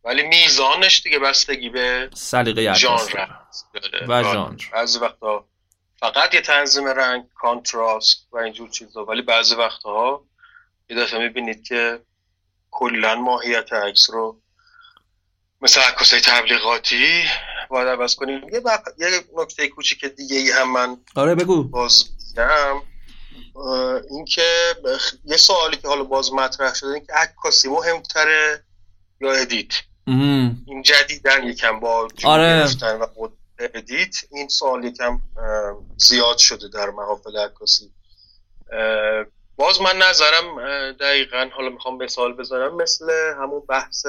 ولی 0.05 0.23
میزانش 0.23 1.03
دیگه 1.03 1.19
بستگی 1.19 1.69
به 1.69 2.11
سلیقه 2.15 2.75
ژانر 2.75 3.29
و 4.09 4.23
ژانر. 4.23 4.63
بعضی 4.73 4.99
وقتا 4.99 5.45
فقط 5.97 6.35
یه 6.35 6.41
تنظیم 6.41 6.87
رنگ 6.87 7.25
contrast 7.35 8.29
و 8.33 8.37
اینجور 8.37 8.69
چیزا. 8.71 9.05
ولی 9.05 9.23
بعضی 9.23 9.55
وقتها 9.55 10.25
یه 10.91 10.97
دفعه 10.97 11.19
می‌بینید 11.19 11.65
که 11.65 12.01
کلا 12.71 13.15
ماهیت 13.15 13.73
عکس 13.73 14.11
رو 14.11 14.41
مثل 15.61 15.81
عکاسای 15.81 16.21
تبلیغاتی 16.21 17.25
باید 17.71 17.89
عوض 17.89 18.15
کنیم. 18.15 18.49
یه, 18.53 18.61
بق... 18.61 18.81
یه 18.99 19.09
نکته 19.37 19.69
کوچیک 19.69 20.05
دیگه 20.05 20.37
ای 20.37 20.51
هم 20.51 20.73
من 20.73 20.97
آره 21.17 21.35
بگو. 21.35 21.65
باز 21.65 22.05
بگم 22.37 22.83
اینکه 24.11 24.77
یه 25.25 25.37
سوالی 25.37 25.77
که 25.77 25.89
حالا 25.89 26.05
باز 26.05 26.33
مطرح 26.33 26.75
شده 26.75 26.91
این 26.91 27.07
که 27.07 27.13
عکاسی 27.13 27.69
مهمتره 27.69 28.65
یا 29.21 29.33
edit؟ 29.33 29.73
این 30.07 30.83
جدیدن 30.85 31.45
یکم 31.45 31.81
با 31.81 32.09
آره. 32.25 32.67
و 32.83 33.07
edit 33.59 34.17
این 34.31 34.49
سوال 34.49 34.85
یکم 34.85 35.21
زیاد 35.97 36.39
شده 36.39 36.69
در 36.69 36.91
محافل 36.91 37.37
عکاسی. 37.37 37.91
باز 39.57 39.81
من 39.81 39.97
نظرم 39.97 40.57
دقیقا 40.93 41.49
حالا 41.53 41.71
می‌خوام 41.71 42.03
مثال 42.03 42.33
بذارم 42.33 42.77
مثل 42.77 43.11
همون 43.43 43.63
بحث 43.69 44.07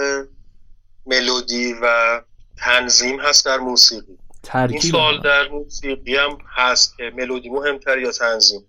ملودی 1.05 1.73
و 1.81 2.21
تنظیم 2.57 3.19
هست 3.19 3.45
در 3.45 3.57
موسیقی. 3.57 4.17
این 4.53 4.79
سوال 4.79 5.21
در 5.21 5.47
موسیقی 5.47 6.15
هم 6.15 6.37
هست 6.55 6.97
که 6.97 7.11
ملودی 7.15 7.49
مهمتر 7.49 7.97
یا 7.97 8.11
تنظیم؟ 8.11 8.65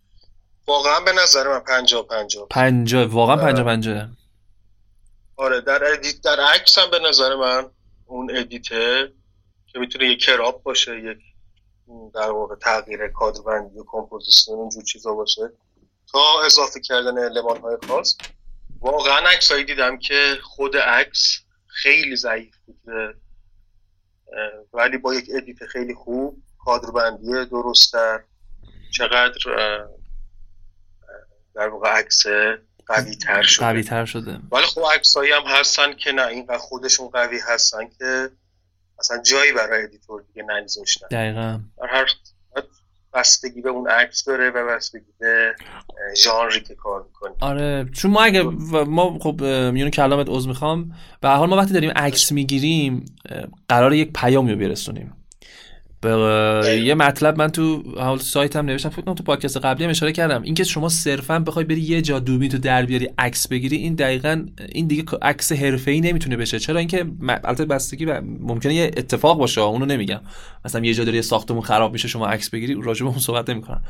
واقعا 0.67 1.01
به 1.01 1.13
نظر 1.13 1.49
من 1.49 1.61
پنجا 1.61 2.03
پنجا 2.03 2.47
پنجا 2.51 3.09
واقعا 3.09 3.37
پنجا 3.37 3.65
پنجا 3.65 4.09
آره 5.37 5.61
در 5.61 5.93
edit 5.93 6.21
در 6.21 6.41
عکس 6.41 6.79
هم 6.79 6.91
به 6.91 6.99
نظر 6.99 7.35
من 7.37 7.71
اون 8.07 8.37
edit 8.37 8.97
ه 8.97 9.13
که 9.67 9.79
می‌تونه 9.79 10.05
یک 10.05 10.21
crop 10.21 10.63
باشه 10.63 10.99
یک 10.99 11.19
در 12.15 12.31
واقع 12.31 12.55
تغییر 12.55 13.09
کادربندی 13.09 13.79
و 13.79 13.85
composition 13.87 14.53
اینجور 14.53 14.83
چیزا 14.83 15.15
باشه. 15.15 15.53
تا 16.13 16.43
اضافه 16.47 16.81
کردن 16.81 17.19
المان 17.19 17.61
های 17.61 17.77
خاص 17.89 18.17
واقعا 18.81 19.29
عکسایی 19.29 19.65
دیدم 19.65 19.99
که 19.99 20.39
خود 20.43 20.77
عکس 20.77 21.39
خیلی 21.67 22.17
ضعیف 22.17 22.55
بوده 22.67 23.15
ولی 24.73 24.99
با 24.99 25.15
یک 25.15 25.29
edit 25.37 25.67
خیلی 25.67 25.95
خوب 25.95 26.43
کادربندی 26.65 27.45
درستتر 27.51 28.21
چقدر 28.91 29.39
در 31.55 31.69
واقع 31.69 31.89
عکس 31.89 32.27
قوی 32.87 33.17
تر 33.17 33.43
شده. 33.43 33.67
قوی 33.67 33.83
تر 33.83 34.05
شده. 34.05 34.39
ولی 34.53 34.67
خب 34.67 34.83
عکسایی 34.95 35.33
هم 35.33 35.43
هستن 35.47 35.93
که 35.93 36.13
نه 36.13 36.27
اینقدر 36.27 36.59
خودشون 36.59 37.09
قوی 37.09 37.39
هستن 37.49 37.89
که 37.99 38.31
اصلا 38.99 39.23
جایی 39.23 39.53
برای 39.53 39.85
editor 39.85 40.23
دیگه 40.23 40.47
نگذاشتن. 40.49 41.07
دقیقا. 41.11 41.61
در 41.79 41.87
هر 41.87 42.07
بستگی 43.15 43.61
به 43.61 43.69
اون 43.71 43.89
عکس 43.89 44.25
داره 44.25 44.51
و 44.51 44.67
بستگی 44.67 45.13
به 45.19 45.55
ژانری 46.17 46.61
که 46.61 46.75
کار 46.75 47.03
می‌کنی 47.03 47.35
آره 47.41 47.87
چون 47.93 48.11
ما 48.11 48.23
اگه 48.23 48.43
ما 48.87 49.19
خب 49.19 49.43
میونه 49.73 49.91
کلامت 49.91 50.27
عذر 50.29 50.49
می‌خوام 50.49 50.93
به 51.21 51.29
حال 51.29 51.49
ما 51.49 51.57
وقتی 51.57 51.73
داریم 51.75 51.91
عکس 51.91 52.33
می‌گیریم 52.33 53.05
قرار 53.69 53.93
یک 53.93 54.13
پیامی 54.13 54.53
رو 54.53 54.59
برسونیم 54.59 55.13
یه 56.85 56.95
مطلب 56.95 57.39
من 57.39 57.49
تو 57.49 57.83
حال 57.97 58.19
سایت 58.19 58.57
هم 58.57 58.67
نوشتم 58.67 58.89
فکر 58.89 59.03
کنم 59.03 59.15
تو 59.15 59.23
پادکست 59.23 59.57
قبلی 59.57 59.85
هم 59.85 59.91
اشاره 59.91 60.13
کردم. 60.13 60.43
اینکه 60.43 60.65
شما 60.65 60.89
صرفا 60.89 61.39
بخوای 61.39 61.65
بری 61.65 61.81
یه 61.81 62.03
جا 62.03 62.19
دوربین 62.19 62.51
تو 62.51 62.59
در 62.59 62.85
بیاری 62.85 63.09
عکس 63.19 63.49
بگیری 63.49 63.77
این 63.77 63.95
دقیقا 63.95 64.47
این 64.69 64.87
دیگه 64.87 65.05
عکس 65.23 65.53
حرفه‌ای 65.53 66.01
نمی‌تونه 66.01 66.37
بشه. 66.37 66.59
چرا 66.59 66.79
اینکه 66.79 67.07
البته 67.29 67.65
بستگی 67.65 68.07
ممکنه 68.41 68.75
یه 68.75 68.91
اتفاق 68.97 69.39
باشه 69.39 69.61
اونو 69.61 69.87
نمیگم. 69.87 70.21
مثلا 70.65 70.85
یه 70.85 70.95
جا 70.95 71.05
داری 71.05 71.23
ساختمون 71.23 71.63
خراب 71.63 71.93
میشه 71.93 72.09
شما 72.09 72.27
عکس 72.27 72.51
بگیری 72.51 72.79
راجع 72.83 73.05
به 73.05 73.11
اون 73.11 73.19
صحبت 73.19 73.51
نمی‌کنم. 73.51 73.83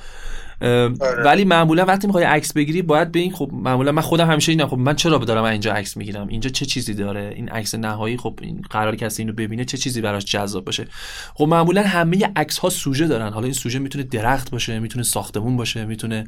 ولی 1.25 1.45
معمولا 1.45 1.85
وقتی 1.85 2.07
می‌خوای 2.07 2.25
عکس 2.25 2.53
بگیری 2.53 2.83
باید 2.83 3.13
به 3.13 3.21
این 3.21 3.33
خب 3.33 3.51
معمولا 3.53 3.93
من 3.93 4.03
خودم 4.03 4.31
همیشه 4.31 4.53
اینم 4.53 4.67
خب 4.67 4.79
من 4.79 4.97
چرا 4.97 5.19
دارم 5.19 5.45
اینجا 5.45 5.73
عکس 5.73 5.97
می‌گیرم؟ 5.97 6.29
اینجا 6.29 6.51
چه 6.51 6.67
چیزی 6.67 6.95
داره؟ 6.95 7.33
این 7.37 7.49
عکس 7.49 7.75
نهایی 7.75 8.17
خب 8.17 8.39
این 8.43 8.63
قرار 8.71 8.97
کسی 8.97 9.23
اینو 9.23 9.33
ببینه 9.33 9.65
چه 9.65 9.79
چیزی 9.79 10.01
براش 10.01 10.25
جذاب 10.25 10.65
باشه؟ 10.65 10.87
خب 11.35 11.45
معمولا 11.45 11.83
همه 11.83 12.33
عکس 12.37 12.59
ها 12.59 12.71
سوژه 12.71 13.07
دارن. 13.07 13.33
حالا 13.33 13.45
این 13.45 13.55
سوژه 13.55 13.79
می‌تونه 13.79 14.05
درخت 14.05 14.51
باشه 14.51 14.79
می‌تونه 14.79 15.05
ساختمون 15.05 15.57
باشه 15.57 15.85
می‌تونه 15.85 16.27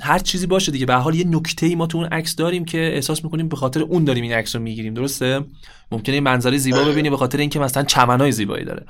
هر 0.00 0.18
چیزی 0.18 0.46
باشه 0.46 0.72
دیگه. 0.72 0.86
به 0.86 0.94
حال 0.94 1.14
یه 1.14 1.26
نکته 1.26 1.66
ای 1.66 1.74
ما 1.74 1.86
تو 1.86 1.98
اون 1.98 2.06
عکس 2.06 2.36
داریم 2.36 2.64
که 2.64 2.78
احساس 2.78 3.24
می‌کنیم 3.24 3.48
به 3.48 3.56
خاطر 3.56 3.80
اون 3.80 4.04
داریم 4.04 4.22
این 4.22 4.32
عکس 4.32 4.56
رو 4.56 4.62
می‌گیریم. 4.62 4.94
درسته؟ 4.94 5.40
ممکنه 5.92 6.20
منظره 6.20 6.58
زیبا 6.58 6.78
آره. 6.78 6.92
ببینی 6.92 7.10
به 7.10 7.16
خاطر 7.16 7.38
اینکه 7.38 7.58
مثلا 7.58 7.82
چمنای 7.82 8.32
زیبایی 8.32 8.64
داره. 8.64 8.86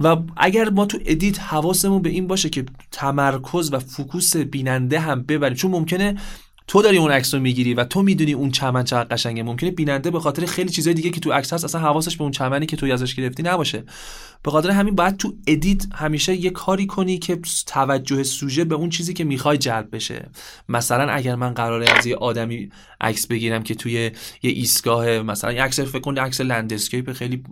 و 0.00 0.16
اگر 0.36 0.70
ما 0.70 0.86
تو 0.86 0.98
edit 1.06 1.40
حواسمون 1.40 2.02
به 2.02 2.10
این 2.10 2.26
باشه 2.26 2.48
که 2.48 2.64
تمرکز 2.92 3.72
و 3.72 3.78
focus 3.78 4.36
بیننده 4.36 5.00
هم 5.00 5.22
ببریم 5.22 5.56
چون 5.56 5.70
ممکنه 5.70 6.16
تو 6.68 6.82
داری 6.82 6.98
اون 6.98 7.10
عکس 7.10 7.34
می‌گیری 7.34 7.74
و 7.74 7.84
تو 7.84 8.02
می‌دونی 8.02 8.32
اون 8.32 8.50
چمن 8.50 8.84
چقدر 8.84 9.08
قشنگه. 9.08 9.42
ممکنه 9.42 9.70
بیننده 9.70 10.10
به 10.10 10.20
خاطر 10.20 10.46
خیلی 10.46 10.70
چیزای 10.70 10.94
دیگه 10.94 11.10
که 11.10 11.20
تو 11.20 11.32
عکس 11.32 11.52
هست 11.52 11.64
اصلا 11.64 11.80
حواسش 11.80 12.16
به 12.16 12.22
اون 12.22 12.30
چمنی 12.30 12.66
که 12.66 12.76
تو 12.76 12.86
ازش 12.86 13.14
گرفتی 13.14 13.42
نباشه. 13.42 13.84
به 14.42 14.50
خاطر 14.50 14.70
همین 14.70 14.94
باید 14.94 15.16
تو 15.16 15.34
edit 15.46 15.86
همیشه 15.94 16.34
یه 16.34 16.50
کاری 16.50 16.86
کنی 16.86 17.18
که 17.18 17.40
توجه 17.66 18.22
سوژه 18.22 18.64
به 18.64 18.74
اون 18.74 18.90
چیزی 18.90 19.14
که 19.14 19.24
می‌خوای 19.24 19.58
جلب 19.58 19.88
بشه. 19.92 20.30
مثلا 20.68 21.12
اگر 21.12 21.34
من 21.34 21.54
قراره 21.54 21.86
از 21.98 22.06
یه 22.06 22.16
آدمی 22.16 22.70
عکس 23.00 23.26
بگیرم 23.26 23.62
که 23.62 23.74
توی 23.74 23.92
یه 23.92 24.12
ایستگاه 24.42 25.08
مثلا 25.18 25.52
یه 25.52 25.62
عکس 25.62 25.80
فکر 25.80 26.00
کن 26.00 26.18
عکس 26.18 26.40
landscape 26.40 27.12
خیلی 27.12 27.42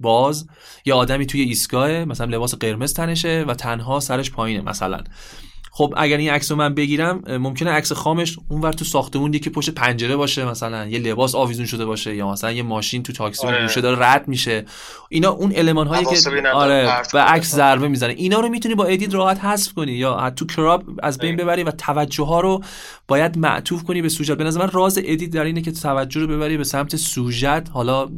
باز. 0.00 0.46
یه 0.84 0.94
آدمی 0.94 1.26
توی 1.26 1.40
ایستگاه 1.40 2.04
مثلا 2.04 2.26
لباس 2.36 2.54
قرمز 2.54 2.94
تنشه 2.94 3.44
و 3.48 3.54
تنها 3.54 4.00
سرش 4.00 4.30
پایینه 4.30 4.62
مثلا. 4.62 5.00
خب 5.76 5.94
اگر 5.96 6.16
این 6.16 6.30
عکس 6.30 6.50
رو 6.50 6.56
من 6.56 6.74
بگیرم 6.74 7.22
ممکنه 7.28 7.70
عکس 7.70 7.92
خامش 7.92 8.38
اونور 8.48 8.72
تو 8.72 8.84
ساختمون 8.84 9.32
که 9.32 9.50
پشت 9.50 9.70
پنجره 9.70 10.16
باشه 10.16 10.44
مثلا 10.44 10.86
یه 10.86 10.98
لباس 10.98 11.34
آویزون 11.34 11.66
شده 11.66 11.84
باشه 11.84 12.16
یا 12.16 12.30
مثلا 12.30 12.52
یه 12.52 12.62
ماشین 12.62 13.02
تو 13.02 13.12
تاکسی 13.12 13.46
آره. 13.46 13.62
گوشه 13.62 13.80
داره 13.80 14.06
رد 14.06 14.28
میشه. 14.28 14.64
اینا 15.08 15.30
اون 15.30 15.52
المان 15.56 15.86
هایی 15.86 16.04
که 16.04 16.48
آره 16.54 17.02
به 17.14 17.18
عکس 17.18 17.54
ضربه 17.54 17.88
می‌زنه. 17.88 18.12
اینا 18.12 18.40
رو 18.40 18.48
می‌تونی 18.48 18.74
با 18.74 18.84
edit 18.84 19.14
راحت 19.14 19.44
حذف 19.44 19.72
کنی 19.72 19.92
یا 19.92 20.30
تو 20.30 20.46
crop 20.46 20.82
از 21.02 21.18
بین 21.18 21.36
ببری 21.36 21.62
و 21.62 21.70
توجه 21.70 22.24
ها 22.24 22.40
رو 22.40 22.62
باید 23.08 23.38
معطوف 23.38 23.84
کنی 23.84 24.02
به 24.02 24.08
سوژت 24.08 24.36
به 24.36 24.44
نظر 24.44 24.60
من 24.60 24.70
راز 24.70 24.98
edit 24.98 25.30
در 25.30 25.44
اینه 25.44 25.62
که 25.62 25.72
توجه 25.72 26.20
رو 26.20 26.26
ببری 26.26 26.56
به 26.56 26.64
سمت 26.64 26.96
سوژت. 26.96 27.70
حالا 27.70 28.08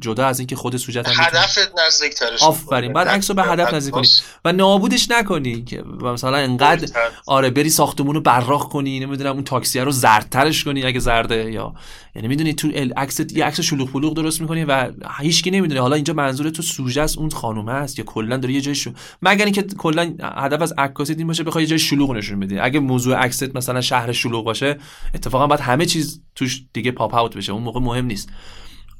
جدا 0.00 0.26
از 0.26 0.38
اینکه 0.38 0.56
خود 0.56 0.76
سوژت 0.76 1.08
هم 1.08 1.24
هدفت 1.24 1.72
نزدیک‌ترش 1.86 2.42
آفرین. 2.42 2.92
بعد 2.92 3.08
عکس 3.08 3.30
رو 3.30 3.36
به 3.36 3.42
هدف 3.42 3.74
نزدیک 3.74 3.94
کنی. 3.94 4.08
و 4.44 4.52
نابودش 4.52 5.10
نکنی 5.10 5.62
که 5.62 5.82
مثلا 5.82 6.49
انقدر 6.50 6.88
آره 7.26 7.50
بری 7.50 7.70
ساختمون 7.70 8.14
رو 8.14 8.20
براق 8.20 8.68
کنی 8.68 9.00
نمی‌دونم 9.00 9.32
اون 9.32 9.44
تاکسی 9.44 9.80
رو 9.80 9.90
زردترش 9.90 10.64
کنی 10.64 10.82
اگه 10.82 11.00
زرده 11.00 11.52
یا 11.52 11.74
یعنی 12.14 12.28
می‌دونی 12.28 12.54
تو 12.54 12.68
عکس 12.96 13.20
یه 13.34 13.44
عکس 13.44 13.60
شلوغ 13.60 13.90
پلوغ 13.90 14.14
درست 14.14 14.40
می‌کنی 14.40 14.64
و 14.64 14.92
هیچکی 15.18 15.50
نمی‌دونه. 15.50 15.80
حالا 15.80 15.94
اینجا 15.94 16.14
منظور 16.14 16.50
تو 16.50 16.62
سوژه 16.62 17.02
است 17.02 17.18
اون 17.18 17.30
خانومه 17.30 17.72
است 17.72 17.98
یا 17.98 18.04
کلا 18.04 18.36
داره 18.36 18.54
یه 18.54 18.60
جای 18.60 18.74
شو 18.74 18.90
مگر 19.22 19.44
اینکه 19.44 19.62
کلا 19.62 20.14
هدف 20.22 20.62
از 20.62 20.74
عکاسی 20.78 21.14
این 21.14 21.26
باشه 21.26 21.44
بخوای 21.44 21.64
یه 21.64 21.70
جای 21.70 21.78
شلوغ 21.78 22.12
نشون 22.12 22.40
بدی. 22.40 22.58
اگه 22.58 22.80
موضوع 22.80 23.16
عکست 23.16 23.56
مثلا 23.56 23.80
شهر 23.80 24.12
شلوغ 24.12 24.44
باشه 24.44 24.78
اتفاقا 25.14 25.46
باید 25.46 25.60
همه 25.60 25.86
چیز 25.86 26.22
توش 26.34 26.64
دیگه 26.72 26.90
pop 26.90 27.14
out 27.14 27.36
بشه. 27.36 27.52
اون 27.52 27.62
موقع 27.62 27.80
مهم 27.80 28.06
نیست. 28.06 28.28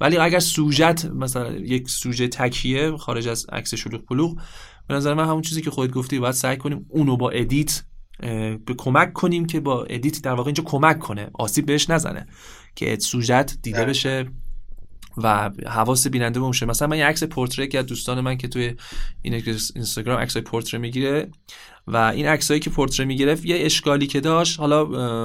ولی 0.00 0.16
اگر 0.16 0.38
سوژت 0.38 1.04
مثلا 1.04 1.52
یک 1.52 1.90
سوژه 1.90 2.28
تکیه 2.28 2.96
خارج 2.96 3.28
از 3.28 3.46
عکس 3.52 3.74
شلوغ 3.74 4.00
پلوغ 4.04 4.36
به 4.90 4.96
نظر 4.96 5.14
من 5.14 5.24
همون 5.24 5.42
چیزی 5.42 5.62
که 5.62 5.70
خودت 5.70 5.92
گفتی 5.92 6.18
باید 6.18 6.34
سعی 6.34 6.56
کنیم 6.56 6.86
اونو 6.88 7.16
با 7.16 7.30
edit 7.30 7.82
به 8.66 8.74
کمک 8.78 9.12
کنیم 9.12 9.46
که 9.46 9.60
با 9.60 9.84
edit 9.84 10.22
در 10.22 10.32
واقع 10.32 10.48
اینجا 10.48 10.62
کمک 10.66 10.98
کنه 10.98 11.30
آسیب 11.34 11.66
بهش 11.66 11.90
نزنه 11.90 12.26
که 12.74 12.98
سوژت 13.00 13.62
دیده 13.62 13.84
بشه 13.84 14.26
و 15.16 15.50
حواس 15.66 16.06
بیننده 16.06 16.40
باشه 16.40 16.66
مثلا 16.66 16.88
من 16.88 16.98
یه 16.98 17.06
عکاس 17.06 17.24
پرتره 17.24 17.68
که 17.68 17.78
از 17.78 17.86
دوستان 17.86 18.20
من 18.20 18.36
که 18.36 18.48
توی 18.48 18.74
این 19.22 19.42
اینستاگرام 19.74 20.18
عکسای 20.18 20.42
پرتره 20.42 20.80
می‌گیره 20.80 21.30
و 21.86 21.96
این 21.96 22.26
عکسایی 22.26 22.60
که 22.60 22.70
پرتره 22.70 23.06
می‌گرفت 23.06 23.44
یه 23.44 23.56
اشکالی 23.66 24.06
که 24.06 24.20
داشت 24.20 24.60
حالا 24.60 24.84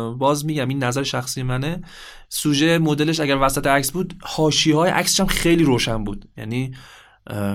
باز 0.10 0.46
میگم 0.46 0.68
این 0.68 0.84
نظر 0.84 1.04
شخصی 1.04 1.44
منه. 1.44 1.82
سوژه 2.30 2.78
مدلش 2.78 3.20
اگر 3.20 3.38
وسط 3.42 3.68
عکس 3.68 3.92
بود 3.92 4.14
حاشیه 4.22 4.76
های 4.76 4.92
عکسش 4.92 5.20
هم 5.20 5.28
خیلی 5.28 5.64
روشن 5.64 6.04
بود. 6.04 6.30
یعنی 6.38 6.72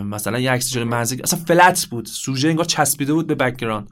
مثلا 0.05 0.39
یه 0.39 0.51
عکس 0.51 0.71
جلوی 0.71 0.89
منزل 0.89 1.21
اصلا 1.25 1.41
flat 1.47 1.87
بود. 1.91 2.07
سوژه 2.07 2.49
انگار 2.49 2.64
چسبیده 2.64 3.12
بود 3.12 3.27
به 3.27 3.35
background 3.35 3.91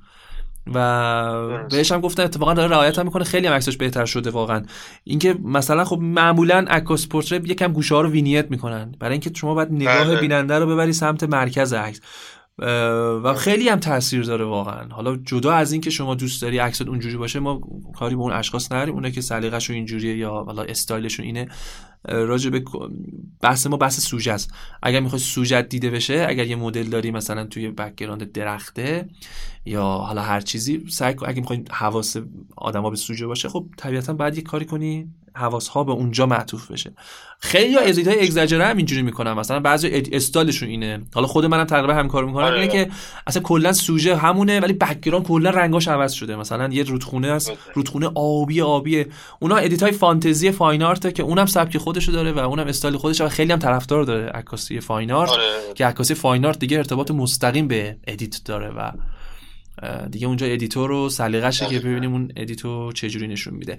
و 0.74 1.66
بهش 1.70 1.92
هم 1.92 2.00
گفتن 2.00 2.22
اتفاقا 2.22 2.54
داره 2.54 2.70
رعایت 2.70 2.98
هم 2.98 3.04
می‌کنه. 3.04 3.24
خیلی 3.24 3.46
هم 3.46 3.52
عکسش 3.52 3.76
بهتر 3.76 4.04
شده 4.04 4.30
واقعا. 4.30 4.62
اینکه 5.04 5.34
مثلا 5.44 5.84
خب 5.84 5.98
معمولا 5.98 6.64
عکاس 6.68 7.08
پرتره 7.08 7.50
یکم 7.50 7.72
گوشه 7.72 7.94
ها 7.94 8.00
رو 8.00 8.10
vignette 8.10 8.50
می‌کنن. 8.50 8.94
برای 9.00 9.12
اینکه 9.12 9.30
شما 9.34 9.54
باید 9.54 9.72
نگاه 9.72 10.04
بله. 10.04 10.20
بیننده 10.20 10.58
رو 10.58 10.66
ببری 10.66 10.92
سمت 10.92 11.24
مرکز 11.24 11.72
عکس. 11.72 12.00
و 13.24 13.34
خیلی 13.34 13.68
هم 13.68 13.78
تاثیر 13.78 14.22
داره 14.22 14.44
واقعا. 14.44 14.88
حالا 14.90 15.16
جدا 15.16 15.52
از 15.52 15.72
این 15.72 15.80
که 15.80 15.90
شما 15.90 16.14
دوست 16.14 16.42
داری 16.42 16.58
عکست 16.58 16.82
اونجوری 16.82 17.16
باشه 17.16 17.40
ما 17.40 17.60
کاری 17.98 18.14
به 18.14 18.20
اون 18.20 18.32
اشخاص 18.32 18.72
نداریم. 18.72 18.94
اونه 18.94 19.10
که 19.10 19.20
سلیقه‌شون 19.20 19.76
اینجوریه 19.76 20.16
یا 20.16 20.30
حالا 20.30 20.62
استایلشون 20.62 21.26
اینه. 21.26 21.48
راجع 22.04 22.50
به 22.50 22.64
بحث 23.40 23.66
ما 23.66 23.76
بحث 23.76 24.00
سوژه 24.00 24.32
است. 24.32 24.52
اگر 24.82 25.00
می‌خوای 25.00 25.20
سوژه 25.20 25.62
دیده 25.62 25.90
بشه 25.90 26.26
اگر 26.28 26.46
یه 26.46 26.56
مدل 26.56 26.84
داری 26.84 27.10
مثلا 27.10 27.44
توی 27.44 27.70
background 27.70 28.32
درخته 28.32 29.08
یا 29.64 29.82
حالا 29.82 30.22
هر 30.22 30.40
چیزی 30.40 30.84
سعی 30.88 31.14
اگه 31.26 31.40
می‌خوای 31.40 31.64
حواس 31.70 32.16
آدما 32.56 32.90
به 32.90 32.96
سوژه 32.96 33.26
باشه 33.26 33.48
خب 33.48 33.66
طبیعتا 33.76 34.12
باید 34.12 34.36
یه 34.36 34.42
کاری 34.42 34.64
کنی. 34.64 35.10
حواس 35.38 35.68
ها 35.68 35.84
به 35.84 35.92
اونجا 35.92 36.26
معطوف 36.26 36.70
بشه. 36.70 36.92
خیلی 37.40 37.72
یا 37.72 37.80
edit 37.80 38.08
های 38.08 38.20
اگزاجره 38.20 38.66
هم 38.66 38.76
اینجوری 38.76 39.02
می‌کنن. 39.02 39.32
مثلا 39.32 39.60
بعضی 39.60 39.88
استایلشون 40.12 40.68
اینه. 40.68 41.00
حالا 41.14 41.26
خود 41.26 41.44
منم 41.44 41.64
تقریبا 41.64 41.94
همین 41.94 42.08
کارو 42.08 42.26
می‌کنم. 42.26 42.44
آره. 42.44 42.60
اینه 42.60 42.72
که 42.72 42.90
اصلا 43.26 43.42
کلا 43.42 43.72
سوژه 43.72 44.16
همونه 44.16 44.60
ولی 44.60 44.72
background 44.72 45.26
کلا 45.26 45.50
رنگاش 45.50 45.88
عوض 45.88 46.12
شده. 46.12 46.36
مثلا 46.36 46.68
یه 46.72 46.82
رودخونه 46.82 47.28
است. 47.28 47.52
رودخونه 47.74 48.10
آبی 48.14 48.62
آبیه 48.62 49.06
اونا 49.40 49.56
edit 49.56 49.82
های 49.82 49.92
فانتزی 49.92 50.50
fine 50.50 50.82
art 50.82 51.14
که 51.14 51.22
اونم 51.22 51.46
سبک 51.46 51.78
خودشو 51.78 52.12
داره 52.12 52.32
و 52.32 52.38
اونم 52.38 52.66
استایل 52.66 52.96
خودش 52.96 53.20
و 53.20 53.28
خیلی 53.28 53.52
هم 53.52 53.58
طرفدار 53.58 54.04
داره 54.04 54.26
عکاسی 54.26 54.80
fine 54.80 55.12
art. 55.12 55.30
آره. 55.30 55.42
که 55.74 55.86
عکاسی 55.86 56.14
fine 56.14 56.46
art 56.46 56.58
دیگه 56.58 56.78
ارتباط 56.78 57.10
مستقیم 57.10 57.68
به 57.68 57.96
edit 58.06 58.40
داره 58.44 58.68
و 58.68 58.92
دیگه 60.10 60.26
اونجا 60.26 60.46
editor 60.46 60.88
و 60.88 61.08
سلیقه‌شه 61.08 61.66
که 61.66 61.78
ببینیم 61.78 62.12
اون 62.12 62.32
edit 62.36 62.81
و 62.81 62.92
چجوری 62.92 63.28
نشون 63.28 63.54
میده. 63.54 63.78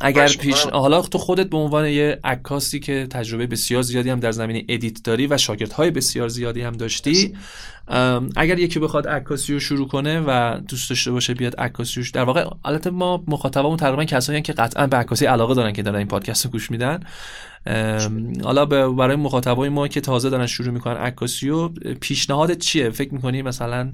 اگر 0.00 0.28
پیش 0.28 0.62
حالا 0.62 1.02
تو 1.02 1.18
خودت 1.18 1.50
به 1.50 1.56
عنوان 1.56 1.88
یه 1.88 2.20
عکاسی 2.24 2.80
که 2.80 3.06
تجربه 3.10 3.46
بسیار 3.46 3.82
زیادی 3.82 4.10
هم 4.10 4.20
در 4.20 4.32
زمینه 4.32 4.64
edit 4.68 5.02
داری 5.04 5.26
و 5.26 5.38
شاگردهای 5.38 5.90
بسیار 5.90 6.28
زیادی 6.28 6.62
هم 6.62 6.72
داشتی 6.72 7.34
اگر 8.36 8.58
یکی 8.58 8.78
بخواد 8.78 9.08
عکاسی 9.08 9.52
رو 9.52 9.60
شروع 9.60 9.88
کنه 9.88 10.20
و 10.26 10.58
دوست 10.68 10.90
داشته 10.90 11.10
باشه 11.10 11.34
بیاد 11.34 11.56
عکاسی 11.56 12.10
در 12.14 12.24
واقع 12.24 12.48
البته 12.64 12.90
ما 12.90 13.24
مخاطبمون 13.28 13.76
تقریبا 13.76 14.04
کسایی 14.04 14.42
که 14.42 14.52
قطعا 14.52 14.86
به 14.86 14.96
عکاسی 14.96 15.26
علاقه 15.26 15.54
دارن 15.54 15.72
که 15.72 15.82
دارن 15.82 15.96
این 15.96 16.08
پادکست 16.08 16.44
رو 16.44 16.50
گوش 16.50 16.70
میدن. 16.70 17.00
حالا 18.44 18.66
برای 18.92 19.16
مخاطبای 19.16 19.68
ما 19.68 19.88
که 19.88 20.00
تازه 20.00 20.30
دارن 20.30 20.46
شروع 20.46 20.70
می‌کنن 20.70 20.96
عکاسی 20.96 21.48
و 21.48 21.68
پیشنهاد 22.00 22.58
چیه؟ 22.58 22.90
فکر 22.90 23.14
می‌کنی 23.14 23.42
مثلا 23.42 23.92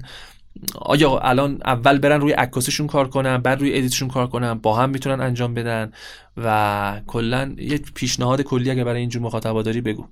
آیا 0.75 1.19
الان 1.19 1.61
اول 1.65 1.97
برن 1.97 2.21
روی 2.21 2.31
عکاسیشون 2.31 2.87
کار 2.87 3.09
کنن 3.09 3.37
بعد 3.37 3.59
روی 3.59 3.77
ادیتشون 3.77 4.09
کار 4.09 4.27
کنن 4.27 4.53
با 4.53 4.75
هم 4.75 4.89
می‌تونن 4.89 5.21
انجام 5.21 5.53
بدن 5.53 5.93
و 6.37 7.01
کلا 7.07 7.55
یه 7.57 7.77
پیشنهاد 7.77 8.41
کلی 8.41 8.71
اگه 8.71 8.83
برای 8.83 8.99
اینجور 8.99 9.21
مخاطبا 9.21 9.61
داری 9.61 9.81
بگو 9.81 10.07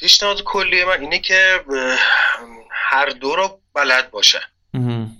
پیشنهاد 0.00 0.42
کلی 0.42 0.84
من 0.84 1.00
اینه 1.00 1.18
که 1.18 1.60
هر 2.70 3.08
دو 3.08 3.36
رو 3.36 3.60
بلد 3.74 4.10
باشه. 4.10 4.40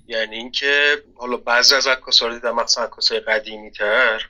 یعنی 0.06 0.36
اینکه 0.36 0.96
حالا 1.16 1.36
بعضی 1.36 1.74
از 1.74 1.86
عکاسا 1.86 2.26
رو 2.26 2.34
دیدم 2.34 2.54
مثلا 2.54 2.84
عکاسای 2.84 3.20
قدیمی 3.20 3.70
تر 3.70 4.22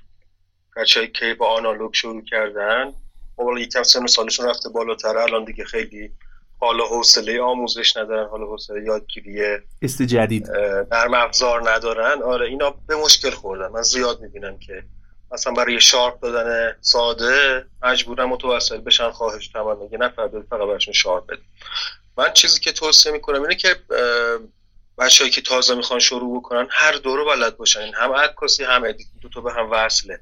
بچه‌هایی 0.76 1.09
که 1.09 1.35
با 1.35 1.57
آنالوگ 1.57 1.95
شروع 1.95 2.24
کردن 2.24 2.93
حالا 3.37 3.59
یکم 3.61 3.82
سن 3.82 3.98
و 3.98 4.07
سالشون 4.07 4.47
رفته 4.47 4.68
بالاتر 4.68 5.18
الان 5.18 5.45
دیگه 5.45 5.64
خیلی 5.64 6.11
حالا 6.59 6.84
حوصله 6.84 7.40
آموزش 7.40 7.96
ندارن 7.96 8.28
حالا 8.28 8.46
حوصله 8.46 8.84
یادگیری 8.84 9.42
است 9.82 10.02
جدید. 10.02 10.50
نرم 10.90 11.14
افزار 11.14 11.70
ندارن. 11.70 12.22
آره 12.22 12.46
اینا 12.46 12.74
به 12.86 12.96
مشکل 12.96 13.30
خوردن. 13.30 13.68
من 13.68 13.82
زیاد 13.82 14.20
می‌بینم 14.20 14.59
که 14.59 14.82
مثلا 15.32 15.52
برای 15.52 15.80
sharp 15.80 16.20
دادن 16.20 16.76
ساده 16.80 17.66
مجبورم 17.82 18.28
متوسل 18.28 18.78
بشن 18.78 19.11
خواهش 19.11 19.48
تمنا 19.48 19.88
یه 19.92 19.98
نفر 19.98 20.28
فقط 20.28 20.50
براشون 20.50 20.94
sharp 20.94 21.26
بده. 21.26 21.42
من 22.18 22.32
چیزی 22.32 22.61
که 22.61 22.72
توصیه 22.72 23.12
می‌کنم 23.12 23.42
اینه 23.42 23.55
که 23.55 23.76
بچه‌ای 24.98 25.30
که 25.30 25.40
تازه 25.40 25.74
می‌خوان 25.74 26.00
شروع 26.00 26.38
بکنن 26.38 26.66
هر 26.70 26.92
دورو 26.92 27.24
بلد 27.24 27.57
باشن. 27.57 27.90
هم 27.94 28.12
عکاسی 28.12 28.64
هم 28.64 28.84
ادیت. 28.84 29.07
دو 29.22 29.28
تا 29.28 29.40
به 29.40 29.52
هم 29.52 29.70
وصله. 29.70 30.20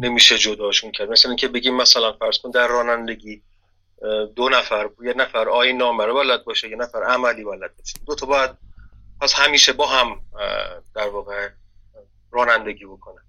نمیشه 0.00 0.38
جداشون 0.38 0.92
کرد. 0.92 1.10
مثلا 1.10 1.30
اینکه 1.30 1.48
بگیم 1.48 1.76
مثلا 1.76 2.12
فرض 2.12 2.38
کن 2.38 2.50
در 2.50 2.66
رانندگی 2.66 3.42
دو 4.36 4.48
نفر 4.48 4.90
یه 5.02 5.14
نفر 5.14 5.48
آین 5.48 5.76
نامه 5.76 6.04
رو 6.04 6.14
بلد 6.14 6.44
باشه 6.44 6.70
یه 6.70 6.76
نفر 6.76 7.02
عملی 7.02 7.44
بلد 7.44 7.76
باشه. 7.76 7.98
دو 8.06 8.14
تا 8.14 8.26
باید 8.26 8.50
پس 9.20 9.34
همیشه 9.34 9.72
با 9.72 9.86
هم 9.86 10.20
در 10.94 11.08
واقع 11.08 11.48
رانندگی 12.30 12.84
بکنن. 12.84 13.22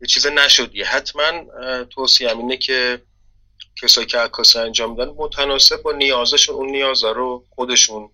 یه 0.00 0.06
چیز 0.06 0.26
نشدیه. 0.26 0.86
حتما 0.86 1.44
توصیه 1.84 2.30
اینه 2.30 2.56
که 2.56 3.02
کسایی 3.82 4.06
که 4.06 4.18
عکاسی 4.18 4.58
انجام 4.58 4.90
میدن 4.90 5.08
متناسب 5.16 5.82
با 5.82 5.92
نیازشون 5.92 6.54
اون 6.54 6.70
نیازه 6.70 7.12
رو 7.12 7.44
خودشون 7.50 8.10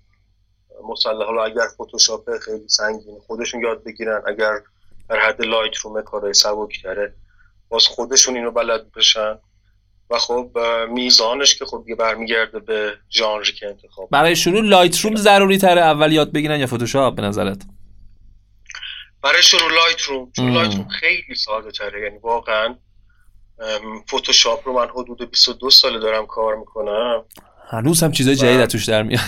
مسلط. 0.85 1.25
حالا 1.25 1.45
اگر 1.45 1.69
فتوشاپ 1.75 2.39
خیلی 2.39 2.69
سنگین 2.69 3.19
خودشون 3.27 3.63
یاد 3.63 3.85
بگیرن 3.85 4.23
اگر 4.27 4.53
در 5.09 5.21
حد 5.21 5.43
Lightroom 5.43 6.03
کارهای 6.03 6.35
سبک 6.35 6.87
باز 7.69 7.87
خودشون 7.87 8.37
اینو 8.37 8.51
بلد 8.51 8.93
بشن. 8.93 9.39
و 10.11 10.19
خب 10.19 10.59
میزانش 10.91 11.55
که 11.55 11.65
خب 11.65 11.83
دیگه 11.85 11.95
برمیگرده 11.97 12.59
به 12.59 12.93
ژانری 13.11 13.53
که 13.53 13.67
انتخاب 13.67 14.09
برای 14.11 14.37
شروع 14.37 14.61
Lightroom 14.61 15.17
ضروری 15.17 15.59
تره 15.59 15.81
اول 15.81 16.13
یاد 16.13 16.33
بگیرن 16.33 16.61
یا 16.61 16.67
فتوشاپ 16.67 17.15
به 17.15 17.23
نظرت؟ 17.23 17.63
برای 19.23 19.43
شروع 19.43 19.71
Lightroom 19.73 20.33
چون 20.37 20.53
Lightroom 20.53 20.89
خیلی 20.89 21.35
ساده 21.35 21.71
تره. 21.71 22.03
یعنی 22.03 22.19
واقعا 22.19 22.75
فتوشاپ 24.09 24.69
رو 24.69 24.73
من 24.73 24.89
حدود 24.89 25.31
22 25.31 25.71
ساله 25.71 25.99
دارم 25.99 26.27
کار 26.27 26.57
می‌کنم. 26.57 27.25
هنوز 27.69 28.03
هم 28.03 28.13
چیزای 28.13 28.37
جدید 28.37 28.65
توش 28.65 28.85
در 28.85 29.03
میاد. 29.03 29.21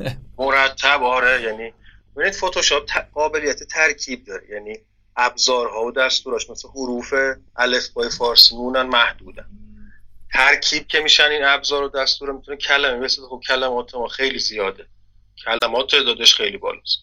مرتب 0.38 1.02
آره. 1.02 1.42
یعنی 1.42 1.72
ببینید 2.16 2.34
فتوشاپ 2.34 2.90
قابلیت 3.14 3.62
ترکیب 3.62 4.24
داره. 4.24 4.42
یعنی 4.52 4.76
ابزارها 5.16 5.84
و 5.84 5.92
دستوراش 5.92 6.50
مثل 6.50 6.68
حروف 6.68 7.14
الف 7.56 7.88
بای 7.88 8.10
فارسی 8.18 8.56
مونن 8.56 8.82
محدودن. 8.82 9.46
ترکیب 10.32 10.86
که 10.86 11.00
میشن 11.00 11.24
این 11.30 11.44
ابزار 11.44 11.82
و 11.82 11.88
دستور 11.88 12.32
می‌تونه 12.32 12.56
کلمه 12.56 13.04
مثل 13.04 13.22
خب 13.22 13.40
کلمات 13.46 13.94
ما 13.94 14.08
خیلی 14.08 14.38
زیاده. 14.38 14.86
کلمات 15.44 15.90
تعدادش 15.90 16.34
خیلی 16.34 16.58
بالاست. 16.58 16.98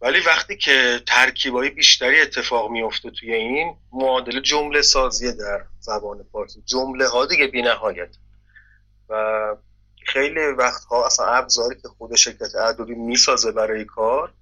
ولی 0.00 0.20
وقتی 0.20 0.56
که 0.56 1.00
ترکیبای 1.06 1.70
بیشتری 1.70 2.20
اتفاق 2.20 2.70
میفته 2.70 3.10
توی 3.10 3.34
این 3.34 3.76
معادل 3.92 4.40
جمله 4.40 4.82
سازی 4.82 5.32
در 5.32 5.64
زبان 5.80 6.24
فارسی. 6.32 6.62
جمله 6.66 7.08
ها 7.08 7.26
دیگه 7.26 7.46
بی 7.46 7.62
نهایت. 7.62 8.16
و 9.08 9.56
خیلی 10.06 10.40
وقتها 10.40 11.06
اصلا 11.06 11.26
ابزاری 11.26 11.80
که 11.82 11.88
خود 11.88 12.16
شرکت 12.16 12.54
Adobe 12.54 12.94
می‌سازه 12.94 13.52
برای 13.52 13.84
کار 13.84 14.32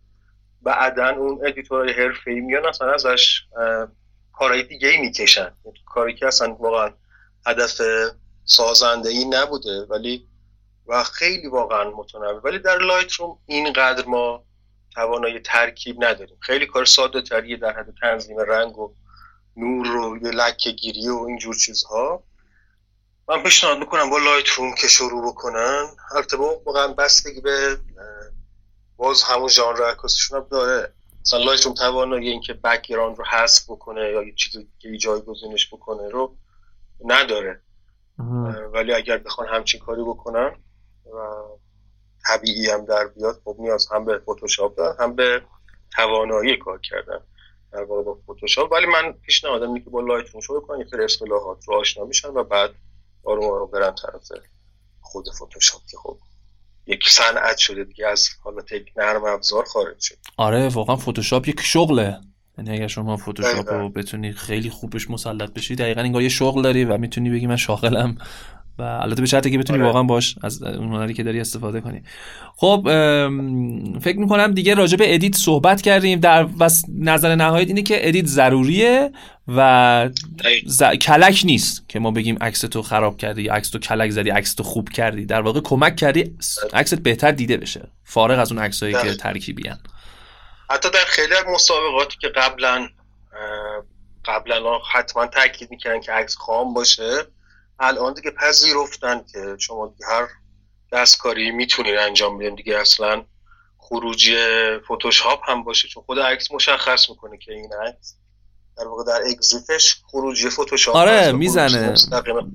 بعدا 0.62 1.08
اون 1.08 1.46
editor 1.46 1.81
های 1.81 1.92
حرفه‌ای 1.92 2.40
میان 2.40 2.66
اصلا 2.66 2.94
ازش 2.94 3.42
کارهای 4.32 4.62
دیگه 4.62 4.88
ای 4.88 4.96
می‌کشن. 4.96 5.52
کاری 5.86 6.14
که 6.14 6.26
اصلا 6.26 6.54
واقعا 6.54 6.90
هدف 7.46 7.80
سازنده 8.44 9.08
ای 9.08 9.24
نبوده 9.24 9.86
ولی 9.90 10.28
و 10.86 11.04
خیلی 11.04 11.46
واقعا 11.46 11.90
متنوع. 11.90 12.40
ولی 12.44 12.58
در 12.58 12.78
Lightroom 12.78 13.38
اینقدر 13.46 14.06
ما 14.06 14.44
توانایی 14.94 15.40
ترکیب 15.40 16.04
نداریم. 16.04 16.36
خیلی 16.40 16.66
کار 16.66 16.84
ساده 16.84 17.22
تریه 17.22 17.56
در 17.56 17.72
حد 17.72 17.94
تنظیم 18.00 18.38
رنگ 18.38 18.78
و 18.78 18.94
نور 19.56 19.86
رو 19.86 20.18
یه 20.22 20.30
لکه 20.30 20.70
گیری 20.70 21.08
و 21.08 21.24
اینجور 21.28 21.54
چیزها. 21.54 22.22
من 23.28 23.42
پیشنهاد 23.42 23.78
می‌کنم 23.78 24.10
با 24.10 24.18
Lightroom 24.18 24.74
که 24.74 24.88
شروع 24.88 25.32
بکنن 25.32 25.86
البته 26.14 26.36
واقعا 26.36 26.88
بستگی 26.88 27.40
به 27.40 27.78
باز 28.96 29.22
همون 29.22 29.48
ژانر 29.48 29.82
عکاسیشون 29.82 30.38
هم 30.38 30.46
داره. 30.50 30.92
مثلا 31.20 31.44
Lightroom 31.44 31.74
توانایی 31.74 32.28
اینکه 32.28 32.52
background 32.52 33.18
رو 33.18 33.24
حذف 33.24 33.64
بکنه 33.70 34.00
یا 34.00 34.22
یه 34.22 34.34
چیزی 34.34 34.68
که 34.78 34.96
جایگزینش 34.96 35.74
بکنه 35.74 36.08
رو 36.08 36.36
نداره. 37.04 37.60
ولی 38.72 38.92
اگر 38.92 39.18
بخوان 39.18 39.48
همچین 39.48 39.80
کاری 39.80 40.02
بکنن 40.02 40.56
و 41.06 41.18
طبیعی 42.26 42.70
هم 42.70 42.84
در 42.84 43.06
بیاد 43.06 43.40
خب 43.44 43.56
نیاز 43.58 43.88
هم 43.92 44.04
به 44.04 44.18
فتوشاپ 44.18 44.76
دارن 44.76 44.96
هم 45.00 45.14
به 45.14 45.42
توانایی 45.96 46.56
کار 46.56 46.80
کردن 46.80 47.20
در 47.72 47.82
واقع 47.82 48.02
با 48.02 48.18
فتوشاپ 48.30 48.72
ولی 48.72 48.86
من 48.86 49.12
پیشنهادم 49.12 49.68
اینه 49.68 49.84
که 49.84 49.90
با 49.90 50.00
Lightroom 50.00 50.40
شروع 50.40 50.60
کنن 50.60 50.80
یه 50.80 51.04
اصطلاحات 51.04 51.68
رو 51.68 51.74
آشنا 51.74 52.04
میشن 52.04 52.28
و 52.28 52.44
بعد 52.44 52.70
آروم 53.24 53.44
آروم 53.44 53.70
برن 53.70 53.94
طرف 53.94 54.32
خود 55.00 55.24
فتوشاپ 55.28 55.80
که 55.90 55.96
خب 55.96 56.18
یک 56.86 57.08
صنعت 57.08 57.56
شده 57.56 57.84
دیگه 57.84 58.06
از 58.06 58.28
حالت 58.42 58.72
یک 58.72 58.92
نرم 58.96 59.24
افزار 59.24 59.64
خارج 59.64 60.00
شد 60.00 60.16
آره 60.36 60.68
واقعا 60.68 60.96
فتوشاپ 60.96 61.48
یک 61.48 61.60
شغله. 61.60 62.20
یعنی 62.58 62.70
اگر 62.70 62.86
شما 62.86 63.16
فتوشاپ 63.16 63.72
رو 63.72 63.88
بتونی 63.88 64.32
خیلی 64.32 64.70
خوبش 64.70 65.10
مسلط 65.10 65.52
بشی 65.52 65.74
دقیقا 65.74 66.00
انگار 66.00 66.22
یه 66.22 66.28
شغل 66.28 66.62
داری 66.62 66.84
و 66.84 66.98
می‌تونی 66.98 67.30
بگی 67.30 67.46
من 67.46 67.56
شاغلم 67.56 68.16
و 68.78 68.82
البته 68.82 69.20
به 69.20 69.26
شرطی 69.26 69.50
که 69.50 69.58
بتونی 69.58 69.78
آره. 69.78 69.86
واقعا 69.86 70.02
باش 70.02 70.34
از 70.42 70.62
اون 70.62 70.88
هنری 70.88 71.14
که 71.14 71.22
داری 71.22 71.40
استفاده 71.40 71.80
کنی 71.80 72.02
خب 72.56 72.82
فکر 74.00 74.18
می‌کنم 74.18 74.54
دیگه 74.54 74.74
راجع 74.74 74.96
به 74.96 75.14
edit 75.14 75.36
صحبت 75.36 75.82
کردیم 75.82 76.20
در 76.20 76.44
بس 76.44 76.84
نظر 76.98 77.34
نهاییت 77.34 77.68
اینه 77.68 77.82
که 77.82 78.08
edit 78.08 78.26
ضروریه 78.26 79.10
و. 79.48 80.10
ز... 80.66 80.82
کلک 80.82 81.42
نیست 81.44 81.88
که 81.88 81.98
ما 81.98 82.10
بگیم 82.10 82.36
عکس 82.40 82.60
تو 82.60 82.82
خراب 82.82 83.16
کردی 83.16 83.42
یا 83.42 83.54
عکس 83.54 83.70
تو 83.70 83.78
کلک 83.78 84.10
زدی 84.10 84.30
عکس 84.30 84.54
تو 84.54 84.62
خوب 84.62 84.88
کردی 84.88 85.26
در 85.26 85.40
واقع 85.40 85.60
کمک 85.60 85.96
کردی 85.96 86.36
عکست 86.72 86.94
بهتر 86.94 87.30
دیده 87.30 87.56
بشه 87.56 87.88
فارغ 88.04 88.38
از 88.38 88.52
اون 88.52 88.62
عکسایی 88.62 88.94
که. 88.94 89.14
ترکیبی 89.14 89.68
هن. 89.68 89.78
حتی 90.70 90.90
در 90.90 91.04
خیلی 91.04 91.34
از 91.34 91.44
مسابقاتی 91.46 92.16
که 92.18 92.28
قبلا 92.28 92.88
قبلا 94.24 94.78
حتما 94.78 95.26
تاکید 95.26 95.70
می‌کردن 95.70 96.00
که 96.00 96.12
عکس 96.12 96.36
خام 96.36 96.74
باشه 96.74 97.24
الان 97.78 98.14
دیگه 98.14 98.30
پذیرفتن 98.30 99.24
که 99.32 99.56
شما 99.58 99.86
دیگه 99.86 100.06
هر 100.06 100.28
دستکاری 100.92 101.50
می‌تونین 101.50 101.98
انجام 101.98 102.38
بدین. 102.38 102.54
دیگه 102.54 102.78
اصلا 102.78 103.24
خروجی 103.78 104.36
فتوشاپ 104.78 105.50
هم 105.50 105.64
باشه 105.64 105.88
چون 105.88 106.02
خود 106.02 106.18
عکس 106.18 106.52
مشخص 106.52 107.10
می‌کنه 107.10 107.38
که 107.38 107.52
این 107.52 107.72
عکس 107.72 108.16
در 108.78 108.88
واقع 108.88 109.04
در 109.04 109.18
اگزیتش 109.30 109.96
خروجی 110.10 110.50
فتوشاپ 110.50 110.96
آره، 110.96 111.32
می‌زنه. 111.32 111.94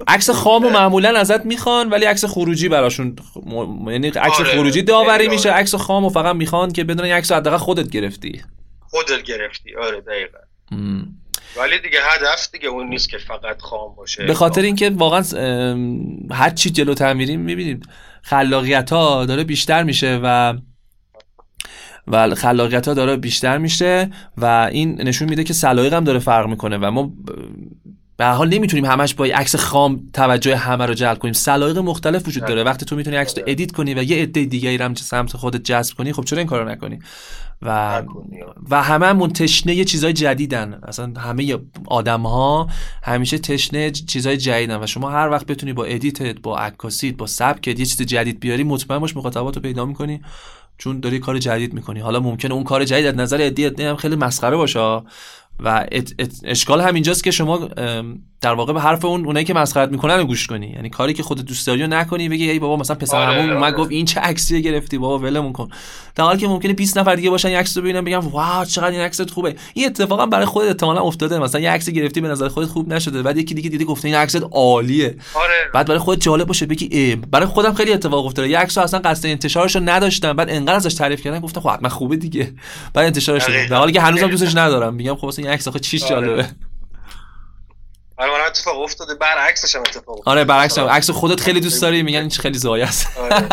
عکس 0.07 0.29
خامو 0.29 0.69
معمولا 0.69 1.19
ازت 1.19 1.45
می‌خوان 1.45 1.89
ولی 1.89 2.05
عکس 2.05 2.25
خروجی 2.25 2.69
براشون 2.69 3.15
م- 3.45 3.89
یعنی 3.89 4.07
عکس 4.07 4.39
آره، 4.39 4.55
خروجی 4.55 4.81
داوری 4.81 5.17
خیلی 5.17 5.29
میشه. 5.29 5.49
آره. 5.51 5.59
عکس 5.59 5.75
خامو 5.75 6.09
فقط 6.09 6.35
می‌خوان 6.35 6.71
که 6.71 6.83
بدونن 6.83 7.03
این 7.05 7.13
عکس 7.13 7.31
حداقل 7.31 7.57
خودت 7.57 7.89
گرفتی. 7.89 8.41
خودت 8.89 9.23
گرفتی. 9.23 9.75
آره 9.75 10.01
دقیقا. 10.01 10.37
م. 10.71 11.03
ولی 11.57 11.79
دیگه 11.79 11.99
هدف 12.03 12.51
دیگه 12.51 12.67
اون 12.67 12.87
نیست 12.87 13.09
که 13.09 13.17
فقط 13.17 13.61
خام 13.61 13.95
باشه. 13.95 14.25
به 14.25 14.33
خاطر 14.33 14.61
اینکه 14.61 14.89
واقعا 14.89 15.21
هر 16.31 16.49
چی 16.49 16.69
جلوتر 16.69 17.13
میریم 17.13 17.39
می‌بینیم. 17.39 17.79
خلاقیت 18.21 18.89
ها 18.93 19.25
داره 19.25 19.43
بیشتر 19.43 19.83
میشه 19.83 20.19
و 20.23 20.53
و 22.07 22.35
خلاقیت 22.35 22.87
ها 22.87 22.93
داره 22.93 23.17
بیشتر 23.17 23.57
میشه 23.57 24.09
و 24.37 24.69
این 24.71 25.01
نشون 25.01 25.29
میده 25.29 25.43
که 25.43 25.53
سلایق 25.53 25.93
هم 25.93 26.03
داره 26.03 26.19
فرق 26.19 26.47
می‌کنه 26.47 26.77
و 26.77 26.91
ما 26.91 27.11
به 28.17 28.27
حال 28.27 28.49
نمی‌تونیم 28.49 28.85
همش 28.85 29.13
با 29.13 29.25
عکس 29.25 29.55
خام 29.55 29.99
توجه 30.13 30.55
همه 30.55 30.85
رو 30.85 30.93
جلب 30.93 31.19
کنیم. 31.19 31.33
سلایق 31.33 31.77
مختلف 31.77 32.27
وجود 32.27 32.45
داره. 32.45 32.63
وقتی 32.63 32.85
تو 32.85 32.95
می‌تونی 32.95 33.15
عکس 33.15 33.37
رو 33.37 33.43
edit 33.47 33.71
کنی 33.71 33.93
و 33.93 34.03
یه 34.03 34.21
عده 34.21 34.77
رو 34.77 34.85
هم 34.85 34.95
سمت 34.95 35.37
خودت 35.37 35.63
جذب 35.63 35.95
کنی 35.95 36.13
خب 36.13 36.23
چرا 36.23 36.39
این 36.39 36.47
کارو 36.47 36.69
نکنی؟ 36.69 36.99
و 37.61 38.01
نکنی. 38.01 38.39
و 38.69 38.83
همه 38.83 39.27
تشنه 39.27 39.75
یه 39.75 39.85
چیزای 39.85 40.13
جدیدن. 40.13 40.79
اصلا 40.87 41.13
همه 41.17 41.57
آدم 41.85 42.21
ها 42.21 42.67
همیشه 43.03 43.37
تشنه 43.37 43.91
چیزای 43.91 44.37
جدیدن 44.37 44.83
و 44.83 44.87
شما 44.87 45.09
هر 45.09 45.29
وقت 45.29 45.45
بتونی 45.45 45.73
با 45.73 45.85
edit 45.85 46.28
ت 46.28 46.39
با 46.41 46.57
عکاسیت 46.57 47.17
با 47.17 47.27
سبکت 47.27 47.79
یه 47.79 47.85
چیز 47.85 48.01
جدید 48.01 48.39
بیاری 48.39 48.63
مطمئن 48.63 48.99
باش 48.99 49.17
مخاطبات 49.17 49.55
رو 49.55 49.61
پیدا 49.61 49.85
می‌کنی. 49.85 50.21
چون 50.81 50.99
داری 50.99 51.19
کار 51.19 51.39
جدید 51.39 51.73
می‌کنی. 51.73 51.99
حالا 51.99 52.19
ممکنه 52.19 52.53
اون 52.53 52.63
کار 52.63 52.85
جدید 52.85 53.05
از 53.05 53.15
نظر 53.15 53.37
ادی 53.41 53.65
ادی 53.65 53.83
هم 53.83 53.95
خیلی 53.95 54.15
مسخره 54.15 54.57
باشه. 54.57 55.01
و 55.61 55.85
ات 55.91 56.13
ات 56.19 56.31
اشکال 56.43 56.81
همینجاست 56.81 57.23
که 57.23 57.31
شما 57.31 57.69
در 58.41 58.53
واقع 58.53 58.73
به 58.73 58.81
حرف 58.81 59.05
اون 59.05 59.25
اونایی 59.25 59.45
که 59.45 59.53
مسخرت 59.53 59.89
می‌کنن 59.91 60.17
رو 60.17 60.23
گوش 60.23 60.47
کنی. 60.47 60.67
یعنی 60.67 60.89
کاری 60.89 61.13
که 61.13 61.23
خودت 61.23 61.41
دوست 61.41 61.67
داری 61.67 61.87
نکنی 61.87 62.29
بگی 62.29 62.49
ای 62.49 62.59
بابا 62.59 62.77
مثلا 62.77 62.95
پسر 62.95 63.17
آره، 63.17 63.41
اومد 63.41 63.63
آره. 63.63 63.71
گفت 63.71 63.91
این 63.91 64.05
چه 64.05 64.19
عکسی 64.19 64.61
گرفتی؟ 64.61 64.97
بابا 64.97 65.19
ولمون 65.19 65.53
کن. 65.53 65.69
در 66.15 66.23
حالی 66.23 66.39
که 66.39 66.47
ممکنه 66.47 66.73
20 66.73 66.97
نفر 66.97 67.15
دیگه 67.15 67.29
باشن 67.29 67.49
عکس 67.49 67.77
رو 67.77 67.83
ببینن 67.83 68.01
بگن 68.01 68.17
واو 68.17 68.65
چقدر 68.65 68.91
این 68.91 69.01
عکست 69.01 69.29
خوبه. 69.29 69.55
این 69.73 69.85
اتفاقا 69.85 70.25
برای 70.25 70.45
خودت 70.45 70.67
احتمالاً 70.67 71.01
افتاده. 71.01 71.39
مثلا 71.39 71.61
یه 71.61 71.71
عکسی 71.71 71.93
گرفتی 71.93 72.21
به 72.21 72.27
نظر 72.27 72.47
خودت 72.47 72.67
خوب 72.69 72.93
نشده. 72.93 73.21
بعد 73.21 73.37
یکی 73.37 73.53
دیگه 73.53 73.69
دیده 73.69 73.85
گفته 73.85 74.07
این 74.07 74.17
عکست 74.17 74.43
عالیه. 74.51 75.15
آره. 75.33 75.69
بعد 75.73 75.87
برای 75.87 75.99
خودت 75.99 76.21
جالب 76.21 76.47
باشه 76.47 76.65
بگی 76.65 76.89
ای 76.91 77.15
برای 77.15 77.45
خودم 77.45 77.73
خیلی 77.73 77.93
اتفاق 77.93 78.25
افتاده. 78.25 78.49
یه 78.49 78.57
عکس 78.57 78.77
رو 78.77 78.83
اصلا 78.83 78.99
قصد 78.99 79.25
انتشارش 79.25 79.75
رو 79.75 79.81
نداشتم. 79.85 80.33
بعد 80.33 80.49
انقدر 80.49 80.75
ازش 80.75 80.93
تعریف 80.93 81.21
کردن 81.21 81.39
گفتم 81.39 81.61
خب 81.61 81.69
حتما 81.69 81.89
خوبه 81.89 82.15
دیگه. 82.15 82.53
بعد 82.93 83.05
انتشارش 83.05 83.43
دقیقاً. 83.43 83.67
در 83.69 83.77
حالی 83.77 83.91
که 83.91 84.01
هنوزم 84.01 84.27
دوستش 84.27 84.55
ندارم. 84.55 84.93
میگم 84.93 85.15
خب 85.15 85.27
اصلا 85.27 85.45
این 85.45 85.50
عکس 85.51 85.67
آخه 85.67 85.79
چیش 85.79 86.03
آره. 86.03 86.09
جالبه. 86.27 86.49
برای 88.17 88.31
من 88.41 88.47
اتفاق 88.47 88.79
افتاده 88.81 89.15
برعکسش 89.15 89.75
هم 89.75 89.81
اتفاق 89.81 90.09
افتاده. 90.09 90.31
آره 90.31 90.43
برعکس 90.45 90.77
هم. 90.77 90.83
مثلا- 90.83 90.95
عکس 90.95 91.09
خودت 91.09 91.39
خیلی 91.39 91.59
دوست 91.59 91.81
داری 91.81 92.03
میگن 92.03 92.19
این 92.19 92.29
خیلی 92.29 92.57
زایه 92.57 92.83
است. 92.87 93.17
آره. 93.17 93.47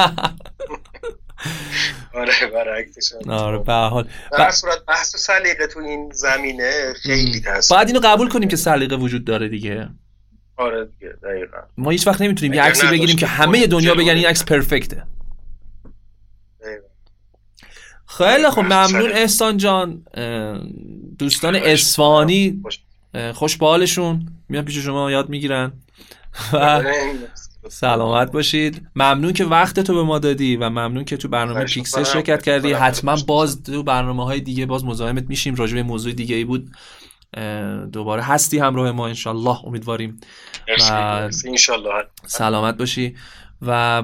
آره 2.15 2.33
برعکسش 2.55 3.13
آره 3.29 3.59
به 3.59 3.73
هر 3.73 3.89
حال. 3.89 4.09
در 4.39 4.51
صورت 4.51 4.85
بحث 4.89 5.17
سلیقه 5.17 5.67
تو 5.67 5.79
این 5.81 6.11
زمینه 6.15 6.95
خیلی 7.03 7.41
تاثیر 7.41 7.77
باید 7.77 7.89
اینو 7.89 8.01
قبول 8.05 8.29
کنیم 8.29 8.49
که 8.49 8.57
سلیقه 8.57 8.97
وجود 8.97 9.25
داره 9.25 9.49
دیگه. 9.49 9.89
آره 10.57 10.85
دیگه 10.85 11.13
دقیقا. 11.23 11.57
ما 11.77 11.91
هیچ 11.91 12.07
وقت 12.07 12.21
نمی‌تونیم 12.23 12.55
یه 12.55 12.63
عکسی 12.63 12.87
بگیریم 12.87 13.17
که 13.17 13.27
همه 13.27 13.67
دنیا 13.67 13.95
بگن 13.95 14.17
این. 14.17 14.27
عکس 14.27 14.45
پرفکته. 14.45 15.05
خیلی 18.07 18.51
خب 18.51 18.59
ممنون. 18.61 19.13
احسان 19.13 19.57
جان. 19.57 20.05
دوستان 21.19 21.57
اصفهانی. 21.57 22.61
خوش- 22.63 23.57
به 23.57 23.67
حالشون. 23.67 24.29
میان 24.49 24.65
پیش 24.65 24.79
شما 24.79 25.11
یاد 25.11 25.29
می‌گیرن. 25.29 25.73
و 26.53 26.83
سلامت 27.69 28.33
باشید. 28.33 28.87
ممنون 28.97 29.33
که 29.33 29.45
وقت 29.45 29.81
تو 29.81 29.95
به 29.95 30.03
ما 30.03 30.19
دادی 30.19 30.57
و 30.57 30.69
ممنون 30.71 31.05
که 31.05 31.17
تو 31.17 31.29
برنامه 31.29 31.65
پیکسل. 31.65 31.99
شرکت 32.13 32.43
کردی. 32.43 32.73
حتما. 32.73 33.17
باز 33.27 33.63
تو 33.63 33.83
برنامه 33.83 34.25
های 34.25 34.41
دیگه 34.41 34.67
باز 34.67 34.85
مزاحمت 34.85 35.25
میشیم. 35.29 35.55
راجع 35.55 35.75
به 35.75 35.83
موضوع 35.83 36.13
دیگه 36.13 36.37
ای 36.37 36.45
بود 36.45 36.71
دوباره 37.93 38.23
هستی 38.23 38.59
همراه 38.59 38.91
ما 38.93 39.07
انشالله. 39.09 39.65
امیدواریم. 39.67 40.21
و- 40.91 41.31
سلامت 42.27 42.77
باشی. 42.77 43.17
و 43.67 44.03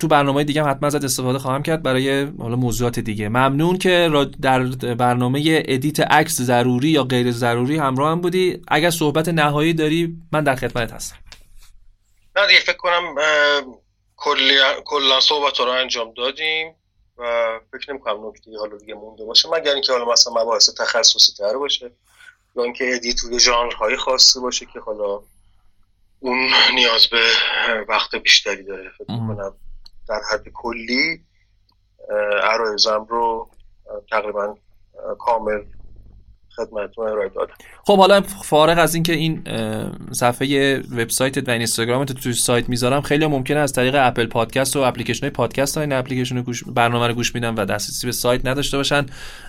تو 0.00 0.08
برنامه 0.08 0.44
دیگه 0.44 0.62
هم 0.62 0.70
حتما 0.70 0.86
ازت 0.86 1.04
استفاده 1.04 1.38
خواهم 1.38 1.62
کرد 1.62 1.82
برای 1.82 2.24
حالا 2.24 2.56
موضوعات 2.56 2.98
دیگه. 2.98 3.28
ممنون 3.28 3.78
که 3.78 4.10
در 4.42 4.62
برنامه 4.94 5.62
edit 5.66 6.00
عکس 6.00 6.40
ضروری 6.40 6.88
یا 6.88 7.04
غیر 7.04 7.32
ضروری 7.32 7.76
همراه 7.76 8.10
هم 8.10 8.20
بودی. 8.20 8.62
اگر 8.68 8.90
صحبت 8.90 9.28
نهایی 9.28 9.72
داری 9.72 10.16
من 10.32 10.44
در 10.44 10.54
خدمت 10.54 10.92
هستم. 10.92 11.16
نه 12.36 12.46
دیگه 12.46 12.60
فکر 12.60 12.76
کنم 12.76 13.14
کلا 14.84 15.20
صحبت 15.20 15.60
رو 15.60 15.70
انجام 15.70 16.12
دادیم 16.16 16.74
و 17.18 17.22
فکر 17.72 17.90
نمی 17.92 18.00
کنم 18.00 18.28
نکته 18.28 18.50
حالا 18.58 18.76
دیگه 18.76 18.94
مونده 18.94 19.24
باشه. 19.24 19.48
مگر 19.48 19.72
اینکه 19.72 19.92
حالا 19.92 20.04
مثلا 20.12 20.32
مباحث 20.32 20.70
تخصصی 20.70 21.32
تر 21.38 21.56
باشه 21.56 21.90
یا 22.56 22.64
اینکه 22.64 22.94
edit 22.94 23.16
توی 23.16 23.40
ژانرهای 23.40 23.96
خاصی 23.96 24.40
باشه 24.40 24.66
که 24.72 24.80
حالا 24.80 25.20
اون 26.24 26.50
نیاز 26.74 27.06
به 27.06 27.22
وقت 27.88 28.14
بیشتری 28.14 28.62
داره 28.62 28.90
فکر. 28.98 29.06
کنم 29.06 29.54
در 30.08 30.20
حد 30.32 30.48
کلی 30.54 31.24
عرایضم 32.42 33.06
رو 33.08 33.50
تقریبا 34.10 34.56
کامل 35.18 35.64
خدمتتون 36.56 37.08
ارائه 37.08 37.28
دادم. 37.28 37.54
خب 37.84 37.98
حالا 37.98 38.20
فارغ 38.20 38.78
از 38.78 38.94
اینکه 38.94 39.12
این 39.12 39.42
صفحه 40.12 40.78
وبسایتت 40.78 41.48
و 41.48 41.50
اینستاگرامت 41.50 42.10
رو 42.10 42.16
توی 42.16 42.32
سایت 42.32 42.68
می‌ذارم 42.68 43.00
خیلی 43.00 43.26
ممکنه 43.26 43.58
از 43.58 43.72
طریق 43.72 43.94
Apple 43.98 44.26
Podcast 44.26 44.76
و 44.76 44.80
اپلیکیشن 44.80 45.20
های 45.20 45.30
پادکست 45.30 45.76
ها 45.76 45.80
این 45.80 45.92
اپلیکیشن 45.92 46.42
گوش 46.42 46.64
برنامه 46.64 47.06
رو 47.06 47.14
گوش 47.14 47.34
میدن 47.34 47.54
و 47.54 47.64
دسترسی 47.64 48.06
به 48.06 48.12
سایت 48.12 48.46
نداشته 48.46 48.76
باشن. 48.76 49.06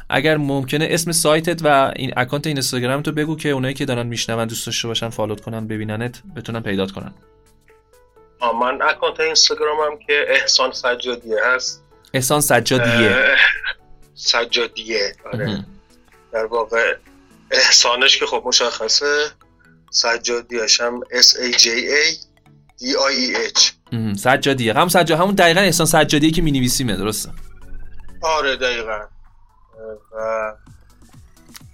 اگر 0.09 0.37
ممکنه 0.37 0.87
اسم 0.89 1.11
سایتت 1.11 1.61
و 1.63 1.93
این 1.95 2.13
account 2.17 2.47
اینستاگرامت 2.47 3.07
رو 3.07 3.13
بگو 3.13 3.35
که 3.35 3.49
اونایی 3.49 3.73
که 3.73 3.85
دارن 3.85 4.07
میشنون 4.07 4.47
دوست 4.47 4.65
داشته 4.65 4.87
باشن 4.87 5.09
follow 5.09 5.37
ت 5.37 5.41
کنن 5.41 5.67
ببیننت 5.67 6.21
بتونن 6.35 6.59
پیدات 6.59 6.91
کنن. 6.91 7.13
من 8.61 8.81
اکانت 8.81 9.19
اینستاگرامم 9.19 9.99
که 10.07 10.25
احسان 10.27 10.71
سجادیه 10.71 11.37
هست. 11.45 11.83
احسان 12.13 12.41
سجادیه. 12.41 13.15
سجادیه 14.15 15.15
آره. 15.33 15.65
در 16.35 16.45
واقع 16.45 16.95
احسانش 17.51 18.17
که 18.17 18.25
خب 18.25 18.43
مشخصه 18.45 19.31
سجادیش 19.89 20.81
هم 20.81 21.01
S 21.01 21.27
A 21.27 21.57
J 21.57 21.65
A 21.65 22.15
D 22.79 22.83
I 22.83 23.13
E 23.19 23.57
H. 23.57 23.71
سجادیه. 24.17 24.73
هم 24.73 24.87
سجاد 24.87 25.11
همون 25.11 25.35
دقیقا 25.35 25.61
احسان 25.61 25.85
سجادیه 25.85 26.31
که 26.31 26.41
مینویسیمه 26.41 26.95
درسته؟ 26.95 27.29
آره 28.21 28.55
دقیقا. 28.55 28.99
و 30.15 30.53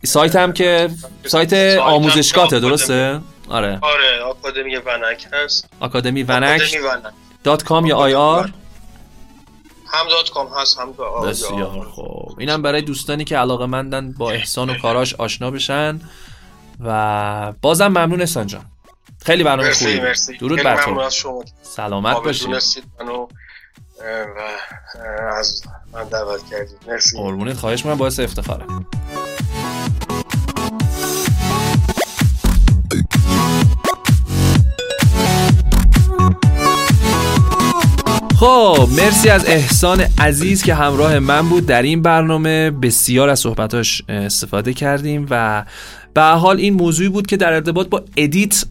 سایت 0.06 0.36
هم 0.36 0.54
که 0.54 0.90
سایت 1.26 1.54
آموزشگاهه 1.78 2.60
درسته؟ 2.60 3.22
آره. 3.50 3.80
آره 3.82 4.20
آکادمی 4.20 4.76
ونک 4.76 5.28
هست. 5.34 5.70
آکادمی 5.80 6.24
ونک 6.24 6.62
آکادمی 6.62 6.78
ونک. 6.88 7.14
dot 7.44 7.64
com 7.64 7.86
یا 7.86 7.98
IR؟ 7.98 8.52
هم 9.94 10.08
dot 10.10 10.30
com 10.30 10.48
هست 10.48 10.80
هم 10.80 10.94
بسیار 11.24 11.86
خوب. 11.86 12.40
اینم 12.40 12.62
برای 12.62 12.82
دوستانی 12.82 13.24
که 13.24 13.38
علاقه 13.38 13.66
مندن 13.66 14.12
با 14.12 14.32
احسان 14.32 14.70
و 14.70 14.78
کاراش 14.78 15.16
آشنا 15.16 15.52
بشن. 15.52 16.02
و 16.80 17.54
بازم 17.62 17.88
ممنون 17.88 18.22
احسان 18.22 18.48
جان. 18.48 18.66
خیلی 19.26 19.44
برنامه 19.44 19.68
مرسی 19.68 19.86
خوبی. 19.86 20.00
مرسی. 20.00 20.38
درود 20.38 20.64
بر 20.64 20.84
تو. 20.84 21.10
سلامت 21.62 22.14
قابل 22.14 22.26
باشی. 22.26 22.46
دونستید 22.46 22.84
منو 23.00 23.12
اه، 23.12 23.28
و 24.38 25.36
از 25.38 25.64
من 25.94 26.04
دعوت 26.04 26.50
کردید. 26.50 26.78
مرسی. 26.88 27.18
قربونت. 27.18 27.58
خواهش 27.58 27.86
من 27.86 27.96
باعث 27.96 28.20
افتخاره. 28.20 28.66
خب 38.42 38.90
مرسی 38.98 39.30
از 39.30 39.46
احسان 39.46 40.02
عزیز 40.18 40.64
که 40.64 40.74
همراه 40.74 41.20
من 41.20 41.50
بود 41.50 41.66
در 41.66 41.82
این 41.82 42.02
برنامه. 42.02 42.72
بسیار 42.72 43.30
از 43.30 43.40
صحبتاش 43.40 44.02
استفاده 44.10 44.74
کردیم 44.74 45.28
و 45.30 45.66
به 46.14 46.22
حال 46.22 46.58
این 46.58 46.74
موضوعی 46.74 47.10
بود 47.10 47.28
که 47.28 47.38
در 47.38 47.54
ارتباط 47.54 47.88
با 47.90 48.04
edit 48.18 48.66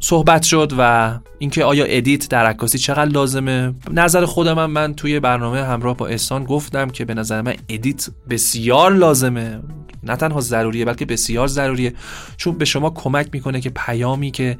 صحبت 0.00 0.42
شد 0.42 0.72
و 0.78 1.18
اینکه 1.38 1.64
آیا 1.64 1.84
edit 1.84 2.28
در 2.28 2.46
عکاسی 2.46 2.78
چقدر 2.78 3.10
لازمه؟ 3.10 3.74
نظر 3.90 4.24
خودم 4.24 4.52
من, 4.52 4.66
من 4.66 4.94
توی 4.94 5.20
برنامه 5.20 5.64
همراه 5.64 5.96
با 5.96 6.06
احسان 6.06 6.44
گفتم 6.44 6.90
که 6.90 7.04
به 7.04 7.14
نظر 7.14 7.42
من 7.42 7.54
edit 7.68 8.06
بسیار 8.30 8.92
لازمه. 8.92 9.60
نه 10.02 10.16
تنها 10.16 10.40
ضروریه 10.40 10.84
بلکه 10.84 11.04
بسیار 11.04 11.46
ضروریه. 11.46 11.94
چون 12.36 12.58
به 12.58 12.64
شما 12.64 12.90
کمک 12.90 13.28
می‌کنه 13.32 13.60
که 13.60 13.70
پیامی 13.70 14.30
که 14.30 14.58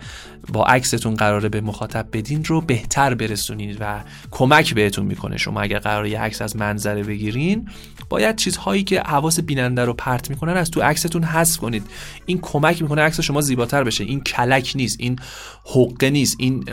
با 0.52 0.66
عکستون 0.66 1.14
قراره 1.14 1.48
به 1.48 1.60
مخاطب 1.60 2.06
بدین 2.12 2.44
رو 2.44 2.60
بهتر 2.60 3.14
برسونید 3.14 3.76
و 3.80 4.00
کمک 4.30 4.74
بهتون 4.74 5.06
می‌کنه. 5.06 5.36
شما 5.36 5.60
اگر 5.60 5.78
قراره 5.78 6.10
یه 6.10 6.20
عکس 6.20 6.42
از 6.42 6.56
منظره 6.56 7.02
بگیرین 7.02 7.68
باید 8.08 8.36
چیزهایی 8.36 8.84
که 8.84 9.00
حواس 9.00 9.40
بیننده 9.40 9.84
رو 9.84 9.92
پرت 9.92 10.30
می‌کنن 10.30 10.56
از 10.56 10.70
تو 10.70 10.82
عکستون 10.82 11.24
حذف 11.24 11.58
کنید. 11.58 11.84
این 12.26 12.38
کمک 12.42 12.82
می‌کنه 12.82 13.02
عکس 13.02 13.20
شما 13.20 13.40
زیباتر 13.40 13.84
بشه. 13.84 14.04
این 14.04 14.20
کلک 14.20 14.72
نیست. 14.74 14.96
این 15.00 15.18
حقه 15.64 16.10
نیست. 16.10 16.36
این 16.38 16.64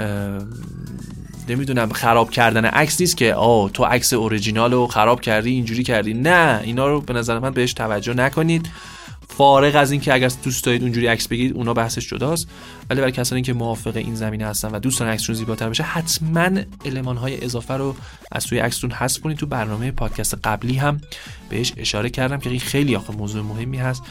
نمی‌دونم 1.50 1.90
خراب 1.90 2.32
کردن 2.32 2.66
عکس 2.66 3.02
نیست 3.02 3.18
که 3.18 3.34
آه 3.34 3.72
تو 3.72 3.84
عکس 3.84 4.14
اوریجینال 4.14 4.72
رو 4.74 4.88
خراب 4.88 5.22
کردی 5.22 5.50
اینجوری 5.50 5.84
کردی. 5.84 6.14
نه 6.14 6.62
اینا 6.64 6.88
رو 6.88 7.02
به 7.02 7.14
نظر 7.14 7.40
من 7.40 7.52
بهش 7.52 7.74
توجه 7.74 8.14
نکنید. 8.14 8.70
فارغ 9.30 9.76
از 9.76 9.92
اینکه 9.92 10.14
اگر 10.14 10.32
دوست 10.44 10.64
دارید 10.64 10.84
اونجوری 10.84 11.08
عکس 11.08 11.28
بگیرید 11.28 11.54
اونا 11.54 11.74
بحثش 11.74 12.10
جداست. 12.10 12.48
ولی 12.90 13.00
برای 13.00 13.12
کسانی 13.12 13.42
که 13.42 13.54
موافق 13.54 13.98
این 13.98 14.16
زمینه 14.16 14.46
هستن 14.46 14.72
و 14.72 14.80
دوستان 14.80 15.08
عکسشون 15.08 15.36
زیباتر 15.36 15.70
بشه 15.70 15.84
حتما 15.84 16.50
المان 16.86 17.18
های 17.18 17.46
اضافه 17.46 17.74
رو 17.74 17.96
از 18.32 18.46
توی 18.46 18.60
عکستون 18.60 18.92
حذف 18.92 19.22
کنید. 19.22 19.38
تو 19.38 19.46
برنامه 19.46 19.92
پادکست 19.92 20.38
قبلی 20.44 20.76
هم 20.76 21.02
بهش 21.50 21.74
اشاره 21.78 22.10
کردم 22.10 22.38
که 22.38 22.60
خیلی 22.60 22.96
آخه 22.96 23.14
موضوع 23.14 23.44
مهمی 23.44 23.78
هست 23.78 24.04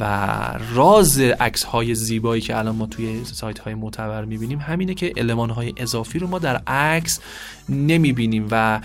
و 0.00 0.38
راز 0.74 1.20
عکس 1.20 1.64
های 1.64 1.94
زیبایی 1.94 2.42
که 2.42 2.58
الان 2.58 2.76
ما 2.76 2.86
توی 2.86 3.24
سایت 3.24 3.58
های 3.58 3.74
معتبر 3.74 4.24
می‌بینیم 4.24 4.58
همینه 4.58 4.94
که 4.94 5.12
المان 5.16 5.50
های 5.50 5.74
اضافی 5.76 6.18
رو 6.18 6.26
ما 6.26 6.38
در 6.38 6.56
عکس 6.66 7.20
نمی‌بینیم 7.68 8.48
و 8.50 8.80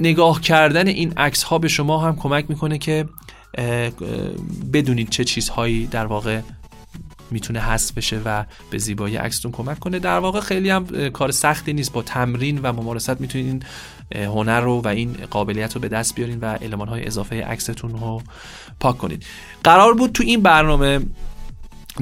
نگاه 0.00 0.40
کردن 0.40 0.86
این 0.86 1.12
عکس 1.16 1.42
ها 1.42 1.58
به 1.58 1.68
شما 1.68 1.98
هم 1.98 2.16
کمک 2.16 2.44
می‌کنه 2.48 2.78
که 2.78 3.08
بدونید 4.72 5.08
چه 5.08 5.24
چیزهایی 5.24 5.86
در 5.86 6.06
واقع 6.06 6.40
می‌تونه 7.30 7.60
حذف 7.60 7.94
بشه 7.94 8.20
و 8.24 8.44
به 8.70 8.78
زیبایی 8.78 9.16
عکستون 9.16 9.52
کمک 9.52 9.78
کنه. 9.78 9.98
در 9.98 10.18
واقع 10.18 10.40
خیلی 10.40 10.70
هم 10.70 11.10
کار 11.10 11.30
سختی 11.30 11.72
نیست 11.72 11.92
با 11.92 12.02
تمرین 12.02 12.58
و 12.58 12.72
ممارست. 12.72 13.20
می‌تونید 13.20 13.46
این 13.46 13.62
هنر 14.24 14.60
رو 14.60 14.80
و 14.80 14.88
این 14.88 15.16
قابلیت 15.30 15.74
رو 15.74 15.80
به 15.80 15.88
دست 15.88 16.14
بیارین 16.14 16.40
و 16.40 16.44
علمان 16.44 16.88
های 16.88 17.06
اضافه 17.06 17.42
عکستون 17.42 17.90
رو 17.90 18.22
پاک 18.80 18.98
کنید 18.98 19.24
قرار 19.64 19.94
بود 19.94 20.12
تو 20.12 20.22
این 20.22 20.42
برنامه 20.42 21.00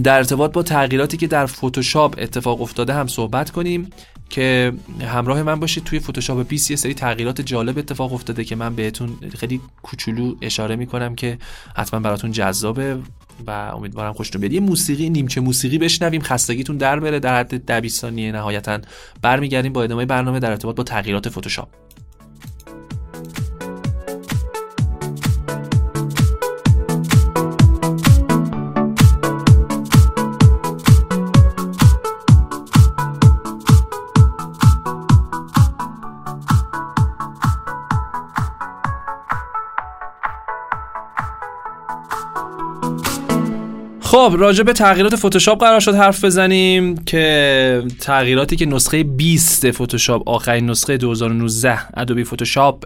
در 0.03 0.17
ارتباط 0.17 0.53
با 0.53 0.63
تغییراتی 0.63 1.17
که 1.17 1.27
در 1.27 1.47
فتوشاپ 1.47 2.15
اتفاق 2.19 2.63
افتاده 2.63 2.95
هم 2.95 3.07
صحبت 3.07 3.51
کنیم. 3.51 3.91
که 4.31 4.73
همراه 5.01 5.43
من 5.43 5.61
باشید 5.61 5.85
توی 5.85 5.99
فتوشاپ 6.01 6.49
20 6.49 6.71
یه 6.71 6.77
سری 6.77 6.95
تغییرات 6.95 7.41
جالب 7.41 7.79
اتفاق 7.79 8.13
افتاده 8.13 8.45
که 8.45 8.57
من 8.57 8.75
بهتون 8.75 9.17
خیلی 9.39 9.61
کوچولو 9.83 10.35
اشاره 10.43 10.77
می‌کنم 10.77 11.15
که 11.15 11.39
حتما 11.77 12.01
براتون 12.01 12.33
جذابه 12.33 12.99
و 13.47 13.51
امیدوارم 13.51 14.13
خوشتون 14.13 14.41
بیاد. 14.41 14.53
یه 14.53 14.61
موسیقی 14.61 15.11
نیمچه 15.11 15.41
موسیقی 15.41 15.79
بشنویم. 15.79 16.23
خستگیتون 16.23 16.77
در 16.77 17.01
بره. 17.01 17.21
در 17.21 17.39
حد 17.41 17.67
10 17.67 17.89
ثانیه 17.89 18.33
نهایتا 18.33 18.79
برمیگردیم 19.23 19.73
با 19.73 19.83
ادامه 19.83 20.07
برنامه 20.07 20.41
در 20.41 20.51
ارتباط 20.51 20.77
با 20.77 20.83
تغییرات 20.83 21.29
فتوشاپ 21.29 21.69
خب 44.31 44.37
راجع 44.39 44.63
به 44.63 44.73
تغییرات 44.73 45.17
فتوشاپ 45.17 45.61
قرار 45.61 45.81
شد 45.81 45.95
حرف 45.95 46.25
بزنیم 46.25 46.97
که 46.97 47.83
تغییراتی 48.01 48.57
که 48.57 48.67
نسخه 48.67 49.03
20 49.03 49.71
فتوشاپ 49.71 50.29
آخرین 50.29 50.71
نسخه 50.71 50.97
2019 50.97 51.79
ادوبی 52.01 52.25
فتوشاپ 52.25 52.85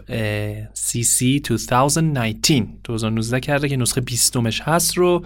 CC 0.75 1.41
2019 1.47 2.67
2019 2.83 3.39
کرده 3.39 3.69
که 3.69 3.77
نسخه 3.77 4.01
20 4.01 4.37
مش 4.37 4.61
هست 4.61 4.97
رو 4.97 5.25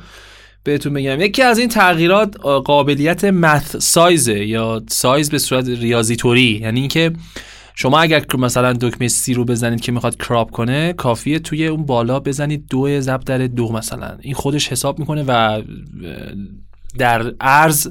بهتون 0.64 0.94
بگم. 0.94 1.22
یکی 1.22 1.42
از 1.42 1.60
این 1.60 1.70
تغییرات 1.70 2.36
قابلیت 2.42 3.24
مث 3.26 3.78
سایزه 3.78 4.46
یا 4.46 4.84
سایز 4.90 5.30
به 5.30 5.38
صورت 5.38 5.68
ریاضی 5.68 6.16
طوری 6.16 6.60
یعنی 6.62 6.80
اینکه 6.80 7.12
شما 7.76 8.02
اگر 8.02 8.26
مثلا 8.38 8.74
دکمه 8.74 9.08
سی 9.08 9.34
رو 9.34 9.46
بزنید 9.46 9.82
که 9.82 9.92
می‌خواد 9.92 10.18
کراپ 10.18 10.52
کنه 10.52 10.94
کافیه 10.94 11.40
توی 11.40 11.68
اون 11.68 11.86
بالا 11.86 12.20
بزنید 12.20 12.66
دو 12.70 13.02
ضرب 13.02 13.22
در 13.22 13.38
دو 13.38 13.72
مثلا. 13.72 14.18
این 14.22 14.34
خودش 14.34 14.68
حساب 14.68 15.00
می‌کنه 15.00 15.24
و 15.28 15.62
در 16.98 17.34
عرض 17.42 17.88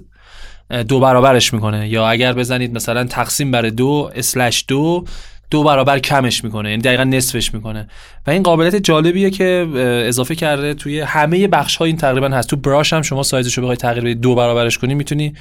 دو 0.88 1.00
برابرش 1.00 1.54
می‌کنه. 1.54 1.88
یا 1.88 2.08
اگر 2.08 2.32
بزنید 2.32 2.74
مثلا 2.74 3.04
تقسیم 3.04 3.50
بر 3.50 3.62
دو 3.62 4.10
اسلش 4.14 4.64
دو 4.68 5.04
دو 5.53 5.62
برابر 5.62 5.98
کمش 5.98 6.44
می‌کنه 6.44 6.70
یعنی 6.70 6.82
دقیقا 6.82 7.05
نصفش 7.05 7.55
می‌کنه. 7.55 7.88
و 8.26 8.30
این 8.30 8.42
قابلیت 8.42 8.76
جالبیه 8.76 9.30
که 9.30 9.66
اضافه 10.07 10.34
کرده 10.34 10.74
توی 10.74 11.00
همه 11.00 11.48
بخش 11.48 11.76
ها 11.76 11.84
این 11.84 11.96
تقریبا 11.96 12.28
هست. 12.28 12.48
تو 12.48 12.57
براش 12.57 12.92
هم 12.92 13.03
شما 13.03 13.22
سایزش 13.22 13.59
رو 13.59 13.62
بخوای 13.62 13.76
تغییر 13.76 14.14
دو 14.14 14.34
برابرش 14.34 14.78
کنی 14.78 14.94
می‌تونی 14.94 15.34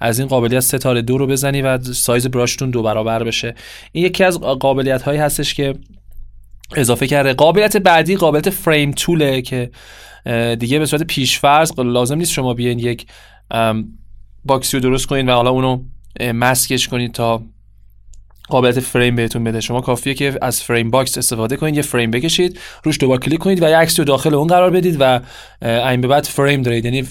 از 0.00 0.18
این 0.18 0.28
قابلیت 0.28 0.60
ستاره 0.60 1.02
دو 1.02 1.18
رو 1.18 1.26
بزنی 1.26 1.62
و 1.62 1.78
سایز 1.78 2.26
براشتون 2.26 2.70
دو 2.70 2.82
برابر 2.82 3.24
بشه. 3.24 3.54
این 3.92 4.04
یکی 4.04 4.24
از 4.24 4.40
قابلیت 4.40 5.02
هایی 5.02 5.18
هستش 5.18 5.54
که 5.54 5.74
اضافه 6.76 7.06
کرده. 7.06 7.34
قابلیت 7.34 7.76
بعدی 7.76 8.16
قابلیت 8.16 8.50
فریم 8.50 8.90
توله 8.90 9.42
که 9.42 9.70
دیگه 10.58 10.78
به 10.78 10.86
صورت 10.86 11.02
پیشفرض 11.02 11.72
لازم 11.78 12.18
نیست 12.18 12.32
شما 12.32 12.54
بیاین 12.54 12.78
یک 12.78 13.06
box 14.44 14.68
ی 14.68 14.76
رو 14.76 14.82
درست 14.82 15.06
کنید 15.06 15.28
و 15.28 15.32
حالا 15.32 15.50
اونو 15.50 15.82
مسکش 16.20 16.88
کنید 16.88 17.12
تا 17.12 17.42
قابلیت 18.48 18.80
فریم 18.80 19.16
بهتون 19.16 19.44
بده. 19.44 19.60
شما 19.60 19.80
کافیه 19.80 20.14
که 20.14 20.38
از 20.42 20.62
frame 20.62 20.90
box 20.90 21.18
استفاده 21.18 21.56
کنید 21.56 21.76
یه 21.76 21.82
فریم 21.82 22.10
بکشید 22.10 22.58
روش 22.82 23.00
دوبار 23.00 23.18
کلیک 23.18 23.38
کنید 23.40 23.62
و 23.62 23.68
یه 23.68 23.76
عکس 23.76 23.98
رو 23.98 24.04
داخل 24.04 24.34
اون 24.34 24.46
قرار 24.46 24.70
بدید 24.70 24.96
و 25.00 25.20
این 25.62 26.00
به 26.00 26.08
بعد 26.08 26.24
فریم 26.24 26.62
دارید. 26.62 26.84
یعنی 26.84 27.04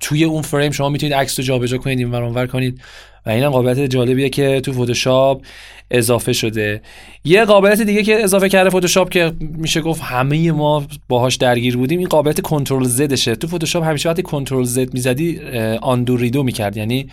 توی 0.00 0.24
اون 0.24 0.42
فریم 0.42 0.72
شما 0.72 0.88
می‌تونید 0.88 1.14
عکس 1.14 1.38
رو 1.38 1.44
جابجا 1.44 1.78
کنید 1.78 1.98
این 1.98 2.14
اونور 2.14 2.46
کنید 2.46 2.80
و 3.26 3.30
این 3.30 3.50
قابلیت 3.50 3.90
جالبیه 3.90 4.28
که 4.28 4.60
تو 4.60 4.72
فتوشاپ 4.72 5.42
اضافه 5.90 6.32
شده. 6.32 6.82
یه 7.24 7.44
قابلیت 7.44 7.80
دیگه 7.80 8.02
که 8.02 8.22
اضافه 8.22 8.48
کرده 8.48 8.70
فتوشاپ 8.70 9.10
که 9.10 9.32
میشه 9.40 9.80
گفت 9.80 10.02
همه 10.02 10.52
ما 10.52 10.86
باهاش 11.08 11.36
درگیر 11.36 11.76
بودیم 11.76 11.98
این 11.98 12.08
قابلیت 12.08 12.40
Control 12.40 12.84
Z 12.84 12.97
شه 12.97 13.36
تو 13.36 13.46
فتوشاپ 13.46 13.84
همیشه 13.84 14.08
وقتی 14.08 14.22
Control 14.22 14.64
Z 14.64 14.94
می‌زدی 14.94 15.40
undo 15.82 16.12
redo 16.12 16.42
می‌کرد. 16.42 16.76
یعنی 16.76 17.08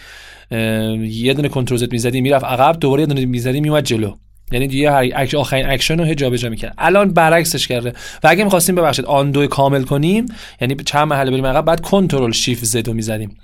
یه 0.52 1.34
دونه 1.34 1.50
Control 1.50 1.78
Z 1.78 1.92
می‌زدی 1.92 2.22
می‌رفت 2.22 2.46
عقب 2.46 2.80
دوباره 2.80 3.02
یه 3.02 3.08
دونه 3.08 3.26
می‌زدی 3.26 3.62
میومد 3.62 3.84
جلو 3.84 4.16
یعنی 4.52 4.68
دیگه 4.68 4.92
هر 4.92 5.38
آخرین 5.38 5.70
اکشن 5.70 6.00
رو 6.00 6.14
جابجا 6.14 6.50
می‌کرد 6.50 6.74
الان 6.78 7.14
برعکسش 7.14 7.68
کرده 7.68 7.94
و 8.24 8.28
اگه 8.28 8.44
می‌خواستیم 8.44 8.76
ببخشید 8.76 9.06
undo 9.06 9.48
کامل 9.48 9.84
کنیم 9.84 10.26
یعنی 10.62 10.76
چند 10.76 11.08
مرحله 11.08 11.32
بریم 11.32 11.46
عقب 11.46 11.66
بعد 11.66 11.82
Control 11.82 12.32
Shift 12.32 12.64
Z 12.64 12.88
رو 12.88 12.94
می‌زدیم 12.94 13.38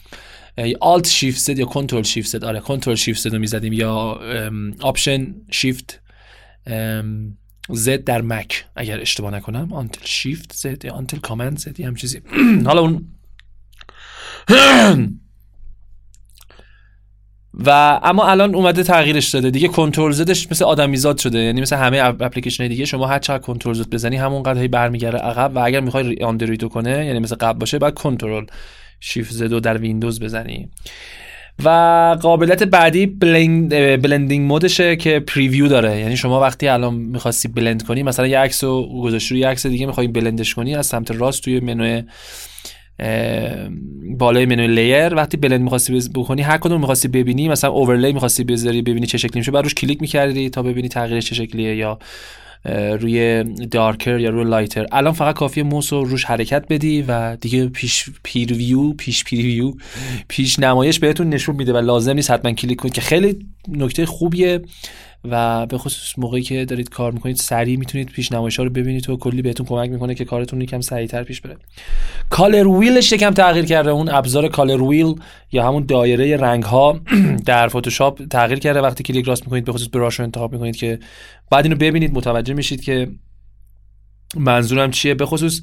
Alt 0.80 1.08
Shift 1.08 1.40
Z 1.40 1.60
یا 1.60 1.66
Control 1.66 2.04
Shift 2.04 2.30
Z 2.30 2.44
آره 2.44 2.60
Control 2.60 2.96
Shift 2.96 3.22
Z 3.22 3.34
رو 3.34 3.40
می‌زدیم 3.40 3.74
یا 3.74 4.20
Option 4.82 5.36
Shift 5.52 6.02
Z 7.70 8.04
در 8.04 8.22
Mac 8.22 8.66
اگر 8.76 9.02
اشتباه 9.02 9.34
نکنم 9.34 9.74
Alt 9.74 10.02
Shift 10.04 10.54
Z 10.54 10.86
یا 10.86 10.94
Alt 10.94 11.18
Command 11.18 11.58
Z 11.58 11.80
یا 11.80 11.88
همچین 11.88 11.96
چیزی 11.96 12.22
حالا 12.66 12.82
اون 12.82 13.06
و 17.54 18.00
اما 18.04 18.28
الان 18.28 18.56
اومده 18.56 18.84
تغییرش 18.84 19.30
داده. 19.30 19.50
دیگه 19.50 19.68
Control 19.68 20.12
Z 20.12 20.25
ش 20.25 20.52
مثل 20.52 20.66
آدمیزاد 20.66 21.18
شده. 21.18 21.40
یعنی 21.40 21.62
مثل 21.62 21.76
همه 21.76 21.98
اپلیکیشن 21.98 22.68
دیگه 22.68 22.86
شما 22.86 23.08
هر 23.08 23.20
چقدر 23.20 23.44
Control 23.44 23.74
Z 23.74 23.90
بزنی 23.90 24.18
همونقدر 24.18 24.62
هی 24.62 24.68
برمیگره 24.68 25.20
عقب 25.20 25.52
و 25.56 25.60
اگر 25.60 25.80
می‌خوای 25.80 26.18
undo 26.24 26.47
redo 26.47 26.70
کنه 26.70 27.06
یعنی 27.06 27.20
مثل 27.20 27.36
قبل 27.36 27.60
باشه 27.60 27.80
بعد 27.80 27.94
Control 27.94 28.46
Shift 29.00 29.32
Z 29.32 29.60
در 29.60 29.78
ویندوز 29.78 30.20
بزنی. 30.20 30.70
و 31.64 31.70
قابلیت 32.22 32.64
بعدی 32.64 33.06
blend 33.06 33.70
blending 34.02 34.48
mode 34.48 34.75
شه 34.75 34.96
که 34.96 35.20
preview 35.20 35.68
داره. 35.68 36.00
یعنی 36.00 36.18
شما 36.18 36.40
وقتی 36.40 36.68
الان 36.68 36.94
می‌خواستی 36.94 37.48
blend 37.48 37.84
کنی 37.84 38.04
مثلا 38.04 38.28
یه 38.28 38.40
عکس 38.40 38.64
رو 38.64 39.02
گذاشتی 39.04 39.36
روی 39.36 39.44
عکس 39.44 39.68
دیگه 39.68 39.86
می‌خوای 39.86 40.08
blend 40.08 40.40
ش 40.40 40.54
کنی 40.54 40.76
از 40.76 40.86
سمت 40.86 41.12
راست 41.12 41.44
توی 41.44 41.60
منوی 41.60 42.04
بالای 44.18 44.46
منوی 44.46 44.68
layer. 44.68 45.16
وقتی 45.16 45.38
blend 45.38 45.62
می‌خواستی 45.62 46.10
بکنی 46.16 46.42
هر 46.42 46.58
کدوم 46.58 46.80
می‌خواستی 46.80 47.08
ببینی 47.08 47.50
مثلا 47.50 47.70
overlay 47.70 48.14
می‌خواستی 48.14 48.44
بذاری 48.44 48.82
ببینی 48.82 49.06
چه 49.06 49.18
شکلی 49.18 49.40
میشه. 49.40 49.52
بعد 49.52 49.64
روش 49.64 49.74
کلیک 49.74 50.02
می‌کردی 50.02 50.50
تا 50.50 50.64
ببینی 50.64 50.88
تغییرش 50.88 51.26
چه 51.26 51.36
شکلیه 51.36 51.76
یا 51.76 52.00
روی 53.00 53.44
darker 53.72 54.20
یا 54.20 54.30
روی 54.30 54.44
lighter 54.44 54.86
الان 54.92 55.14
فقط 55.14 55.36
کافیه 55.36 55.64
موس 55.64 55.94
رو 55.94 56.04
روش 56.04 56.26
حرکت 56.26 56.66
بدی 56.70 57.06
و 57.08 57.36
دیگه 57.36 57.68
پیش 57.68 58.10
preview 58.24 58.94
پیش 58.94 59.24
preview 59.24 59.74
پیش 60.28 60.60
نمایش 60.60 61.00
بهتون 61.00 61.30
نشون 61.30 61.56
میده 61.56 61.74
و 61.74 61.78
لازم 61.78 62.14
نیست 62.14 62.32
حتما 62.32 62.52
کلیک 62.52 62.78
کنید 62.78 62.94
که 62.94 63.02
خیلی 63.02 63.46
نکته 63.68 64.06
خوبیه. 64.06 64.62
و 65.24 65.66
به 65.66 65.78
خصوص 65.78 66.20
موقعی 66.20 66.42
که 66.42 66.66
دارید 66.66 66.90
کار 66.90 67.12
می‌کنید 67.12 67.36
سریع 67.36 67.78
می‌تونید 67.78 68.10
پیشنمایش 68.10 68.58
ها 68.58 68.64
رو 68.64 68.70
ببینید 68.70 69.10
و 69.10 69.18
کلی 69.18 69.42
بهتون 69.42 69.66
کمک 69.66 69.90
می‌کنه 69.90 70.16
که 70.16 70.26
کارتون 70.26 70.62
یکم 70.62 70.82
سریعتر 70.82 71.24
پیش 71.24 71.42
بره. 71.42 71.58
color 72.30 72.68
wheel 72.68 72.99
ش 72.99 73.12
یکم 73.12 73.32
تغییر 73.32 73.66
کرده. 73.66 73.90
اون 73.90 74.10
ابزار 74.10 74.48
color 74.48 74.84
wheel 74.84 75.16
یا 75.52 75.68
همون 75.68 75.86
دایره 75.86 76.38
رنگ 76.38 76.64
ها 76.64 77.00
در 77.46 77.68
فتوشاپ 77.68 78.28
تغییر 78.28 78.60
کرده. 78.60 78.82
وقتی 78.82 79.04
کلیک 79.04 79.28
راست 79.28 79.44
می‌کنید 79.44 79.66
به 79.66 79.72
خصوص 79.72 79.88
brush 79.94 80.20
رو 80.20 80.26
انتخاب 80.26 80.54
می‌کنید 80.54 80.76
که 80.76 81.00
بعد 81.52 81.66
اینو 81.66 81.76
ببینید 81.78 82.14
متوجه 82.14 82.54
میشید 82.54 82.84
که 82.84 83.08
منظورم 84.36 84.92
چیه. 84.92 85.14
به 85.14 85.26
خصوص 85.26 85.62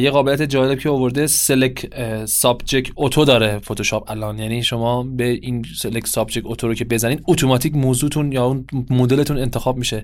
یه 0.00 0.10
قابلیت 0.10 0.42
جالب 0.42 0.78
که 0.78 0.88
آورده 0.88 1.26
select 1.26 1.94
subject 2.26 2.92
auto 2.96 3.24
داره 3.24 3.58
فتوشاپ 3.58 4.10
الان. 4.10 4.38
یعنی 4.38 4.62
شما 4.62 5.02
به 5.02 5.24
این 5.24 5.64
select 5.78 6.06
subject 6.06 6.42
auto 6.44 6.68
رو 6.68 6.74
که 6.74 6.84
بزنید 6.84 7.22
اتوماتیک 7.26 7.74
موضوعتون 7.74 8.32
یا 8.32 8.44
اون 8.44 8.66
مدلتون 8.90 9.38
انتخاب 9.38 9.76
میشه 9.76 10.02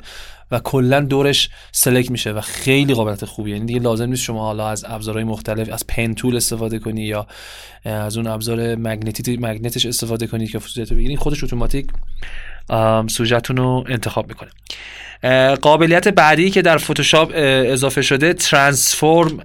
و 0.50 0.58
کلا 0.58 1.00
دورش 1.00 1.50
select 1.72 2.10
میشه 2.10 2.32
و 2.32 2.40
خیلی 2.40 2.94
قابلیت 2.94 3.24
خوبیه. 3.24 3.54
یعنی 3.54 3.66
دیگه 3.66 3.80
لازم 3.80 4.08
نیست 4.08 4.22
شما 4.22 4.42
حالا 4.42 4.68
از 4.68 4.84
ابزارهای 4.88 5.24
مختلف 5.24 5.72
از 5.72 5.86
pen 5.86 6.14
tool 6.14 6.36
استفاده 6.36 6.78
کنی 6.78 7.02
یا 7.02 7.26
از 7.84 8.16
اون 8.16 8.26
ابزار 8.26 8.74
magnetic 8.74 9.36
magnet 9.36 9.74
ش 9.74 9.86
استفاده 9.86 10.26
کنی 10.26 10.46
که 10.46 10.58
خصوصیت 10.58 10.92
بگیرید 10.92 11.18
خودش 11.18 11.44
اتوماتیک. 11.44 11.86
سوژهتون 13.08 13.56
رو 13.56 13.84
انتخاب 13.88 14.28
می‌کنه 14.28 14.50
قابلیت 15.54 16.08
بعدی 16.08 16.50
که 16.50 16.62
در 16.62 16.78
فتوشاپ 16.78 17.32
اضافه 17.34 18.02
شده 18.02 18.32
transform 18.32 19.38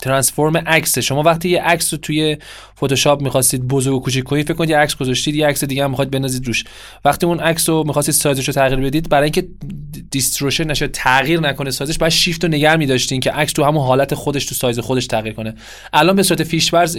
transform 0.00 0.56
عکس 0.56 0.98
شما 0.98 1.22
وقتی 1.22 1.48
یه 1.48 1.62
عکس 1.62 1.94
رو 1.94 1.98
توی 2.00 2.36
فتوشاپ 2.76 3.22
می‌خواستید 3.22 3.68
بزرگ 3.68 3.94
و 3.94 4.00
کوچیک 4.00 4.24
کنید 4.24 4.46
فکر 4.46 4.54
کنید 4.54 4.70
یه 4.70 4.78
عکس 4.78 4.96
گذاشتید 4.96 5.34
یه 5.34 5.46
عکس 5.46 5.64
دیگه 5.64 5.84
هم 5.84 5.90
می‌خواید 5.90 6.10
بندازید 6.10 6.46
روش. 6.46 6.64
وقتی 7.04 7.26
اون 7.26 7.40
عکس 7.40 7.68
رو 7.68 7.84
می‌خواستید 7.86 8.14
سایزش 8.14 8.48
رو 8.48 8.54
تغییر 8.54 8.80
بدید 8.80 9.08
برای 9.08 9.24
اینکه 9.24 9.48
distortion 10.10 10.70
نشه 10.70 10.88
تغییر 10.88 11.40
نکنه 11.40 11.70
سایزش 11.70 11.98
بعد 11.98 12.10
شیفت 12.10 12.44
رو 12.44 12.50
نگه 12.50 12.76
می‌داشتین 12.76 13.20
که 13.20 13.30
عکس 13.30 13.52
تو 13.52 13.64
همون 13.64 13.86
حالت 13.86 14.14
خودش 14.14 14.44
تو 14.44 14.54
سایز 14.54 14.78
خودش 14.78 15.06
تغییر 15.06 15.34
کنه. 15.34 15.54
الان 15.92 16.16
به 16.16 16.22
صورت 16.22 16.42
فیشورز 16.42 16.98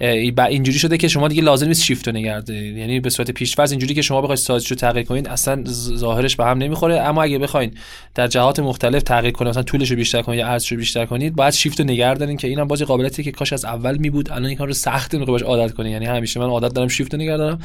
اینجوری 0.00 0.78
شده 0.78 0.98
که 0.98 1.08
شما 1.08 1.28
دیگه 1.28 1.42
لازم 1.42 1.68
نیست 1.68 1.82
شیفت 1.82 2.08
رو 2.08 2.14
نگه 2.14 2.42
یعنی 2.54 3.00
به 3.00 3.10
صورت 3.10 3.30
پیش‌فرض 3.30 3.70
اینجوری 3.70 3.94
که 3.94 4.02
شما 4.02 4.20
بخواید 4.20 4.38
سایزش 4.38 4.70
رو 4.70 4.76
تغییر 4.76 5.06
کنید 5.06 5.28
اصلا 5.28 5.64
ظاهرش 5.96 6.36
به 6.36 6.44
هم 6.44 6.58
نمی‌خوره. 6.58 7.00
اما 7.00 7.22
اگه 7.22 7.38
بخواید 7.38 7.78
در 8.14 8.26
جهات 8.26 8.60
مختلف 8.60 9.02
تغییر 9.02 9.32
کنید 9.32 9.50
مثلا 9.50 9.62
طولش 9.62 9.90
رو 9.90 9.96
بیشتر 9.96 10.22
کنید 10.22 10.38
یا 10.38 10.46
عرضش 10.46 10.72
رو 10.72 10.78
بیشتر 10.78 11.06
کنید 11.06 11.36
باید 11.36 11.52
شیفت 11.52 11.80
رو 11.80 11.86
نگه 11.86 12.14
دارین 12.14 12.36
که 12.36 12.48
اینم 12.48 12.68
باز 12.68 12.82
قابلیتی 12.82 13.22
که 13.22 13.32
کاش 13.32 13.52
از 13.52 13.64
اول 13.64 13.96
می 13.98 14.10
بود 14.10 14.30
الان 14.30 14.46
این 14.46 14.56
کار 14.56 14.66
رو 14.66 14.72
سخت 14.72 15.14
میگه 15.14 15.26
باش 15.26 15.42
عادت 15.42 15.74
کنید. 15.74 15.92
یعنی 15.92 16.06
همیشه 16.06 16.40
من 16.40 16.46
عادت 16.46 16.74
دارم 16.74 16.88
شیفت 16.88 17.14
رو 17.14 17.20
نگه 17.20 17.36
دارم. 17.36 17.58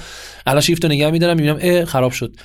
الان 0.45 0.61
شیفت 0.61 0.85
رو 0.85 0.91
نگه 0.91 1.11
میدارم 1.11 1.37
می‌بینم 1.37 1.57
اه 1.61 1.85
خراب 1.85 2.11
شد. 2.11 2.35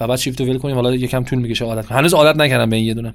و 0.00 0.06
بعد 0.06 0.18
شیفت 0.18 0.40
رو 0.40 0.46
ول 0.46 0.58
کنیم 0.58 0.74
حالا 0.74 0.94
یکم 0.94 1.24
طول 1.24 1.38
می‌کشه 1.38 1.64
عادت 1.64 1.86
کنم 1.86 1.98
هنوز 1.98 2.14
عادت 2.14 2.38
نکردم 2.38 2.70
به 2.70 2.76
این 2.76 2.84
یه 2.84 2.94
دونه. 2.94 3.14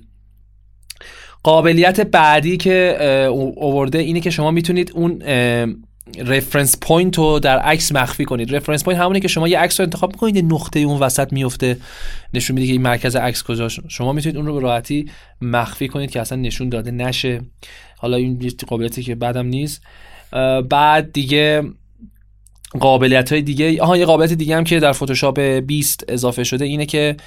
قابلیت 1.44 2.02
بعدی 2.02 2.58
که 2.58 2.98
اوورده 3.32 3.98
اینه 3.98 4.20
که 4.20 4.30
شما 4.30 4.52
می‌تونید 4.52 4.92
اون 4.96 5.22
reference 6.18 6.78
point 6.82 7.18
رو 7.18 7.40
در 7.40 7.60
عکس 7.60 7.92
مخفی 7.92 8.26
کنید. 8.26 8.56
reference 8.56 8.84
point 8.84 9.02
همونه 9.02 9.20
که 9.20 9.28
شما 9.28 9.48
یه 9.48 9.60
عکس 9.60 9.80
رو 9.80 9.84
انتخاب 9.84 10.12
می‌کنید 10.12 10.54
نقطه 10.54 10.80
اون 10.80 11.00
وسط 11.00 11.34
میفته 11.34 11.78
نشون 12.34 12.54
میده 12.54 12.68
که 12.68 12.72
این 12.72 12.82
مرکز 12.82 13.16
عکس 13.16 13.44
کجاست. 13.44 13.80
شما 13.88 14.14
می‌تونید 14.14 14.38
اون 14.38 14.46
رو 14.46 14.54
به 14.54 14.60
راحتی 14.60 15.06
مخفی 15.42 15.88
کنید 15.88 16.12
که 16.12 16.22
اصلا 16.22 16.38
نشون 16.38 16.70
داده 16.70 16.92
نشه. 16.92 17.42
حالا 17.98 18.18
این 18.18 18.52
قابلیتی 18.68 19.04
که 19.04 19.16
بدم 19.16 19.46
نیست. 19.46 19.82
بعد 20.70 21.14
دیگه 21.14 21.64
قابلیت 22.80 23.32
های 23.32 23.42
دیگه 23.42 23.82
آها 23.82 23.98
یه 23.98 24.06
قابلیت 24.06 24.34
دیگه 24.34 24.56
هم 24.56 24.64
که 24.64 24.80
در 24.80 24.92
فتوشاپ 24.92 25.40
20 25.40 26.06
اضافه 26.08 26.44
شده 26.44 26.66
اینه 26.66 26.86
که 26.86 27.18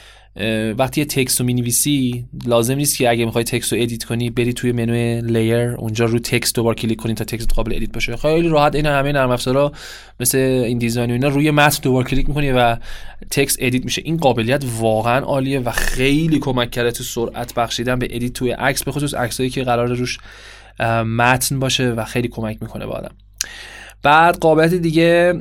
وقتی 0.79 1.01
یه 1.01 1.05
text 1.05 1.40
رو 1.41 1.47
می‌نویسی 1.47 2.24
لازم 2.47 2.74
نیست 2.74 2.99
که 2.99 3.11
اگه 3.11 3.24
می‌خوای 3.24 3.45
text 3.44 3.72
رو 3.72 3.83
edit 3.82 4.05
کنی 4.05 4.31
بری 4.31 4.53
توی 4.53 4.72
منوی 4.72 5.20
layer 5.20 5.68
اونجا 5.68 6.05
رو 6.05 6.18
text 6.18 6.55
دوبار 6.55 6.74
کلیک 6.74 6.99
کنی 6.99 7.14
تا 7.14 7.24
text 7.24 7.55
قابل 7.55 7.74
edit 7.74 7.92
باشه. 7.93 8.16
خیلی 8.16 8.49
راحت 8.49 8.74
عین 8.74 8.86
همه 8.87 9.12
نرم 9.12 9.31
افزارا 9.31 9.72
مثل 10.20 10.39
InDesign 10.38 11.11
و 11.11 11.12
اینا 11.12 11.29
روی 11.29 11.51
متن 11.51 11.83
دوبار 11.83 12.05
کلیک 12.05 12.29
می‌کنی 12.29 12.51
و 12.51 12.76
text 13.30 13.57
edit 13.61 13.84
میشه. 13.85 14.03
این 14.05 14.16
قابلیت 14.16 14.64
واقعا 14.79 15.20
عالیه 15.24 15.61
و 15.61 15.70
خیلی 15.70 16.39
کمک 16.39 16.70
کرده 16.70 16.91
تو 16.91 17.05
سرعت 17.05 17.55
بخشیدن 17.55 17.99
به 17.99 18.09
edit 18.11 18.32
توی 18.33 18.51
عکس 18.51 18.83
به 18.83 18.93
خصوص 18.93 19.14
عکسایی 19.14 19.51
که 19.51 19.64
قرار 19.64 19.89
روش 19.89 20.18
متن 21.05 21.59
باشه 21.59 21.91
و 21.91 22.05
خیلی 22.05 22.29
کمک 22.29 22.59
می‌کنه 22.61 22.87
به 22.87 22.93
آدم. 22.93 23.14
بعد 24.03 24.38
قابلیت 24.38 24.74
دیگه 24.74 25.32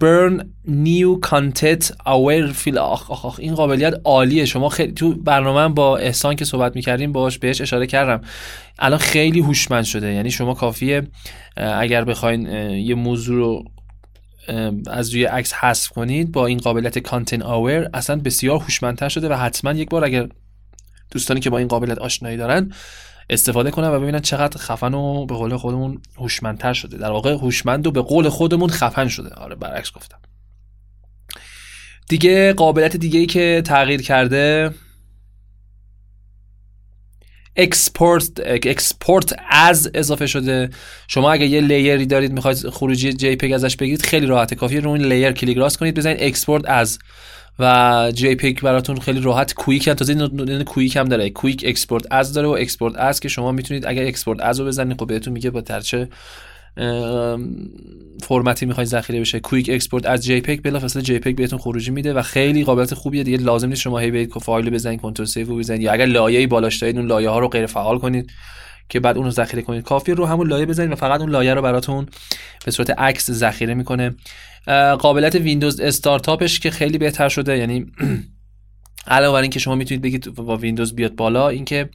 burn 0.00 0.42
new 0.66 1.28
content 1.28 1.84
aware 2.06 2.52
feel. 2.64 2.76
آخ, 2.76 3.10
آخ, 3.10 3.24
آخ 3.24 3.38
این 3.38 3.54
قابلیت 3.54 3.94
عالیه. 4.04 4.44
شما 4.44 4.68
خیلی 4.68 4.92
تو 4.92 5.14
برنامه 5.14 5.74
با 5.74 5.96
احسان 5.96 6.36
که 6.36 6.44
صحبت 6.44 6.76
می‌کردیم 6.76 7.12
باش 7.12 7.38
بهش 7.38 7.60
اشاره 7.60 7.86
کردم. 7.86 8.20
الان 8.78 8.98
خیلی 8.98 9.40
هوشمند 9.40 9.84
شده. 9.84 10.12
یعنی 10.12 10.30
شما 10.30 10.54
کافیه 10.54 11.02
اگر 11.56 12.04
بخواین 12.04 12.46
یه 12.72 12.94
موضوع 12.94 13.36
رو 13.36 13.64
از 14.86 15.10
روی 15.14 15.24
عکس 15.24 15.52
حذف 15.52 15.88
کنید 15.88 16.32
با 16.32 16.46
این 16.46 16.58
قابلیت 16.58 16.98
کانتنت 16.98 17.42
آور 17.42 17.90
اصلا 17.94 18.16
بسیار 18.16 18.58
هوشمندتر 18.58 19.08
شده 19.08 19.28
و 19.28 19.32
حتما 19.32 19.72
یک 19.72 19.88
بار 19.88 20.04
اگر 20.04 20.28
دوستانی 21.10 21.40
که 21.40 21.50
با 21.50 21.58
این 21.58 21.68
قابلیت 21.68 21.98
آشنایی 21.98 22.36
دارن 22.36 22.72
استفاده 23.30 23.70
کنن 23.70 23.88
و 23.88 24.00
ببینن 24.00 24.20
چقدر 24.20 24.58
خفن 24.58 24.94
و 24.94 25.26
به 25.26 25.34
قول 25.34 25.56
خودمون 25.56 26.02
هوشمندتر 26.16 26.72
شده. 26.72 26.96
در 26.96 27.10
واقع 27.10 27.32
هوشمند 27.32 27.86
و 27.86 27.90
به 27.90 28.02
قول 28.02 28.28
خودمون 28.28 28.70
خفن 28.70 29.08
شده. 29.08 29.34
آره 29.34 29.54
برعکس 29.54 29.92
گفتم. 29.92 30.18
دیگه 32.08 32.52
قابلیت 32.52 32.96
دیگه 32.96 33.20
ای 33.20 33.26
که 33.26 33.62
تغییر 33.66 34.02
کرده 34.02 34.70
export 37.56 38.30
export 38.46 39.36
as 39.50 39.90
اضافه 39.94 40.26
شده. 40.26 40.70
شما 41.08 41.32
اگه 41.32 41.46
یه 41.46 41.60
layer 41.60 41.98
ی 41.98 42.06
دارید 42.06 42.32
می‌خواید 42.32 42.70
خروجی 42.70 43.12
JPEG 43.12 43.52
ازش 43.52 43.76
بگیرید 43.76 44.02
خیلی 44.02 44.26
راحته. 44.26 44.56
کافیه 44.56 44.80
رو 44.80 44.90
این 44.90 45.04
layer 45.04 45.32
کلیک 45.32 45.56
راست 45.56 45.78
کنید 45.78 45.94
بزنید 45.94 46.16
export 46.20 46.68
as 46.68 46.98
و 47.58 48.12
JPEG 48.14 48.60
براتون 48.62 49.00
خیلی 49.00 49.20
راحت 49.20 49.54
quick 49.54 49.88
هم 49.88 49.94
تازه 49.94 50.12
این 50.12 50.62
quick 50.62 50.96
هم 50.96 51.04
داره. 51.04 51.30
quick 51.30 51.64
export 51.66 52.04
as 52.10 52.32
داره 52.32 52.48
و 52.48 52.50
export 52.50 52.94
as 52.96 53.20
که 53.20 53.28
شما 53.28 53.52
می‌تونید 53.52 53.86
اگر 53.86 54.06
export 54.06 54.40
as 54.40 54.60
رو 54.60 54.66
بزنید 54.66 55.00
خب 55.00 55.06
بهتون 55.06 55.32
میگه 55.32 55.50
با 55.50 55.60
ترچه 55.60 56.08
فرمتی 58.22 58.66
می‌خواید 58.66 58.88
ذخیره 58.88 59.20
بشه. 59.20 59.40
quick 59.40 59.70
export 59.72 60.06
as 60.06 60.24
JPEG 60.24 60.62
بلافاصله 60.62 61.02
JPEG 61.02 61.36
بهتون 61.36 61.58
خروجی 61.58 61.90
میده 61.90 62.12
و 62.12 62.22
خیلی 62.22 62.64
قابلیت 62.64 62.94
خوبیه. 62.94 63.22
دیگه 63.22 63.38
لازم 63.38 63.68
نیست 63.68 63.80
شما 63.80 63.98
هی 63.98 64.10
برید 64.10 64.32
فایل 64.32 64.70
بزنید 64.70 65.00
Control 65.00 65.26
save 65.26 65.56
بزنید 65.56 65.82
یا 65.82 65.92
اگر 65.92 66.06
لایه‌ای 66.06 66.46
بالاش 66.46 66.76
دارید 66.76 66.96
اون 66.96 67.06
لایه 67.06 67.28
ها 67.28 67.38
رو 67.38 67.48
غیر 67.48 67.66
فعال 67.66 67.98
کنید. 67.98 68.30
که 68.88 69.00
بعد 69.00 69.16
اون 69.16 69.24
رو 69.24 69.30
ذخیره 69.30 69.62
کنید. 69.62 69.84
کافیه 69.84 70.14
رو 70.14 70.26
همون 70.26 70.48
لایه 70.48 70.66
بزنید 70.66 70.92
و 70.92 70.94
فقط 70.94 71.20
اون 71.20 71.30
لایه 71.30 71.54
رو 71.54 71.62
براتون 71.62 72.06
به 72.64 72.70
صورت 72.70 72.90
عکس 72.90 73.30
ذخیره 73.30 73.74
می‌کنه. 73.74 74.14
قابلیت 74.98 75.34
ویندوز 75.34 75.80
استارتاپش 75.80 76.60
که 76.60 76.70
خیلی 76.70 76.98
بهتر 76.98 77.28
شده 77.28 77.58
یعنی 77.58 77.86
علاوه 79.06 79.32
بر 79.32 79.42
اینکه 79.42 79.58
شما 79.58 79.74
می‌تونید 79.74 80.02
بگید 80.02 80.34
با 80.34 80.56
ویندوز 80.56 80.94
بیاد 80.94 81.14
بالا 81.14 81.48
اینکه 81.48 81.90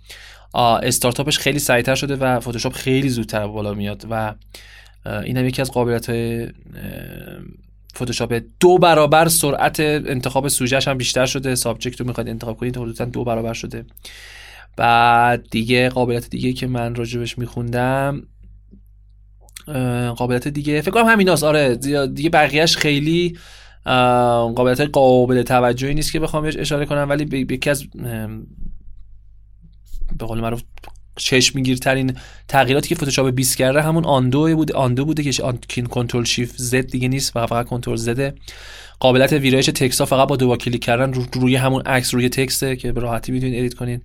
استارتاپش 0.54 1.40
خیلی 1.40 1.60
سریعتر 1.60 1.96
شده 1.96 2.16
و 2.16 2.40
فتوشاپ 2.40 2.74
خیلی 2.74 3.10
زودتر 3.10 3.48
بالا 3.48 3.74
میاد 3.74 4.06
و 4.10 4.36
این 5.06 5.38
هم 5.38 5.46
یکی 5.46 5.62
از 5.62 5.72
قابلیت 5.72 6.10
های 6.10 6.48
فتوشاپ 7.96 8.42
دو 8.60 8.78
برابر 8.78 9.28
سرعت 9.28 9.80
انتخاب 9.80 10.48
سوژهش 10.48 10.88
هم 10.88 10.98
بیشتر 10.98 11.26
شده. 11.26 11.56
سابجکت 11.56 12.00
رو 12.00 12.08
می‌خواید 12.08 12.30
انتخاب 12.30 12.58
کنید 12.58 12.78
حدودا 12.78 13.06
دو 13.06 13.24
برابر 13.24 13.54
شده. 13.54 13.86
بعد 14.78 15.50
دیگه 15.52 15.90
قابلیت 15.90 16.30
دیگه 16.30 16.54
که 16.54 16.68
من 16.68 16.96
راجبش 16.96 17.38
میخوندم 17.38 18.28
قابلیت 20.18 20.48
دیگه 20.48 20.82
فکر 20.82 20.92
کنم 20.92 21.06
همیناست. 21.06 21.44
آره 21.44 21.76
دیگه 22.08 22.30
بقیهش 22.30 22.78
خیلی 22.78 23.38
قابلیت 24.56 24.82
قابل 24.82 25.42
توجهی 25.42 25.94
نیست 25.94 26.12
که 26.12 26.20
بخوام 26.20 26.44
بهش 26.44 26.58
اشاره 26.58 26.86
کنم 26.86 27.10
ولی 27.10 27.46
یکی 27.50 27.70
از 27.70 27.84
به 30.20 30.26
قول 30.26 30.42
معروف 30.42 30.62
چشمگیرترین 31.16 32.18
تغییراتی 32.48 32.90
که 32.90 32.96
فتوشاپ 32.96 33.30
20 33.30 33.58
کرده 33.58 33.82
همون 33.82 34.06
undo 34.06 34.56
بود 34.56 34.72
undo 34.72 35.06
بوده 35.06 35.24
که 35.24 35.54
کین 35.68 35.86
Control 35.86 36.24
Shift 36.24 36.56
Z 36.58 36.88
دیگه 36.88 37.08
نیست 37.08 37.32
فقط 37.34 37.50
فقط 37.50 37.68
Control 37.68 37.96
Z 37.96 38.16
ه 38.16 38.36
قابلیت 39.00 39.34
ویرایش 39.34 39.66
text 39.66 40.06
فقط 40.06 40.28
با 40.28 40.36
دو 40.36 40.58
کلیک 40.58 40.84
کردن 40.84 41.14
روی 41.34 41.56
همون 41.56 41.82
عکس 41.82 42.14
روی 42.14 42.30
text 42.30 42.66
ه 42.66 42.76
که 42.76 42.92
به 42.92 43.02
راحتی 43.02 43.32
می‌تونید 43.32 43.60
edit 43.60 43.74
کنید 43.74 44.04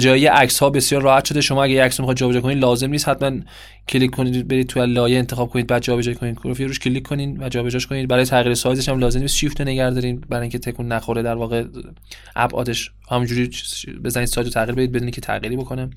جابجایی 0.00 0.26
عکس 0.26 0.58
ها 0.58 0.70
بسیار 0.70 1.02
راحت 1.02 1.24
شده. 1.24 1.40
شما 1.40 1.64
اگه 1.64 1.84
عکس 1.84 2.00
رو 2.00 2.02
می‌خواید 2.02 2.18
جابجا 2.18 2.40
کنید 2.40 2.58
لازم 2.58 2.90
نیست. 2.90 3.08
حتما 3.08 3.40
کلیک 3.88 4.10
کنید 4.10 4.48
برید 4.48 4.66
تو 4.66 4.86
لایه 4.86 5.18
انتخاب 5.18 5.50
کنید 5.50 5.66
بعد 5.66 5.82
جابجا 5.82 6.14
کنید. 6.14 6.34
پروفیل 6.34 6.68
روش 6.68 6.78
کلیک 6.78 7.02
کنید 7.02 7.42
و 7.42 7.48
جابجاش 7.48 7.86
کنید 7.86 8.08
برای 8.08 8.24
تغییر 8.24 8.54
سایزش 8.54 8.88
هم 8.88 8.98
لازم 8.98 9.20
نیست. 9.20 9.36
شیفت 9.36 9.60
نگه 9.60 9.90
دارین. 9.90 10.20
برای 10.20 10.42
اینکه 10.42 10.58
تکون 10.58 10.92
نخوره 10.92 11.22
در 11.22 11.34
واقع 11.34 11.64
ابعادش 12.36 12.90
همونجوری 13.10 13.50
بزنید 14.04 14.26
سایز 14.26 14.46
رو 14.46 14.52
تغییر 14.52 14.74
بدید 14.74 14.92
بدون 14.92 15.10
که 15.10 15.20
تغییری 15.20 15.56
بکنه. 15.56 15.90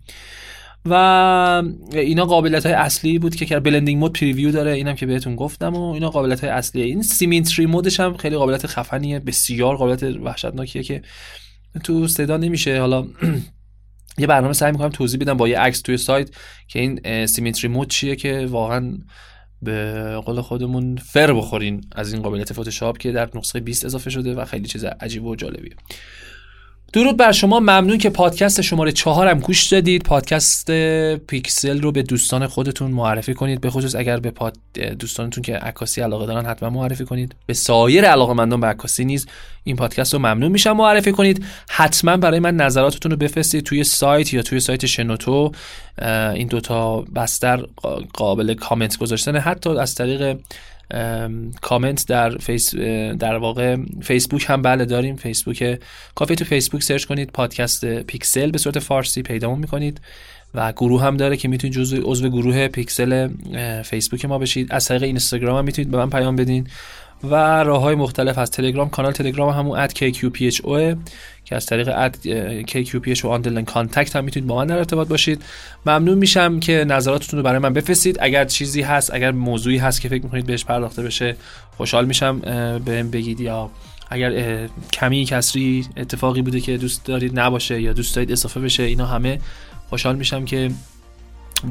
و 0.86 1.64
اینا 1.94 2.26
قابلیت 2.26 2.66
های 2.66 2.76
اصلی 2.76 3.20
بود 3.20 3.36
که 3.36 3.60
blending 3.60 4.00
mode 4.00 4.14
preview 4.14 4.52
داره. 4.52 4.72
اینم 4.72 4.96
که 4.96 5.06
بهتون 5.06 5.36
گفتم 5.36 5.76
و 5.76 5.92
اینا 5.92 6.10
قابلیت 6.10 6.44
های 6.44 6.50
اصلیه. 6.50 6.86
این 6.86 7.02
symmetry 7.02 7.66
mode 7.66 7.88
ش 7.88 8.00
هم 8.00 8.18
خیلی 8.18 8.36
قابلیت 8.36 8.68
خفنیه. 8.68 9.20
بسیار 9.20 9.76
قابلیت 9.76 10.04
وحشتناکیه 10.04 10.84
که 10.84 11.02
تو 11.84 12.08
صدا 12.08 12.38
نمیشه. 12.38 12.80
حالا 12.80 13.08
یه 14.18 14.28
برنامه 14.28 14.54
سعی 14.54 14.72
می‌کنم 14.72 14.90
توضیح 14.90 15.20
بدم 15.20 15.38
با 15.38 15.48
یه 15.48 15.60
عکس 15.60 15.82
توی 15.82 15.98
سایت 15.98 16.30
که 16.68 16.80
این 16.80 17.26
symmetry 17.26 17.68
mode 17.68 17.90
چیه 17.90 18.16
که 18.16 18.48
واقعا 18.50 18.98
به 19.62 20.16
قول 20.26 20.42
خودمون 20.42 20.96
فر 20.96 21.34
بخورین 21.34 21.82
از 21.92 22.14
این 22.14 22.22
قابلیت 22.22 22.54
فتوشاپ 22.54 22.98
که 22.98 23.12
در 23.12 23.30
نسخه 23.36 23.60
20 23.60 23.86
اضافه 23.86 24.10
شده 24.10 24.36
و 24.36 24.46
خیلی 24.46 24.68
چیز 24.68 24.84
عجیب 24.86 25.26
و 25.26 25.36
جالبیه. 25.36 25.76
درود 26.96 27.18
بر 27.18 27.32
شما. 27.32 27.60
ممنون 27.60 27.98
که 27.98 28.10
پادکست 28.10 28.62
شماره 28.62 28.92
چهارم 28.92 29.40
گوش 29.40 29.68
دادید. 29.68 30.04
پادکست 30.04 30.72
پیکسل 31.18 31.82
رو 31.82 31.92
به 31.92 32.04
دوستان 32.04 32.48
خودتون 32.48 32.92
معرفی 32.92 33.34
کنید. 33.34 33.62
به 33.62 33.70
خصوص 33.70 33.96
اگر 33.96 34.20
به 34.20 34.32
پاد 34.32 34.58
دوستانتون 35.00 35.44
که 35.44 35.58
عکاسی 35.58 36.02
علاقه 36.02 36.26
دارن 36.26 36.46
حتما 36.46 36.70
معرفی 36.70 37.06
کنید. 37.06 37.36
به 37.46 37.54
سایر 37.54 38.06
علاقه 38.06 38.34
مندان 38.34 38.62
به 38.62 38.68
عکاسی 38.68 39.06
نیز 39.06 39.28
این 39.64 39.76
پادکست 39.76 40.14
رو 40.14 40.20
ممنون 40.20 40.52
میشم 40.52 40.72
معرفی 40.72 41.12
کنید. 41.12 41.46
حتما 41.70 42.18
برای 42.18 42.40
من 42.40 42.56
نظراتتون 42.56 43.12
رو 43.12 43.18
بفرستید 43.18 43.64
توی 43.64 43.84
سایت 43.84 44.34
یا 44.34 44.42
توی 44.42 44.60
سایت 44.60 44.86
شنوتو. 44.86 45.52
این 46.36 46.48
دوتا 46.48 47.02
بستر 47.02 47.66
قابل 48.14 48.54
کامنت 48.54 48.98
گذاشتن 48.98 49.36
حتی 49.36 49.70
از 49.70 49.96
طریق 49.96 50.38
کامنت 51.62 52.08
در 52.08 52.38
فیس 52.38 52.76
در 53.20 53.36
واقع 53.36 53.78
فیسبوک 54.02 54.46
هم 54.50 54.62
بله 54.62 54.86
داریم. 54.86 55.16
فیسبوک 55.16 55.80
کافی 56.16 56.36
تو 56.36 56.46
فیسبوک 56.46 56.84
search 56.84 57.06
کنید 57.06 57.32
پادکست 57.32 57.86
پیکسل 57.86 58.52
به 58.52 58.58
صورت 58.58 58.80
فارسی 58.80 59.22
پیدا 59.22 59.56
می‌کنید 59.56 60.02
و 60.54 60.72
گروه 60.72 61.04
هم 61.04 61.18
داره 61.18 61.38
که 61.38 61.48
می‌تونید 61.48 61.76
جزو 61.76 62.02
عضو 62.02 62.30
گروه 62.30 62.68
پیکسل 62.68 63.30
فیسبوک 63.84 64.26
ما 64.26 64.38
بشید. 64.38 64.68
از 64.72 64.86
طریق 64.88 65.04
اینستاگرام 65.04 65.58
هم 65.58 65.66
می‌تونید 65.66 65.92
به 65.92 65.98
من 65.98 66.10
پیام 66.10 66.36
بدین. 66.36 66.68
و 67.32 67.64
راه 67.64 67.82
های 67.82 67.96
مختلف 67.96 68.38
از 68.38 68.52
تلگرام 68.52 68.90
کانال 68.90 69.12
تلگرام 69.12 69.50
همون 69.50 69.88
@kqpho 69.88 70.98
که 71.46 71.56
از 71.56 71.66
طریق 71.66 71.90
at 71.96 72.18
KQPHO 72.68 73.26
underline 73.26 73.66
contact 73.66 74.16
هم 74.16 74.24
می‌تونید 74.24 74.48
با 74.48 74.56
من 74.56 74.68
در 74.68 74.78
ارتباط 74.78 75.08
باشید. 75.08 75.44
ممنون 75.86 76.18
میشم 76.18 76.60
که 76.60 76.86
نظراتتون 76.88 77.38
رو 77.40 77.44
برای 77.44 77.60
من 77.60 77.74
بفرستید. 77.74 78.18
اگر 78.22 78.46
چیزی 78.46 78.82
هست 78.82 79.14
اگر 79.14 79.32
موضوعی 79.32 79.78
هست 79.78 80.02
که 80.02 80.10
فکر 80.10 80.24
می‌کنید 80.24 80.46
بهش 80.46 80.66
پرداخته 80.66 81.04
بشه 81.04 81.36
خوشحال 81.78 82.06
میشم 82.06 82.40
بهم 82.86 83.12
بگید. 83.12 83.40
یا 83.40 83.70
اگر 84.10 84.60
کمی 84.94 85.26
کسری 85.26 85.86
اتفاقی 85.98 86.42
بوده 86.42 86.60
که 86.60 86.78
دوست 86.78 87.06
دارید 87.06 87.40
نباشه 87.40 87.82
یا 87.82 87.94
دوست 87.94 88.16
دارید 88.16 88.32
اضافه 88.32 88.60
بشه 88.60 88.84
اینا 88.84 89.06
همه 89.06 89.40
خوشحال 89.90 90.16
میشم 90.16 90.46
که 90.46 90.72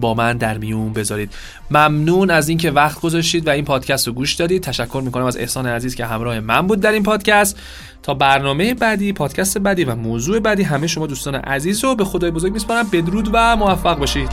با 0.00 0.14
من 0.14 0.36
در 0.36 0.58
میون 0.58 0.92
بذارید. 0.92 1.32
ممنون 1.70 2.30
از 2.30 2.48
اینکه 2.48 2.70
وقت 2.70 3.00
گذاشتید 3.00 3.46
و 3.46 3.50
این 3.50 3.64
پادکست 3.64 4.06
رو 4.06 4.12
گوش 4.12 4.34
دادید. 4.34 4.62
تشکر 4.62 5.02
می‌کنم 5.04 5.24
از 5.24 5.36
احسان 5.36 5.66
عزیز 5.66 5.94
که 5.94 6.06
همراه 6.06 6.40
من 6.40 6.66
بود 6.66 6.80
در 6.80 6.92
این 6.92 7.02
پادکست. 7.02 7.58
تا 8.02 8.14
برنامه 8.14 8.74
بعدی 8.74 9.12
پادکست 9.12 9.58
بعدی 9.58 9.84
و 9.84 9.94
موضوع 9.94 10.38
بعدی 10.38 10.62
همه 10.62 10.86
شما 10.86 11.06
دوستان 11.06 11.34
عزیز 11.34 11.84
رو 11.84 11.94
به 11.94 12.04
خدای 12.04 12.30
بزرگ 12.30 12.52
میسپارم. 12.52 12.88
بدرود 12.92 13.30
و 13.32 13.56
موفق 13.56 13.98
باشید. 13.98 14.28